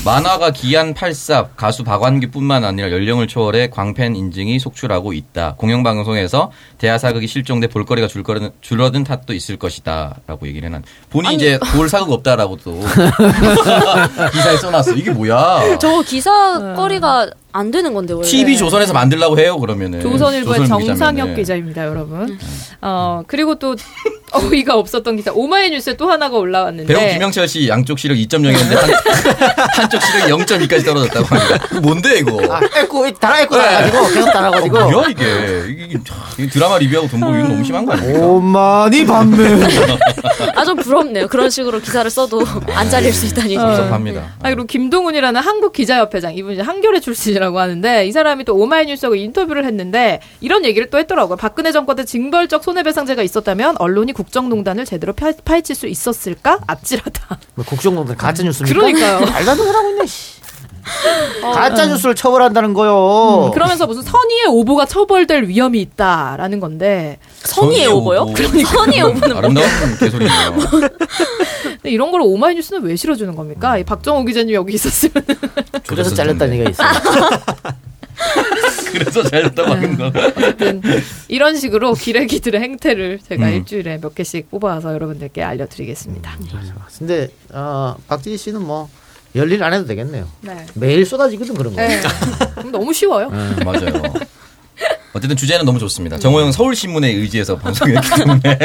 만화가 0.05 0.51
기안 0.51 0.93
84 0.93 1.47
가수 1.55 1.83
박완규뿐만 1.83 2.63
아니라 2.63 2.91
연령을 2.91 3.27
초월해 3.27 3.69
광팬 3.71 4.15
인증이 4.15 4.59
속출하고 4.59 5.13
있다. 5.13 5.55
공영방송에서 5.57 6.51
대하 6.77 6.99
사극이 6.99 7.25
실종돼 7.25 7.67
볼거리가 7.67 8.07
줄거리는 8.07 8.51
줄어든 8.61 9.03
탓도 9.03 9.33
있을 9.33 9.57
것이다라고 9.57 10.47
얘기를 10.47 10.67
해놨. 10.67 10.83
본인이 11.09 11.27
아니. 11.27 11.35
이제 11.37 11.59
볼 11.73 11.89
사극 11.89 12.11
없다라고 12.11 12.57
또 12.57 12.79
기사에 14.31 14.57
써놨어. 14.57 14.91
이게 14.91 15.09
뭐야? 15.09 15.77
저 15.79 16.01
기사거리가 16.03 17.27
안 17.55 17.71
되는 17.71 17.93
건데 17.93 18.13
원래. 18.13 18.27
TV 18.27 18.57
조선에서 18.57 18.91
만들라고 18.91 19.39
해요 19.39 19.57
그러면은. 19.57 20.01
조선일보의 20.01 20.59
네. 20.59 20.65
조선일보 20.65 20.87
정상혁 20.87 21.15
기자면은. 21.15 21.35
기사입니다, 21.35 21.85
여러분. 21.85 22.37
어 22.81 23.23
그리고 23.27 23.55
또 23.55 23.75
어이가 24.33 24.75
없었던 24.75 25.15
기사 25.15 25.31
오마이 25.31 25.69
뉴스에 25.69 25.95
또 25.95 26.09
하나가 26.09 26.35
올라왔는데 26.37 26.93
배우 26.93 27.13
김영철 27.13 27.47
씨 27.47 27.69
양쪽 27.69 27.97
시력 27.97 28.15
2.0이었는데 28.15 28.75
한, 28.75 28.89
한쪽 29.79 30.01
시력이 30.01 30.33
0.2까지 30.33 30.83
떨어졌다고 30.85 31.25
합니다. 31.25 31.65
이거 31.71 31.79
뭔데 31.79 32.19
이거? 32.19 32.53
아, 32.53 32.59
에코 32.75 33.09
달아 33.13 33.39
에코 33.41 33.55
달아가지고 33.55 34.07
계속 34.13 34.25
달아가지고. 34.33 34.77
어, 34.77 34.89
뭐야 34.91 35.07
이게. 35.09 35.23
이게, 35.69 35.99
참, 36.05 36.17
이게 36.37 36.49
드라마 36.49 36.77
리뷰하고 36.77 37.07
돈 37.07 37.21
벌기 37.21 37.47
너무 37.47 37.63
심한 37.63 37.85
거 37.85 37.93
아닙니까? 37.93 38.25
오만이 38.25 39.05
반면. 39.05 39.63
아좀 40.55 40.75
부럽네요. 40.77 41.27
그런 41.29 41.49
식으로 41.49 41.79
기사를 41.79 42.09
써도 42.11 42.41
안 42.73 42.89
잘릴 42.89 43.13
수 43.13 43.27
있다니. 43.27 43.55
섭섭합니다. 43.55 44.33
아, 44.41 44.49
그리고 44.49 44.65
김동훈이라는 44.65 45.39
한국 45.39 45.71
기자협회장 45.71 46.35
이분 46.35 46.53
이제 46.53 46.61
한겨레 46.61 46.99
출신이라 46.99 47.44
고 47.51 47.59
하는데 47.59 48.07
이 48.07 48.11
사람이 48.11 48.43
또 48.45 48.55
오마이뉴스하고 48.55 49.15
인터뷰를 49.15 49.65
했는데 49.65 50.19
이런 50.41 50.65
얘기를 50.65 50.89
또 50.89 50.97
했더라고요. 50.97 51.37
박근혜 51.37 51.71
정권 51.71 51.95
때 51.95 52.05
징벌적 52.05 52.63
손해배상제가 52.63 53.21
있었다면 53.23 53.77
언론이 53.77 54.13
국정농단을 54.13 54.85
제대로 54.85 55.13
파, 55.13 55.31
파헤칠 55.43 55.75
수 55.75 55.87
있었을까? 55.87 56.59
아찔하다. 56.67 57.39
뭐 57.55 57.65
국정농단 57.65 58.17
가짜 58.17 58.43
뉴스입니까? 58.43 58.79
그러니까요. 58.79 59.19
말도 59.31 59.51
안 59.51 59.75
하고 59.75 59.89
있네. 59.89 60.05
씨. 60.05 60.34
가짜 61.41 61.87
뉴스를 61.87 62.15
처벌한다는 62.15 62.73
거요. 62.73 63.47
음, 63.47 63.51
그러면서 63.51 63.87
무슨 63.87 64.01
선의의 64.03 64.45
오보가 64.47 64.85
처벌될 64.85 65.47
위험이 65.47 65.81
있다라는 65.81 66.59
건데 66.59 67.17
선의의 67.43 67.87
오보요? 67.87 68.27
그러니까. 68.33 68.69
선의의 68.69 69.03
오보는 69.03 69.37
아름다운 69.37 69.67
개소리네요. 69.99 70.55
근데 71.63 71.89
이런 71.89 72.11
걸 72.11 72.21
오마이뉴스는 72.21 72.83
왜 72.83 72.95
실어주는 72.95 73.35
겁니까? 73.35 73.77
이 73.77 73.83
박정호 73.83 74.25
기자님 74.25 74.53
여기 74.53 74.73
있었으면 74.73 75.25
그래서 75.87 76.13
잘렸다는 76.13 76.53
얘기가 76.53 76.69
있어요. 76.69 76.89
그래서 78.91 79.23
잘렸다고 79.23 79.71
하는 79.71 79.97
거. 79.97 80.07
어쨌든 80.07 80.81
이런 81.27 81.57
식으로 81.57 81.93
기레기들의 81.93 82.61
행태를 82.61 83.19
제가 83.27 83.47
음. 83.47 83.53
일주일에 83.53 83.99
몇 83.99 84.15
개씩 84.15 84.49
뽑아서 84.49 84.93
여러분들께 84.93 85.43
알려드리겠습니다. 85.43 86.31
근데 86.97 87.27
어, 87.51 87.95
박지희 88.07 88.37
씨는 88.37 88.61
뭐 88.61 88.89
열일 89.35 89.63
안 89.63 89.73
해도 89.73 89.85
되겠네요. 89.85 90.27
네. 90.41 90.65
매일 90.75 91.05
쏟아지거든 91.05 91.55
그런 91.55 91.75
거. 91.75 91.81
네. 91.81 92.01
너무 92.71 92.93
쉬워요. 92.93 93.29
맞아요. 93.63 94.01
어쨌든 95.13 95.37
주제는 95.37 95.65
너무 95.65 95.79
좋습니다. 95.79 96.19
정호영 96.19 96.51
서울신문에 96.51 97.09
의지해서 97.09 97.55
방송했기 97.59 98.09
때문에. 98.17 98.41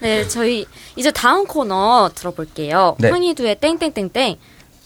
네, 0.00 0.28
저희 0.28 0.66
이제 0.94 1.10
다음 1.10 1.46
코너 1.46 2.10
들어볼게요. 2.14 2.96
네. 3.00 3.10
황희두의 3.10 3.56
땡땡땡땡. 3.60 4.36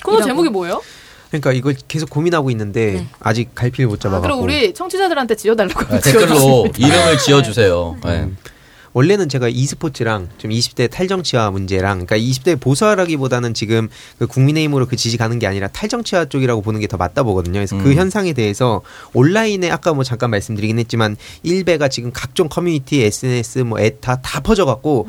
코너. 0.03 0.23
제목이 0.23 0.49
뭐예요? 0.49 0.81
그러니까 1.29 1.53
이걸 1.53 1.75
계속 1.89 2.09
고민하고 2.09 2.51
있는데 2.53 2.93
네. 2.93 3.07
아직 3.21 3.55
갈피를 3.55 3.89
못 3.89 3.97
아, 3.97 4.03
잡아갖고 4.05 4.23
그럼 4.23 4.43
우리 4.43 4.73
청취자들한테 4.73 5.35
지어달라고 5.35 5.95
아, 5.95 6.01
댓글로 6.01 6.69
이름을 6.79 7.19
지어주세요. 7.19 7.97
네. 8.05 8.11
음. 8.21 8.37
원래는 8.93 9.29
제가 9.29 9.49
e스포츠랑 9.49 10.31
좀 10.39 10.51
20대 10.51 10.91
탈정치화 10.91 11.51
문제랑 11.53 12.05
그러니까 12.05 12.19
20대 12.19 12.61
보수화라기보다는 12.61 13.55
지금 13.55 13.89
그 14.19 14.27
국민의힘으로 14.27 14.87
그 14.87 14.97
지지 14.97 15.17
가는 15.17 15.39
게 15.39 15.47
아니라 15.47 15.69
탈정치화 15.69 16.25
쪽이라고 16.25 16.61
보는 16.63 16.81
게 16.81 16.89
더 16.89 16.97
맞다 16.97 17.23
보거든요. 17.23 17.53
그래서 17.59 17.77
그 17.77 17.91
음. 17.91 17.95
현상에 17.95 18.33
대해서 18.33 18.81
온라인에 19.13 19.71
아까 19.71 19.93
뭐 19.93 20.03
잠깐 20.03 20.31
말씀드리긴 20.31 20.79
했지만 20.79 21.17
일베가 21.43 21.89
지금 21.89 22.11
각종 22.13 22.49
커뮤니티, 22.49 23.03
SNS, 23.03 23.59
뭐 23.61 23.79
에타 23.79 24.23
다 24.23 24.41
퍼져 24.41 24.65
갖고 24.65 25.07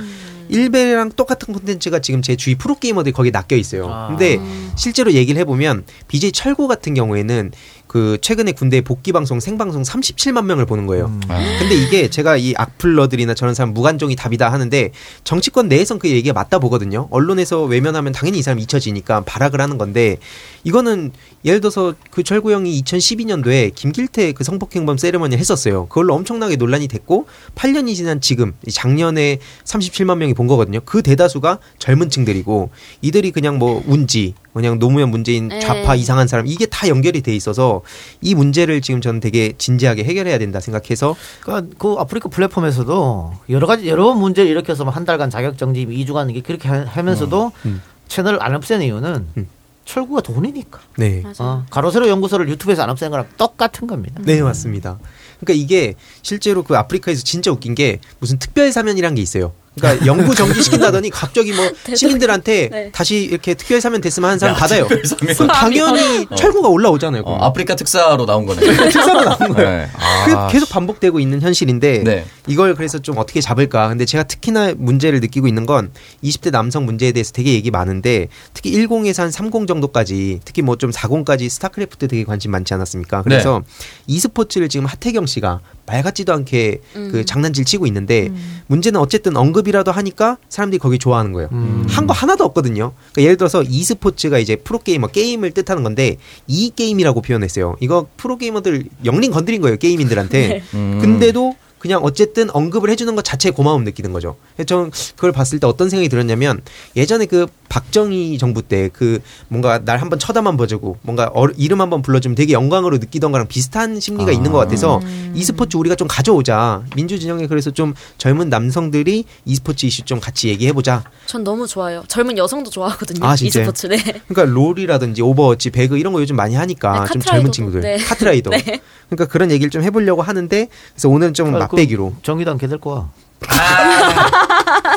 일베랑 0.50 1.12
똑같은 1.16 1.54
콘텐츠가 1.54 2.00
지금 2.00 2.22
제 2.22 2.36
주위 2.36 2.56
프로게이머들이 2.56 3.14
거기에 3.14 3.32
낚여 3.32 3.58
있어요. 3.58 3.88
아. 3.88 4.08
근데 4.10 4.40
실제로 4.76 5.14
얘기를 5.14 5.40
해보면 5.42 5.86
BJ 6.08 6.32
철구 6.32 6.68
같은 6.68 6.94
경우에는 6.94 7.52
그 7.90 8.20
최근에 8.22 8.52
군대 8.52 8.82
복귀 8.82 9.12
방송 9.12 9.40
생방송 9.40 9.82
37만 9.82 10.46
명을 10.46 10.68
보는 10.68 10.86
거예요. 10.86 11.08
음. 11.08 11.22
아, 11.28 11.40
근데 11.58 11.74
이게 11.74 12.08
제가 12.08 12.38
이 12.38 12.54
악플러들이나 12.56 13.34
저런 13.34 13.56
사람 13.56 13.74
무관종이 13.74 14.16
답이다 14.16 14.54
하는데 14.54 14.92
정치권 15.24 15.70
내에선 15.70 15.98
그 15.98 16.08
얘기가 16.08 16.34
맞다 16.34 16.60
보거든요. 16.60 17.08
언론에서 17.10 17.64
외면하면 17.64 18.14
당연히 18.14 18.38
이 18.38 18.42
사람 18.44 18.60
잊혀지니까 18.60 19.22
발악을 19.22 19.60
하는 19.60 19.80
건데 19.80 20.18
이거는 20.64 21.12
예를 21.46 21.62
들어서 21.62 21.96
그 22.12 22.22
철구 22.22 22.52
형이 22.52 22.80
2012년도에 22.84 23.74
김길태 23.74 24.34
그 24.34 24.44
성폭행범 24.44 24.98
세레머니 24.98 25.36
했었어요. 25.36 25.88
그걸로 25.88 26.14
엄청나게 26.14 26.58
논란이 26.58 26.88
됐고 26.88 27.26
8년이 27.56 27.96
지난 27.96 28.22
지금 28.22 28.54
이 28.68 28.72
작년에 28.72 29.40
37만 29.64 30.18
명이 30.18 30.36
본 30.36 30.46
거거든요. 30.46 30.80
그 30.86 31.02
대다수가 31.02 31.58
젊은 31.80 32.12
층들이고 32.12 32.70
이들이 33.02 33.32
그냥 33.32 33.58
뭐 33.58 33.82
운지, 33.88 34.36
그냥 34.54 34.78
노무현 34.80 35.10
문재인 35.10 35.48
네. 35.48 35.60
좌파 35.60 35.96
이상한 35.96 36.28
사람 36.28 36.46
이게 36.46 36.66
다 36.66 36.88
연결이 36.88 37.22
돼 37.22 37.36
있어서 37.36 37.79
이 38.22 38.36
문제를 38.36 38.82
지금 38.82 39.02
저는 39.02 39.20
되게 39.20 39.54
진지하게 39.58 40.04
해결해야 40.04 40.38
된다 40.38 40.60
생각해서 40.60 41.16
그러니까 41.42 41.74
그 41.78 41.96
아프리카 42.00 42.30
플랫폼에서도 42.30 43.34
여러 43.50 43.68
가지 43.68 43.88
여러 43.88 44.14
문제를 44.14 44.50
일으켜서 44.52 44.84
뭐한 44.84 45.06
달간 45.06 45.30
자격 45.30 45.58
정지 45.58 45.86
2주간 45.86 46.30
이게 46.30 46.42
그렇게 46.42 46.68
하- 46.68 46.86
하면서도 46.86 47.52
음. 47.66 47.82
채널을 48.08 48.42
안 48.42 48.56
없애는 48.56 48.86
이유는 48.86 49.28
음. 49.38 49.48
철구가 49.86 50.22
돈이니까. 50.22 50.80
네. 50.98 51.24
어, 51.40 51.66
가로세로 51.72 52.08
연구소를 52.10 52.48
유튜브에서 52.50 52.84
안 52.84 52.92
없애는 52.92 53.10
거랑 53.10 53.26
똑같은 53.38 53.88
겁니다. 53.88 54.22
네, 54.24 54.40
맞습니다. 54.42 55.00
그러니까 55.40 55.64
이게 55.64 55.96
실제로 56.22 56.62
그 56.64 56.78
아프리카에서 56.78 57.24
진짜 57.24 57.52
웃긴 57.52 57.74
게 57.74 58.00
무슨 58.20 58.38
특별 58.38 58.72
사면이란 58.72 59.16
게 59.16 59.22
있어요. 59.24 59.52
그러니까 59.76 60.06
연구 60.08 60.34
정지시킨다더니 60.34 61.12
갑자기 61.12 61.54
뭐 61.54 61.70
시민들한테 61.96 62.70
네. 62.72 62.92
다시 62.92 63.24
이렇게 63.24 63.54
특별 63.54 63.80
사면 63.80 64.02
됐으면 64.02 64.30
하는 64.30 64.40
사람 64.40 64.56
받아요. 64.56 64.88
특별 64.88 65.36
그럼 65.36 65.48
당연히 65.50 66.26
철구가 66.36 66.68
올라오잖아요. 66.70 67.22
어. 67.26 67.38
아프리카 67.46 67.76
특사로 67.76 68.26
나온 68.26 68.46
거네. 68.48 68.62
특사로 68.90 69.24
나온 69.24 69.54
거예요. 69.54 69.70
네. 69.70 69.90
아, 70.34 70.48
계속 70.48 70.70
반복되고 70.70 71.20
있는 71.20 71.42
현실인데 71.42 72.04
네. 72.04 72.26
이걸 72.48 72.74
그래서 72.74 72.98
좀 72.98 73.18
어떻게 73.20 73.42
잡을까? 73.42 73.90
근데 73.90 74.06
제가 74.06 74.24
특히나 74.24 74.74
문제를 74.76 75.20
느끼고 75.20 75.48
있는 75.48 75.68
건 75.68 75.92
20대 76.24 76.50
남성 76.52 76.86
문제에 76.86 77.12
대해서 77.12 77.32
되게 77.32 77.54
얘기 77.54 77.70
많은데 77.70 78.28
특히 78.56 78.72
10에서 78.74 79.20
한 79.20 79.30
30 79.32 79.68
정도까지 79.68 80.40
특히 80.46 80.64
뭐 80.64 80.80
좀 80.80 80.92
40까지 80.92 81.50
스타크래프트 81.50 82.08
되게 82.08 82.24
관심 82.24 82.52
많지 82.52 82.74
않았습니까? 82.74 83.22
그래서 83.24 83.62
e스포츠를 84.08 84.70
지금 84.70 84.86
하태경 84.86 85.26
씨가 85.26 85.60
말 85.90 86.04
같지도 86.04 86.34
않게 86.34 86.82
그 86.94 87.26
장난질 87.26 87.66
치고 87.66 87.88
있는데 87.88 88.30
문제는 88.68 89.00
어쨌든 89.00 89.36
언급이라도 89.36 89.92
하니까 89.92 90.38
사람들이 90.50 90.80
거기 90.80 91.00
좋아하는 91.00 91.34
거예요. 91.34 91.50
음. 91.52 91.86
한거 91.90 92.14
하나도 92.14 92.44
없거든요. 92.46 92.94
그러니까 93.12 93.22
예를 93.24 93.38
들어서 93.38 93.64
e스포츠가 93.64 94.38
이제 94.38 94.56
프로게이머 94.56 95.08
게임을 95.08 95.52
뜻하는 95.52 95.84
건데 95.84 96.18
이 96.48 96.72
게임이라고 96.76 97.22
표현했어요. 97.22 97.76
이거 97.80 98.08
프로게이머들 98.18 98.86
영린 99.06 99.32
건드린 99.32 99.62
거예요 99.62 99.78
게임인들한테. 99.78 100.62
음. 100.76 101.00
근데도 101.02 101.56
그냥 101.80 102.02
어쨌든 102.04 102.50
언급을 102.52 102.90
해주는 102.90 103.16
것 103.16 103.24
자체에 103.24 103.52
고마움 103.52 103.84
느끼는 103.86 104.14
거죠. 104.14 104.36
저는 104.66 104.92
그걸 105.16 105.32
봤을 105.32 105.60
때 105.60 105.66
어떤 105.68 105.90
생각이 105.90 106.10
들었냐면 106.10 106.62
예전에 106.96 107.26
그 107.26 107.48
박정희 107.70 108.38
정부 108.38 108.62
때 108.62 108.90
그 109.00 109.20
뭔가 109.48 109.80
날 109.80 109.98
한번 110.00 110.20
쳐다만 110.20 110.58
봐주고 110.58 110.98
뭔가 111.02 111.32
어, 111.34 111.48
이름 111.58 111.82
한번 111.82 112.02
불러주면 112.02 112.36
되게 112.36 112.54
영광으로 112.54 112.98
느끼던 112.98 113.32
거랑 113.32 113.48
비슷한 113.48 114.00
심리가 114.00 114.32
아. 114.32 114.34
있는 114.34 114.52
것 114.52 114.58
같아서 114.58 115.00
e스포츠 115.34 115.78
우리가 115.78 115.96
좀 115.96 116.08
가져오자 116.08 116.84
민주진영에 116.96 117.48
그래서 117.48 117.72
좀 117.72 117.94
젊은 118.18 118.50
남성들이 118.50 119.26
e스포츠 119.46 119.86
이슈 119.86 120.04
좀 120.04 120.20
같이 120.20 120.50
얘기해보자. 120.50 121.04
전 121.26 121.44
너무 121.44 121.68
좋아요. 121.68 122.04
젊은 122.08 122.38
여성도 122.38 122.70
좋아하거든요. 122.70 123.26
아, 123.26 123.36
진짜요? 123.36 123.64
e스포츠. 123.64 123.88
네. 123.88 123.98
그러니까 124.28 124.44
롤이라든지 124.54 125.22
오버워치, 125.22 125.70
배그 125.70 125.98
이런 125.98 126.14
거 126.14 126.22
요즘 126.22 126.36
많이 126.36 126.56
하니까 126.56 127.06
네, 127.06 127.14
좀 127.14 127.22
젊은 127.22 127.52
친구들 127.52 127.82
네. 127.82 127.98
카트라이더. 127.98 128.50
네. 128.52 128.82
그러니까 129.10 129.26
그런 129.26 129.52
얘기를 129.52 129.70
좀 129.70 129.84
해보려고 129.84 130.22
하는데 130.22 130.68
그래서 130.94 131.10
오늘 131.10 131.34
좀 131.34 131.56
아, 131.56 131.60
맛배기로. 131.76 132.14
그 132.16 132.22
정의당 132.24 132.58
걔들 132.58 132.78
거야. 132.80 133.10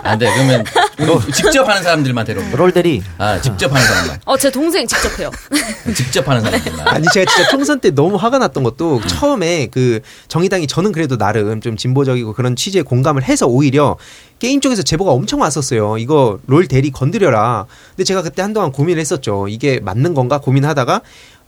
안 0.03 0.19
돼. 0.19 0.29
그러면 0.35 0.65
우리 0.99 1.33
직접 1.33 1.67
하는 1.69 1.83
사람들만 1.83 2.25
데려온 2.25 2.51
거. 2.51 2.57
롤대리. 2.57 3.03
아, 3.19 3.41
직접 3.41 3.73
하는 3.73 3.87
사람만. 3.87 4.21
어, 4.25 4.37
제 4.37 4.51
동생 4.51 4.87
직접 4.87 5.19
해요. 5.21 5.31
직접 5.95 6.27
하는 6.29 6.43
사람들만. 6.43 6.89
아니 6.89 7.07
제가 7.13 7.31
진짜 7.33 7.49
총선 7.51 7.79
때 7.81 7.91
너무 7.91 8.17
화가 8.17 8.39
났던 8.39 8.63
것도 8.65 9.01
처음에 9.07 9.69
그 9.71 10.01
정의당이 10.29 10.67
저는 10.67 10.93
그래도 10.93 11.17
나름 11.17 11.61
좀 11.61 11.77
진보적이고 11.77 12.33
그런 12.33 12.57
취지에 12.57 12.83
공감을 12.83 13.23
해서 13.23 13.47
오히려 13.47 13.97
게임 14.41 14.61
쪽에서 14.61 14.83
제보가 14.83 15.13
엄청 15.13 15.41
왔었어요. 15.41 15.99
이거 15.99 16.39
롤 16.47 16.67
대리 16.67 16.91
건드려라. 16.91 17.67
근데 17.91 18.03
제가 18.05 18.23
그때 18.23 18.43
한동안 18.43 18.73
고민을 18.73 19.01
했었죠. 19.01 19.47
이게 19.49 19.79
맞는 19.81 20.15
건가 20.15 20.39
고민하다가 20.39 21.01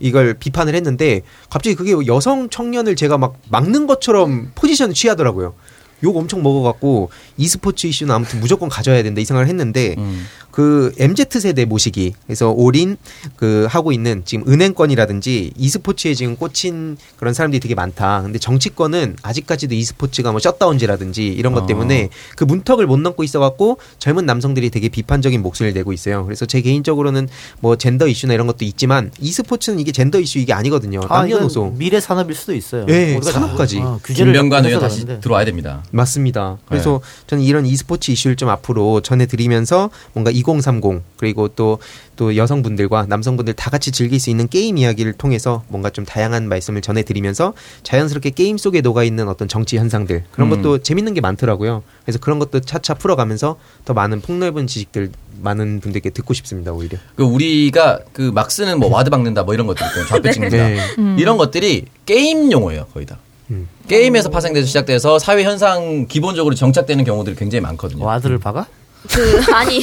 이걸 0.05 0.35
비판을 0.35 0.75
했는데 0.75 1.23
갑자기 1.49 1.75
그게 1.75 1.93
여성 2.07 2.51
청년을 2.51 2.95
제가 2.95 3.17
막 3.17 3.37
막는 3.49 3.87
것처럼 3.87 4.53
포지션을 4.55 4.95
취하더라고요. 4.95 5.55
욕 6.03 6.15
엄청 6.19 6.43
먹어갖고 6.43 7.09
e스포츠 7.39 7.87
이슈는 7.87 8.15
아무튼 8.15 8.39
무조건 8.41 8.69
가져야 8.69 9.03
된다 9.03 9.23
이 9.23 9.25
생각을 9.25 9.49
했는데 9.49 9.95
음. 9.97 10.27
그 10.55 10.95
MZ 11.01 11.41
세대 11.41 11.65
모시기 11.65 12.13
그래서 12.27 12.53
올인 12.53 12.97
그 13.35 13.67
하고 13.69 13.91
있는 13.91 14.23
지금 14.25 14.47
은행권이라든지 14.47 15.51
e스포츠에 15.57 16.15
지금 16.15 16.37
꽂힌 16.37 16.97
그런 17.17 17.35
사람들이 17.35 17.59
되게 17.59 17.75
많다. 17.75 18.23
근데 18.23 18.39
정치권은 18.39 19.17
아직까지도 19.21 19.75
e스포츠가 19.75 20.31
뭐 20.31 20.39
셧다운제라든지 20.39 21.27
이런 21.27 21.55
것 21.55 21.65
어. 21.65 21.67
때문에 21.67 22.09
그 22.37 22.45
문턱을 22.45 22.87
못 22.87 23.01
넘고 23.01 23.25
있어갖고 23.25 23.79
젊은 23.99 24.27
남성들이 24.27 24.71
되게 24.71 24.89
비판적인 24.89 25.43
목소리를 25.43 25.75
내고 25.75 25.93
있어요. 25.93 26.25
그래서 26.25 26.47
제 26.47 26.61
개인적으로는 26.61 27.29
뭐 27.59 27.75
젠더 27.75 28.07
이슈나 28.07 28.35
이런 28.35 28.47
것도 28.47 28.65
있지만 28.65 29.11
e스포츠는 29.19 29.81
이게 29.81 29.91
젠더 29.91 30.21
이슈 30.21 30.39
이게 30.39 30.53
아니거든요. 30.53 31.01
아, 31.09 31.23
남녀노소. 31.23 31.75
미래 31.77 31.99
산업일 31.99 32.37
수도 32.37 32.55
있어요. 32.55 32.87
예, 32.91 33.17
우리가 33.17 33.33
산업까지. 33.33 33.81
어, 33.81 33.99
규제를 34.05 34.33
김병관 34.33 34.67
의원 34.67 34.81
다시 34.81 35.01
그러는데. 35.01 35.21
들어와야 35.21 35.45
됩니다. 35.45 35.83
맞습니다. 35.91 36.59
그래서 36.69 37.01
저는 37.27 37.43
이런 37.43 37.67
e스포츠 37.67 38.13
이슈를 38.13 38.37
좀 38.37 38.51
앞으로 38.51 39.01
전해드리면서 39.01 39.91
뭔가 40.13 40.31
2030 40.47 41.03
그리고 41.17 41.49
또, 41.49 41.79
또 42.17 42.37
여성분들과 42.37 43.07
남성분들 43.09 43.55
다 43.55 43.71
같이 43.71 43.91
즐길 43.91 44.21
수 44.21 44.29
있는 44.31 44.47
게임 44.49 44.77
이야기를 44.79 45.15
통해서 45.15 45.65
뭔가 45.69 45.89
좀 45.91 46.05
다양한 46.05 46.49
말씀을 46.49 46.83
전해드리면서 46.83 47.55
자연스럽게 47.83 48.31
게임 48.31 48.59
속에 48.59 48.81
녹아 48.83 49.03
있는 49.05 49.29
어떤 49.29 49.49
정치 49.49 49.79
현상들 49.79 50.25
그런 50.31 50.53
음. 50.53 50.57
것도 50.63 50.79
재밌는 50.79 51.15
게 51.15 51.21
많더라고요. 51.21 51.83
그래서 52.05 52.19
그런 52.19 52.39
것도 52.39 52.61
차차 52.61 52.95
풀어가면서 52.95 53.57
더 53.87 53.95
많은 53.95 54.21
폭넓은 54.21 54.67
지식들 54.67 55.11
많은 55.41 55.81
분들께 55.81 56.11
듣고 56.11 56.35
싶습니다. 56.35 56.73
오히려. 56.73 56.99
그 57.17 57.25
우리가 57.25 58.01
그 58.13 58.35
막 58.35 58.51
쓰는 58.51 58.81
뭐 58.81 58.91
ward 58.91 59.11
박는다 59.11 59.45
뭐 59.45 59.55
이런 59.55 59.67
것들 59.67 59.87
있잖아요. 59.87 60.09
좌표 60.09 60.31
찍는다. 60.33 60.57
네. 60.57 60.81
이런 61.19 61.37
것들이 61.39 61.85
게임 62.05 62.51
용어예요, 62.51 62.87
거의 62.93 63.07
다. 63.07 63.19
음. 63.51 63.69
게임에서 63.89 64.31
파생돼서 64.31 64.67
시작돼서 64.67 65.19
사회 65.19 65.45
현상 65.45 66.07
기본적으로 66.09 66.55
정착되는 66.55 67.05
경우들이 67.05 67.37
굉장히 67.37 67.61
많거든요. 67.61 68.05
ward를 68.05 68.39
박아? 68.39 68.67
그 69.11 69.53
아니 69.55 69.81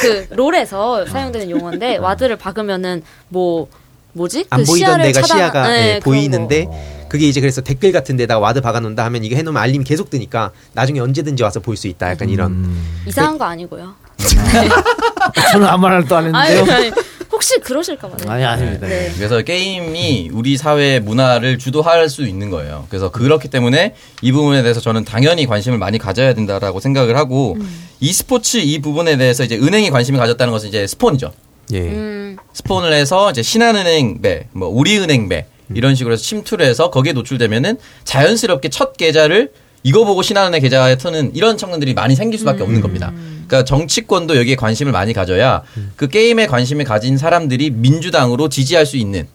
그 0.00 0.26
롤에서 0.30 1.06
사용되는 1.06 1.50
용어인데 1.50 1.96
ward를 1.98 2.36
박으면은 2.36 3.02
뭐 3.28 3.68
뭐지? 4.14 4.46
안 4.50 4.60
그 4.60 4.66
보이던 4.66 4.98
내가 5.00 5.20
차단- 5.22 5.36
시야가 5.38 5.68
네, 5.68 5.76
예, 5.94 5.98
그런 5.98 6.00
보이는데 6.00 6.64
거. 6.66 7.02
그게 7.08 7.26
이제 7.28 7.40
그래서 7.40 7.60
댓글 7.60 7.92
같은 7.92 8.16
데다가 8.16 8.40
ward 8.40 8.60
박아놓는다 8.60 9.04
하면 9.06 9.24
이게 9.24 9.36
해놓으면 9.36 9.60
알림이 9.62 9.84
계속 9.84 10.08
뜨니까 10.10 10.50
나중에 10.72 11.00
언제든지 11.00 11.42
와서 11.42 11.60
볼 11.60 11.76
수 11.76 11.88
있다 11.88 12.10
약간 12.10 12.28
이런 12.30 12.74
이상한 13.06 13.36
거 13.38 13.44
아니고요. 13.44 13.94
저는 15.52 15.66
아무 15.66 15.88
말도 15.88 16.16
안 16.16 16.34
아니, 16.34 16.52
했는데요. 16.52 16.76
아니 16.76 16.92
혹시 17.30 17.58
그러실까봐. 17.60 18.16
네. 18.18 18.30
아니, 18.30 18.44
아닙니다. 18.44 18.86
네. 18.86 19.10
그래서 19.16 19.40
게임이 19.42 20.30
우리 20.32 20.56
사회 20.56 21.00
문화를 21.00 21.58
주도할 21.58 22.08
수 22.08 22.26
있는 22.26 22.50
거예요. 22.50 22.86
그래서 22.88 23.10
그렇기 23.10 23.48
때문에 23.48 23.94
이 24.20 24.32
부분에 24.32 24.62
대해서 24.62 24.80
저는 24.80 25.04
당연히 25.04 25.46
관심을 25.46 25.78
많이 25.78 25.98
가져야 25.98 26.34
된다라고 26.34 26.80
생각을 26.80 27.16
하고 27.16 27.56
e스포츠 28.00 28.58
이 28.58 28.80
부분에 28.80 29.16
대해서 29.16 29.44
이제 29.44 29.56
은행이 29.56 29.90
관심을 29.90 30.20
가졌다는 30.20 30.52
것은 30.52 30.68
이제 30.68 30.86
스폰이죠. 30.86 31.32
예 31.72 31.78
음, 31.80 32.36
스폰을 32.52 32.92
해서 32.92 33.30
이제 33.30 33.42
신한은행 33.42 34.20
배, 34.20 34.48
뭐 34.52 34.68
우리은행 34.68 35.28
배 35.28 35.46
이런 35.74 35.94
식으로 35.94 36.12
해서 36.12 36.22
침투를 36.22 36.66
해서 36.66 36.90
거기에 36.90 37.12
노출되면은 37.12 37.78
자연스럽게 38.04 38.68
첫 38.68 38.96
계좌를 38.96 39.52
이거 39.82 40.04
보고 40.04 40.22
신한은행 40.22 40.62
계좌에 40.62 40.96
트는 40.96 41.34
이런 41.34 41.56
청년들이 41.56 41.94
많이 41.94 42.14
생길 42.14 42.38
수밖에 42.38 42.62
없는 42.62 42.80
겁니다. 42.80 43.12
그러니까 43.46 43.64
정치권도 43.64 44.36
여기에 44.36 44.56
관심을 44.56 44.92
많이 44.92 45.12
가져야 45.12 45.62
그 45.96 46.08
게임에 46.08 46.46
관심을 46.46 46.84
가진 46.84 47.18
사람들이 47.18 47.70
민주당으로 47.70 48.48
지지할 48.48 48.86
수 48.86 48.96
있는 48.96 49.26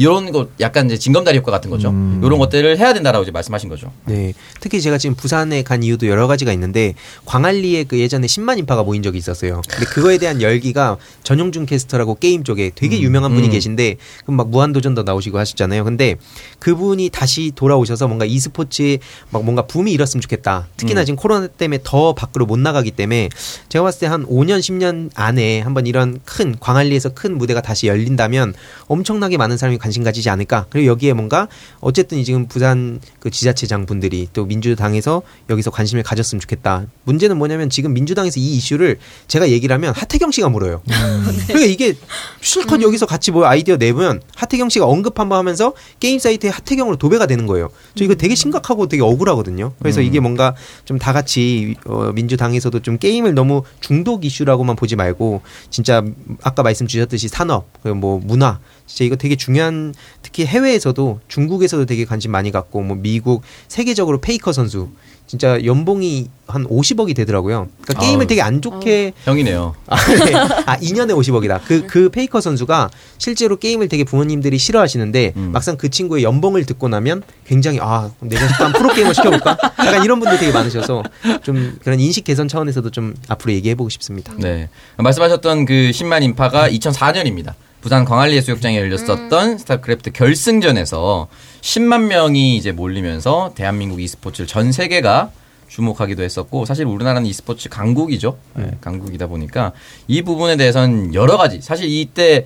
이런 0.00 0.32
거 0.32 0.48
약간 0.60 0.86
이제 0.86 0.96
징검다리 0.98 1.38
효과 1.38 1.50
같은 1.52 1.70
거죠. 1.70 1.88
이런 2.22 2.38
것들을 2.38 2.78
해야 2.78 2.92
된다라고 2.92 3.22
이제 3.22 3.30
말씀하신 3.30 3.68
거죠. 3.68 3.92
네. 4.04 4.34
특히 4.60 4.80
제가 4.80 4.98
지금 4.98 5.16
부산에 5.16 5.62
간 5.62 5.82
이유도 5.82 6.06
여러 6.08 6.26
가지가 6.26 6.52
있는데 6.52 6.94
광안리에 7.24 7.84
그 7.84 7.98
예전에 7.98 8.26
10만 8.26 8.58
인파가 8.58 8.82
모인 8.82 9.02
적이 9.02 9.18
있었어요. 9.18 9.62
근데 9.68 9.86
그거에 9.86 10.18
대한 10.18 10.42
열기가 10.42 10.96
전용준 11.24 11.66
캐스터라고 11.66 12.16
게임 12.16 12.44
쪽에 12.44 12.70
되게 12.74 13.00
유명한 13.00 13.32
분이 13.34 13.48
음. 13.48 13.52
계신데 13.52 13.96
그럼 14.24 14.36
막 14.36 14.50
무한도전도 14.50 15.02
나오시고 15.02 15.38
하셨잖아요. 15.38 15.84
근데 15.84 16.16
그분이 16.58 17.10
다시 17.10 17.52
돌아오셔서 17.54 18.06
뭔가 18.08 18.24
e스포츠에 18.24 18.98
막 19.30 19.44
뭔가 19.44 19.62
붐이 19.66 19.92
일었으면 19.92 20.20
좋겠다. 20.20 20.66
특히나 20.76 21.02
음. 21.02 21.04
지금 21.06 21.16
코로나 21.16 21.46
때문에 21.46 21.80
더 21.84 22.14
밖으로 22.14 22.46
못 22.46 22.58
나가기 22.58 22.90
때문에 22.92 23.28
제가 23.68 23.82
봤을 23.84 24.00
때 24.00 24.10
한 24.10 24.26
5년 24.26 24.58
10년 24.58 25.10
안에 25.14 25.60
한번 25.60 25.86
이런 25.86 26.18
큰 26.24 26.56
광안리에서 26.58 27.10
큰 27.10 27.38
무대가 27.38 27.62
다시 27.62 27.86
열린다면 27.86 28.54
엄청나게 28.88 29.36
많은 29.36 29.56
사람이 29.56 29.78
관심 29.78 29.89
관심 29.90 30.04
가지지 30.04 30.30
않을까. 30.30 30.66
그리고 30.70 30.86
여기에 30.86 31.14
뭔가 31.14 31.48
어쨌든 31.80 32.18
이 32.18 32.24
지금 32.24 32.46
부산 32.46 33.00
그 33.18 33.30
지자체장 33.30 33.86
분들이 33.86 34.28
또 34.32 34.44
민주당에서 34.44 35.22
여기서 35.48 35.72
관심을 35.72 36.04
가졌으면 36.04 36.40
좋겠다. 36.40 36.86
문제는 37.04 37.36
뭐냐면 37.36 37.70
지금 37.70 37.92
민주당에서 37.92 38.38
이 38.38 38.56
이슈를 38.56 38.98
제가 39.26 39.50
얘기를 39.50 39.74
하면 39.74 39.92
하태경 39.94 40.30
씨가 40.30 40.48
물어요. 40.48 40.82
그러니까 41.48 41.66
이게 41.66 41.94
실컷 42.40 42.80
여기서 42.82 43.06
같이 43.06 43.32
뭐 43.32 43.46
아이디어 43.46 43.76
내면 43.76 44.22
하태경 44.36 44.68
씨가 44.68 44.86
언급 44.86 45.18
한번 45.18 45.38
하면서 45.38 45.72
게임 45.98 46.20
사이트에 46.20 46.50
하태경으로 46.50 46.96
도배가 46.96 47.26
되는 47.26 47.46
거예요. 47.46 47.70
저 47.96 48.04
이거 48.04 48.14
되게 48.14 48.34
심각하고 48.34 48.86
되게 48.86 49.02
억울하거든요. 49.02 49.72
그래서 49.80 50.00
이게 50.00 50.20
뭔가 50.20 50.54
좀 50.84 51.00
다 51.00 51.12
같이 51.12 51.74
어, 51.86 52.12
민주당에서도 52.14 52.78
좀 52.80 52.98
게임을 52.98 53.34
너무 53.34 53.62
중독 53.80 54.24
이슈라고만 54.24 54.76
보지 54.76 54.96
말고 54.96 55.40
진짜 55.70 56.04
아까 56.42 56.62
말씀 56.62 56.86
주셨듯이 56.86 57.26
산업, 57.28 57.66
그리고 57.82 57.96
뭐 57.96 58.20
문화 58.22 58.60
진짜 58.90 59.04
이거 59.04 59.14
되게 59.14 59.36
중요한 59.36 59.94
특히 60.20 60.44
해외에서도 60.44 61.20
중국에서도 61.28 61.86
되게 61.86 62.04
관심 62.04 62.32
많이 62.32 62.50
갖고 62.50 62.82
뭐 62.82 62.96
미국 62.96 63.42
세계적으로 63.68 64.20
페이커 64.20 64.52
선수 64.52 64.88
진짜 65.28 65.64
연봉이 65.64 66.28
한 66.48 66.66
50억이 66.66 67.14
되더라고요. 67.14 67.68
그러니까 67.82 68.04
게임을 68.04 68.24
아우. 68.24 68.26
되게 68.26 68.42
안 68.42 68.60
좋게 68.60 69.12
형이네요. 69.24 69.76
아, 69.86 69.96
네. 70.24 70.34
아 70.34 70.76
2년에 70.78 71.12
50억이다. 71.16 71.62
그그 71.62 72.08
페이커 72.08 72.40
선수가 72.40 72.90
실제로 73.18 73.56
게임을 73.56 73.88
되게 73.88 74.02
부모님들이 74.02 74.58
싫어하시는데 74.58 75.34
음. 75.36 75.50
막상 75.52 75.76
그 75.76 75.88
친구의 75.88 76.24
연봉을 76.24 76.66
듣고 76.66 76.88
나면 76.88 77.22
굉장히 77.46 77.78
아 77.78 77.92
내 77.92 78.36
자식도 78.36 78.64
한 78.64 78.72
프로 78.72 78.92
게이머 78.92 79.12
시켜볼까? 79.12 79.56
약간 79.78 80.02
이런 80.02 80.18
분들 80.18 80.36
되게 80.40 80.50
많으셔서 80.50 81.04
좀 81.44 81.78
그런 81.84 82.00
인식 82.00 82.24
개선 82.24 82.48
차원에서도 82.48 82.90
좀 82.90 83.14
앞으로 83.28 83.52
얘기해보고 83.52 83.88
싶습니다. 83.88 84.32
네. 84.36 84.68
말씀하셨던 84.96 85.64
그 85.64 85.92
10만 85.92 86.24
인파가 86.24 86.68
2004년입니다. 86.68 87.54
부산 87.80 88.04
광안리 88.04 88.36
해수욕장에 88.36 88.78
열렸었던 88.78 89.58
스타크래프트 89.58 90.12
결승전에서 90.12 91.28
10만 91.62 92.04
명이 92.06 92.56
이제 92.56 92.72
몰리면서 92.72 93.52
대한민국 93.54 94.00
e스포츠를 94.00 94.46
전 94.46 94.70
세계가 94.70 95.30
주목하기도 95.68 96.22
했었고 96.22 96.66
사실 96.66 96.84
우리나라는 96.84 97.26
e스포츠 97.26 97.68
강국이죠. 97.68 98.36
네, 98.54 98.72
강국이다 98.80 99.28
보니까 99.28 99.72
이 100.08 100.22
부분에 100.22 100.56
대해서는 100.56 101.14
여러 101.14 101.36
가지 101.36 101.60
사실 101.60 101.88
이때 101.88 102.44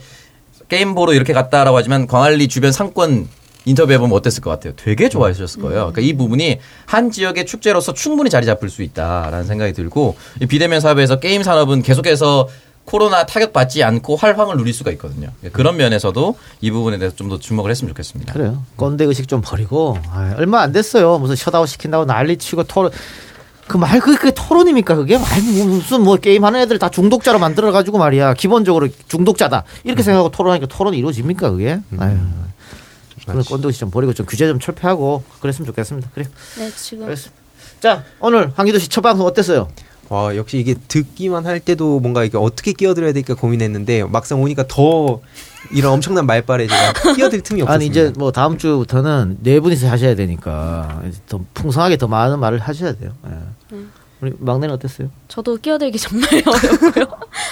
게임 0.68 0.94
보러 0.94 1.14
이렇게 1.14 1.32
갔다라고 1.32 1.76
하지만 1.76 2.06
광안리 2.06 2.48
주변 2.48 2.70
상권 2.70 3.28
인터뷰해 3.64 3.98
보면 3.98 4.14
어땠을 4.14 4.42
것 4.42 4.50
같아요? 4.50 4.74
되게 4.76 5.08
좋아하셨을 5.08 5.62
거예요. 5.62 5.90
그러니까 5.90 6.02
이 6.02 6.12
부분이 6.12 6.58
한 6.84 7.10
지역의 7.10 7.46
축제로서 7.46 7.94
충분히 7.94 8.28
자리 8.28 8.44
잡을 8.44 8.68
수 8.68 8.82
있다라는 8.82 9.46
생각이 9.46 9.72
들고 9.72 10.16
이 10.42 10.46
비대면 10.46 10.80
사업에서 10.80 11.18
게임 11.18 11.42
산업은 11.42 11.82
계속해서 11.82 12.48
코로나 12.84 13.24
타격받지 13.26 13.82
않고 13.82 14.16
활황을 14.16 14.56
누릴 14.56 14.74
수가 14.74 14.90
있거든요. 14.92 15.30
그런 15.52 15.76
면에서도 15.76 16.36
이 16.60 16.70
부분에 16.70 16.98
대해서 16.98 17.16
좀 17.16 17.28
더 17.28 17.38
주목을 17.38 17.70
했으면 17.70 17.88
좋겠습니다. 17.88 18.32
그래요. 18.34 18.62
꼰대 18.76 19.04
의식 19.04 19.26
좀 19.26 19.40
버리고 19.42 19.98
아, 20.10 20.34
얼마 20.36 20.60
안 20.60 20.72
됐어요. 20.72 21.18
무슨 21.18 21.34
셧아웃 21.36 21.68
시킨다고 21.68 22.04
난리 22.04 22.36
치고 22.36 22.64
토론 22.64 22.90
그말 23.66 23.98
그게, 24.00 24.18
그게 24.18 24.30
토론입니까 24.30 24.94
그게? 24.96 25.16
말 25.16 25.40
무슨 25.66 26.02
뭐 26.02 26.16
게임 26.16 26.44
하는 26.44 26.60
애들 26.60 26.78
다 26.78 26.90
중독자로 26.90 27.38
만들어 27.38 27.72
가지고 27.72 27.96
말이야. 27.96 28.34
기본적으로 28.34 28.88
중독자다. 29.08 29.64
이렇게 29.84 30.02
생각하고 30.02 30.30
토론하니까 30.30 30.66
토론이 30.66 30.98
이루어집니까 30.98 31.50
그게? 31.50 31.80
아유. 31.98 32.18
그런 33.26 33.42
꼰대 33.42 33.66
의식 33.68 33.80
좀 33.80 33.90
버리고 33.90 34.12
좀 34.12 34.26
규제 34.26 34.46
좀 34.46 34.60
철폐하고 34.60 35.24
그랬으면 35.40 35.66
좋겠습니다. 35.66 36.10
그래 36.14 36.26
네, 36.58 36.70
지금. 36.76 37.06
그랬어 37.06 37.30
자 37.80 38.04
오늘 38.20 38.52
황기도 38.54 38.78
씨 38.78 38.88
첫 38.90 39.00
방송 39.00 39.24
어땠어요 39.26 39.68
와 40.10 40.36
역시 40.36 40.58
이게 40.58 40.74
듣기만 40.88 41.46
할 41.46 41.60
때도 41.60 42.00
뭔가 42.00 42.24
이게 42.24 42.36
어떻게 42.38 42.72
끼어들어야 42.72 43.12
될까 43.12 43.34
고민했는데 43.34 44.04
막상 44.04 44.40
오니까 44.42 44.64
더 44.68 45.20
이런 45.72 45.92
엄청난 45.94 46.26
말발에 46.26 46.66
제가 46.66 47.14
끼어들 47.14 47.40
틈이 47.42 47.62
없었습니다. 47.62 47.72
아니 47.72 47.86
이제 47.86 48.12
뭐 48.18 48.30
다음 48.30 48.58
주부터는 48.58 49.38
네 49.40 49.60
분이서 49.60 49.88
하셔야 49.88 50.14
되니까 50.14 51.00
이제 51.08 51.18
더 51.28 51.40
풍성하게 51.54 51.96
더 51.96 52.06
많은 52.06 52.38
말을 52.38 52.58
하셔야 52.58 52.92
돼요 52.92 53.12
예. 53.26 53.76
우리 54.20 54.32
막내는 54.38 54.74
어땠어요 54.74 55.08
저도 55.28 55.56
끼어들기 55.56 55.96
정말 55.98 56.28
어렵고요. 56.46 57.06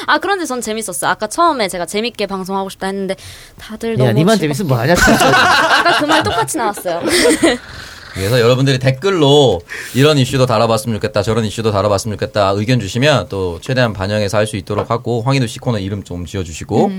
아 0.07 0.18
그런데 0.18 0.44
전 0.44 0.61
재밌었어요. 0.61 1.11
아까 1.11 1.26
처음에 1.26 1.68
제가 1.68 1.86
재밌게 1.86 2.26
방송하고 2.26 2.68
싶다 2.68 2.86
했는데 2.88 3.16
다들 3.59 3.96
너무 3.96 4.09
야 4.11 4.12
니만 4.12 4.36
즐겁게- 4.36 4.40
재밌으면 4.40 4.68
뭐하냐 4.68 4.92
아까 4.94 5.98
그 6.00 6.07
말 6.07 6.22
똑같이 6.22 6.59
나왔어요. 6.59 7.00
그래서 8.14 8.40
여러분들이 8.40 8.78
댓글로 8.78 9.60
이런 9.94 10.18
이슈도 10.18 10.46
다뤄봤으면 10.46 10.96
좋겠다, 10.96 11.22
저런 11.22 11.44
이슈도 11.44 11.72
다뤄봤으면 11.72 12.18
좋겠다 12.18 12.50
의견 12.50 12.78
주시면 12.80 13.28
또 13.28 13.58
최대한 13.60 13.92
반영해서 13.92 14.36
할 14.38 14.46
수 14.46 14.56
있도록 14.56 14.90
하고 14.90 15.22
황희도 15.22 15.46
씨 15.46 15.58
코너 15.60 15.78
이름 15.78 16.02
좀 16.02 16.26
지어주시고 16.26 16.90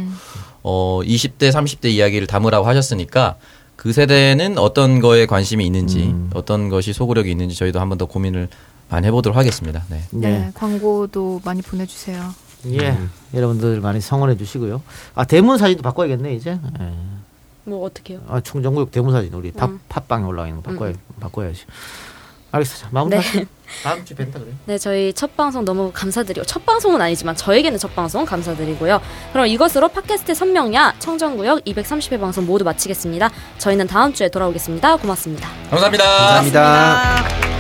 어 0.64 1.02
20대, 1.04 1.52
30대 1.52 1.86
이야기를 1.92 2.26
담으라고 2.28 2.66
하셨으니까 2.68 3.36
그 3.76 3.92
세대는 3.94 4.58
어떤 4.58 5.00
거에 5.02 5.26
관심이 5.26 5.66
있는지 5.66 6.16
어떤 6.34 6.70
것이 6.70 6.94
소구력이 6.94 7.30
있는지 7.30 7.56
저희도 7.56 7.80
한번 7.80 7.98
더 7.98 8.06
고민을 8.06 8.48
많이 8.90 9.06
해보도록 9.08 9.38
하겠습니다. 9.38 9.84
네. 9.90 10.02
네, 10.12 10.52
광고도 10.56 11.42
많이 11.44 11.62
보내주세요. 11.62 12.34
예. 12.68 12.98
여러분들 13.34 13.82
많이 13.82 14.00
성원해 14.00 14.38
주시고요. 14.38 14.82
아, 15.16 15.26
대문 15.26 15.58
사진도 15.58 15.82
바꿔야겠네, 15.84 16.34
이제. 16.36 16.52
예. 16.80 16.92
뭐 17.66 17.86
어떻게요? 17.86 18.20
아, 18.28 18.42
충정구역 18.42 18.92
대문 18.92 19.14
사진 19.14 19.34
우리 19.34 19.52
팝, 19.52 19.70
음. 19.70 19.80
팟빵에 19.90 20.26
올라가 20.26 20.48
있는 20.48 20.62
거 20.62 20.72
바꿔야, 20.72 20.94
바꿔야지. 21.20 21.66
알겠어. 22.52 22.78
자, 22.78 22.88
마무리 22.92 23.18
네. 23.18 23.46
다음 23.84 24.06
주에 24.06 24.16
뵌다 24.16 24.34
그래. 24.34 24.46
네, 24.66 24.78
저희 24.78 25.12
첫 25.14 25.36
방송 25.36 25.66
너무 25.66 25.92
감사드리고 25.92 26.46
첫 26.46 26.64
방송은 26.66 27.02
아니지만 27.02 27.36
저에게는 27.36 27.80
첫 27.80 27.96
방송 27.96 28.26
감사드리고요. 28.26 29.02
그럼 29.32 29.48
이것으로 29.48 29.88
팟캐스트 29.88 30.36
선명야 30.36 30.94
청정구역 31.00 31.66
230회 31.66 32.20
방송 32.20 32.46
모두 32.46 32.64
마치겠습니다. 32.64 33.32
저희는 33.58 33.88
다음 33.88 34.14
주에 34.14 34.30
돌아오겠습니다. 34.30 34.98
고맙습니다. 34.98 35.50
감사합니다. 35.72 36.04
감사합니다. 36.06 36.62
감사합니다. 36.62 37.53